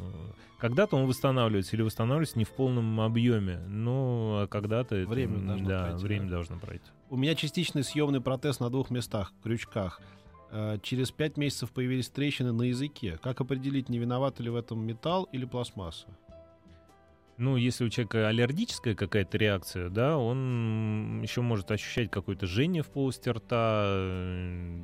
когда-то 0.59 0.97
он 0.97 1.07
восстанавливается 1.07 1.75
или 1.75 1.83
восстанавливается 1.83 2.39
не 2.39 2.45
в 2.45 2.51
полном 2.51 3.01
объеме, 3.01 3.59
но 3.69 4.41
а 4.43 4.47
когда-то 4.47 4.95
это, 4.95 5.11
Время 5.11 5.39
должно 5.39 5.69
да, 5.69 5.85
пройти, 5.85 6.05
время 6.05 6.25
да. 6.25 6.31
должно 6.31 6.59
пройти. 6.59 6.85
У 7.11 7.17
меня 7.17 7.35
частичный 7.35 7.83
съемный 7.83 8.21
протез 8.21 8.61
на 8.61 8.71
двух 8.71 8.91
местах, 8.91 9.33
крючках. 9.43 10.01
Э, 10.51 10.79
Через 10.83 11.11
пять 11.11 11.37
месяцев 11.37 11.71
появились 11.71 12.09
трещины 12.09 12.53
на 12.53 12.63
языке. 12.63 13.19
Как 13.23 13.41
определить, 13.41 13.89
не 13.89 13.99
виноват 13.99 14.41
ли 14.41 14.51
в 14.51 14.57
этом 14.57 14.85
металл 14.87 15.25
или 15.33 15.45
пластмасса? 15.45 16.07
Ну, 17.37 17.57
если 17.57 17.85
у 17.85 17.89
человека 17.89 18.27
аллергическая 18.27 18.97
какая-то 18.97 19.39
реакция, 19.39 19.91
да, 19.91 20.19
он 20.19 21.23
еще 21.23 21.41
может 21.41 21.71
ощущать 21.71 22.11
какое-то 22.11 22.47
жжение 22.47 22.83
в 22.83 22.89
полости 22.89 23.29
рта, 23.29 23.85
э, 23.87 24.81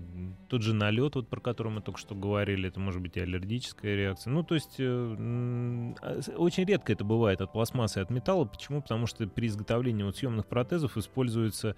тот 0.49 0.63
же 0.63 0.73
налет, 0.73 1.17
вот 1.17 1.29
про 1.29 1.41
который 1.41 1.73
мы 1.73 1.81
только 1.81 1.99
что 1.99 2.15
говорили, 2.15 2.69
это 2.69 2.79
может 2.79 3.03
быть 3.03 3.17
и 3.17 3.21
аллергическая 3.21 3.97
реакция. 3.97 4.31
Ну, 4.31 4.45
то 4.45 4.55
есть 4.55 4.77
э, 4.79 4.85
а, 4.85 6.21
очень 6.37 6.65
редко 6.65 6.93
это 6.93 7.03
бывает 7.03 7.41
от 7.41 7.53
пластмассы 7.53 7.99
и 7.99 8.03
от 8.03 8.11
металла. 8.11 8.45
Почему? 8.45 8.83
Потому 8.83 9.09
что 9.09 9.27
при 9.27 9.49
изготовлении 9.49 10.05
вот 10.05 10.17
съемных 10.17 10.47
протезов 10.47 10.97
используются 10.97 11.75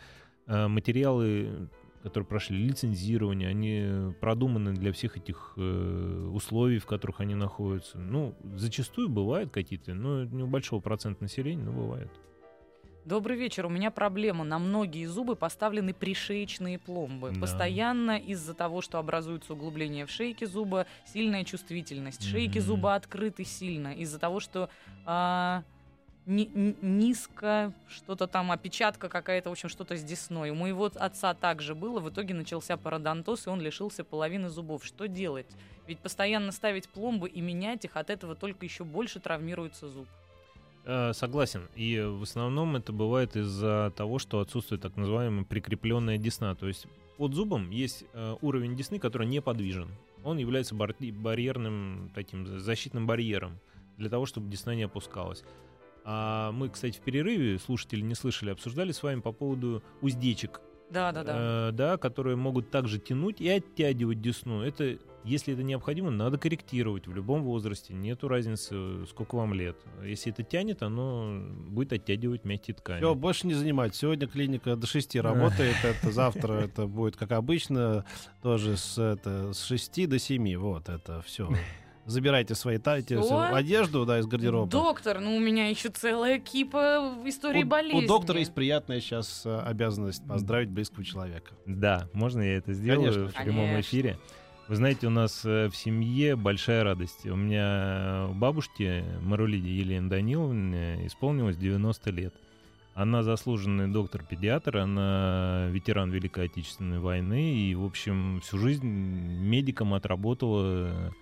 материалы, 0.46 1.68
которые 2.06 2.24
прошли 2.28 2.56
лицензирование, 2.56 3.48
они 3.48 4.14
продуманы 4.20 4.72
для 4.74 4.92
всех 4.92 5.16
этих 5.16 5.54
э, 5.56 6.30
условий, 6.32 6.78
в 6.78 6.86
которых 6.86 7.20
они 7.20 7.34
находятся. 7.34 7.98
Ну, 7.98 8.36
зачастую 8.54 9.08
бывают 9.08 9.50
какие-то, 9.50 9.92
но 9.92 10.24
не 10.24 10.44
у 10.44 10.46
большого 10.46 10.78
процента 10.80 11.24
населения, 11.24 11.64
но 11.64 11.72
бывает. 11.72 12.08
Добрый 13.04 13.36
вечер. 13.36 13.66
У 13.66 13.68
меня 13.68 13.90
проблема. 13.90 14.44
На 14.44 14.60
многие 14.60 15.06
зубы 15.06 15.34
поставлены 15.34 15.92
пришеечные 15.94 16.78
пломбы. 16.78 17.32
Да. 17.34 17.40
Постоянно 17.40 18.18
из-за 18.18 18.54
того, 18.54 18.82
что 18.82 18.98
образуется 19.00 19.54
углубление 19.54 20.06
в 20.06 20.10
шейке 20.10 20.46
зуба, 20.46 20.86
сильная 21.12 21.42
чувствительность. 21.42 22.22
Шейки 22.22 22.58
Мгм. 22.58 22.66
зуба 22.66 22.94
открыты 22.94 23.44
сильно. 23.44 23.92
Из-за 23.94 24.20
того, 24.20 24.38
что 24.38 24.70
а, 25.04 25.64
ни- 26.26 26.50
ни- 26.54 26.76
низко, 26.82 27.72
что-то 27.88 28.26
там, 28.26 28.50
опечатка 28.52 29.08
какая-то, 29.08 29.48
в 29.48 29.52
общем, 29.52 29.68
что-то 29.68 29.96
с 29.96 30.02
десной. 30.02 30.50
У 30.50 30.54
моего 30.54 30.90
отца 30.94 31.34
также 31.34 31.74
было. 31.74 32.00
В 32.00 32.10
итоге 32.10 32.34
начался 32.34 32.76
пародонтоз, 32.76 33.46
и 33.46 33.50
он 33.50 33.60
лишился 33.60 34.04
половины 34.04 34.48
зубов. 34.48 34.84
Что 34.84 35.06
делать? 35.08 35.46
Ведь 35.86 35.98
постоянно 36.00 36.52
ставить 36.52 36.88
пломбы 36.88 37.28
и 37.28 37.40
менять 37.40 37.84
их, 37.84 37.96
от 37.96 38.10
этого 38.10 38.34
только 38.34 38.64
еще 38.64 38.84
больше 38.84 39.20
травмируется 39.20 39.88
зуб. 39.88 40.08
Э, 40.84 41.12
Согласен. 41.12 41.68
И 41.76 41.98
в 42.00 42.22
основном 42.24 42.76
это 42.76 42.92
бывает 42.92 43.36
из-за 43.36 43.92
того, 43.96 44.18
что 44.18 44.40
отсутствует 44.40 44.82
так 44.82 44.96
называемая 44.96 45.44
прикрепленная 45.44 46.18
десна. 46.18 46.54
То 46.54 46.66
есть 46.68 46.86
под 47.18 47.34
зубом 47.34 47.70
есть 47.70 48.04
э, 48.12 48.36
уровень 48.40 48.76
десны, 48.76 48.98
который 48.98 49.26
неподвижен. 49.28 49.88
Он 50.24 50.38
является 50.38 50.74
бар- 50.74 50.94
барьерным 51.00 52.10
таким 52.14 52.46
за- 52.46 52.58
защитным 52.58 53.06
барьером 53.06 53.58
для 53.96 54.10
того, 54.10 54.26
чтобы 54.26 54.50
десна 54.50 54.74
не 54.74 54.82
опускалась. 54.82 55.44
А 56.08 56.52
мы, 56.52 56.68
кстати, 56.68 56.96
в 56.96 57.00
перерыве, 57.00 57.58
слушатели 57.58 58.00
не 58.00 58.14
слышали, 58.14 58.50
обсуждали 58.50 58.92
с 58.92 59.02
вами 59.02 59.18
по 59.20 59.32
поводу 59.32 59.82
уздечек, 60.02 60.60
Да, 60.88 61.10
да, 61.10 61.24
да. 61.24 61.34
э, 61.36 61.72
да, 61.72 61.96
которые 61.96 62.36
могут 62.36 62.70
также 62.70 63.00
тянуть 63.00 63.40
и 63.40 63.48
оттягивать 63.48 64.20
десну. 64.20 64.62
Это, 64.62 64.98
если 65.24 65.52
это 65.54 65.64
необходимо, 65.64 66.10
надо 66.12 66.38
корректировать 66.38 67.08
в 67.08 67.12
любом 67.12 67.42
возрасте. 67.42 67.92
Нету 67.92 68.28
разницы, 68.28 69.04
сколько 69.06 69.34
вам 69.34 69.52
лет. 69.52 69.76
Если 70.04 70.30
это 70.30 70.44
тянет, 70.44 70.84
оно 70.84 71.40
будет 71.66 71.92
оттягивать 71.92 72.44
мягкие 72.44 72.76
ткани. 72.76 73.00
Все, 73.00 73.12
больше 73.16 73.48
не 73.48 73.54
занимать. 73.54 73.96
Сегодня 73.96 74.28
клиника 74.28 74.76
до 74.76 74.86
6 74.86 75.16
работает. 75.16 75.74
Это 75.82 76.12
завтра 76.12 76.52
это 76.52 76.86
будет 76.86 77.16
как 77.16 77.32
обычно. 77.32 78.04
Тоже 78.42 78.76
с, 78.76 78.96
это, 78.96 79.52
с 79.52 79.64
6 79.64 80.08
до 80.08 80.20
7. 80.20 80.56
Вот 80.56 80.88
это 80.88 81.20
все. 81.22 81.50
Забирайте 82.06 82.54
свои 82.54 82.78
та- 82.78 82.98
эти, 82.98 83.20
Что? 83.20 83.52
одежду 83.52 84.06
да, 84.06 84.20
из 84.20 84.26
гардероба. 84.26 84.70
Доктор, 84.70 85.18
ну 85.18 85.34
у 85.36 85.40
меня 85.40 85.68
еще 85.68 85.88
целая 85.88 86.38
кипа 86.38 87.14
истории 87.24 87.64
у, 87.64 87.66
болезни. 87.66 88.04
у 88.04 88.06
доктора 88.06 88.38
есть 88.38 88.54
приятная 88.54 89.00
сейчас 89.00 89.42
э, 89.44 89.58
обязанность 89.58 90.24
поздравить 90.26 90.68
близкого 90.70 91.04
человека. 91.04 91.52
Да, 91.66 92.08
можно 92.12 92.42
я 92.42 92.58
это 92.58 92.72
сделаю 92.74 93.12
Конечно. 93.12 93.28
в 93.28 93.34
прямом 93.44 93.66
Конечно. 93.66 93.80
эфире? 93.80 94.18
Вы 94.68 94.76
знаете, 94.76 95.08
у 95.08 95.10
нас 95.10 95.44
э, 95.44 95.68
в 95.68 95.76
семье 95.76 96.36
большая 96.36 96.84
радость. 96.84 97.26
У 97.26 97.34
меня 97.34 98.26
у 98.30 98.34
бабушки 98.34 99.04
Марулиде 99.20 99.70
Елены 99.76 100.08
Даниловне 100.08 101.06
исполнилось 101.06 101.56
90 101.56 102.10
лет. 102.12 102.34
Она 102.94 103.22
заслуженный 103.24 103.88
доктор-педиатр, 103.88 104.78
она 104.78 105.66
ветеран 105.70 106.10
Великой 106.10 106.46
Отечественной 106.46 106.98
войны 106.98 107.54
и, 107.54 107.74
в 107.74 107.84
общем, 107.84 108.40
всю 108.42 108.58
жизнь 108.58 108.86
медиком 108.86 109.92
отработала, 109.92 111.12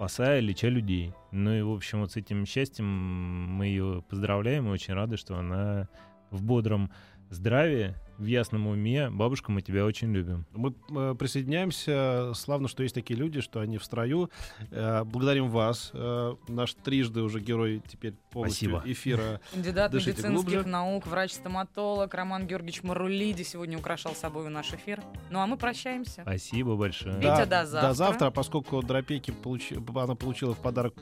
спасая, 0.00 0.40
леча 0.40 0.70
людей. 0.70 1.12
Ну 1.30 1.52
и, 1.52 1.60
в 1.60 1.70
общем, 1.70 2.00
вот 2.00 2.12
с 2.12 2.16
этим 2.16 2.46
счастьем 2.46 2.86
мы 2.86 3.66
ее 3.66 4.02
поздравляем 4.08 4.66
и 4.66 4.70
очень 4.70 4.94
рады, 4.94 5.18
что 5.18 5.36
она 5.36 5.90
в 6.30 6.42
бодром 6.42 6.90
здравии, 7.28 7.94
в 8.20 8.26
ясном 8.26 8.66
уме. 8.66 9.08
Бабушка, 9.10 9.50
мы 9.50 9.62
тебя 9.62 9.84
очень 9.84 10.12
любим. 10.12 10.44
Мы 10.52 10.74
э, 10.90 11.14
присоединяемся. 11.18 12.32
Славно, 12.34 12.68
что 12.68 12.82
есть 12.82 12.94
такие 12.94 13.18
люди, 13.18 13.40
что 13.40 13.60
они 13.60 13.78
в 13.78 13.84
строю. 13.84 14.30
Э, 14.70 15.04
благодарим 15.04 15.48
вас. 15.50 15.90
Э, 15.94 16.34
наш 16.48 16.74
трижды 16.74 17.22
уже 17.22 17.40
герой 17.40 17.82
теперь 17.88 18.12
полностью 18.30 18.70
Спасибо. 18.70 18.92
эфира. 18.92 19.40
Кандидат 19.52 19.90
Дышите 19.90 20.10
медицинских 20.22 20.50
глубже. 20.52 20.68
наук, 20.68 21.06
врач-стоматолог 21.06 22.12
Роман 22.14 22.46
Георгиевич 22.46 22.82
Марулиди 22.82 23.42
сегодня 23.42 23.78
украшал 23.78 24.14
собой 24.14 24.48
наш 24.50 24.72
эфир. 24.74 25.00
Ну 25.30 25.40
а 25.40 25.46
мы 25.46 25.56
прощаемся. 25.56 26.22
Спасибо 26.22 26.76
большое. 26.76 27.16
Витя, 27.16 27.46
до 27.46 27.64
завтра. 27.66 27.88
До 27.88 27.94
завтра, 27.94 28.26
а 28.26 28.30
поскольку 28.30 28.82
Дропейки 28.82 29.30
получи- 29.30 29.76
она 29.98 30.14
получила 30.14 30.54
в 30.54 30.58
подарок 30.58 30.94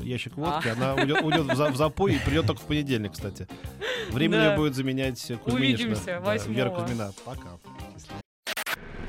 ящик 0.00 0.36
водки, 0.36 0.68
она 0.68 0.94
уйдет, 0.94 1.22
уйдет 1.22 1.46
в, 1.46 1.54
за- 1.56 1.70
в 1.70 1.76
запой 1.76 2.14
и 2.14 2.18
придет 2.24 2.46
только 2.46 2.60
в 2.62 2.66
понедельник, 2.66 3.12
кстати. 3.12 3.48
Время 4.12 4.36
Да. 4.38 4.50
ее 4.52 4.56
будет 4.56 4.74
заменять 4.74 5.20
Кузьминишна. 5.44 5.54
Увидимся, 5.54 6.04
Да, 6.06 6.20
восьмого. 6.20 6.51
Вера 6.52 6.70
Кузьмина. 6.70 7.12
Пока. 7.24 7.58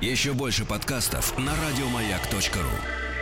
Еще 0.02 0.34
больше 0.34 0.66
подкастов 0.66 1.38
на 1.38 1.52
радиомаяк.ру. 1.56 3.13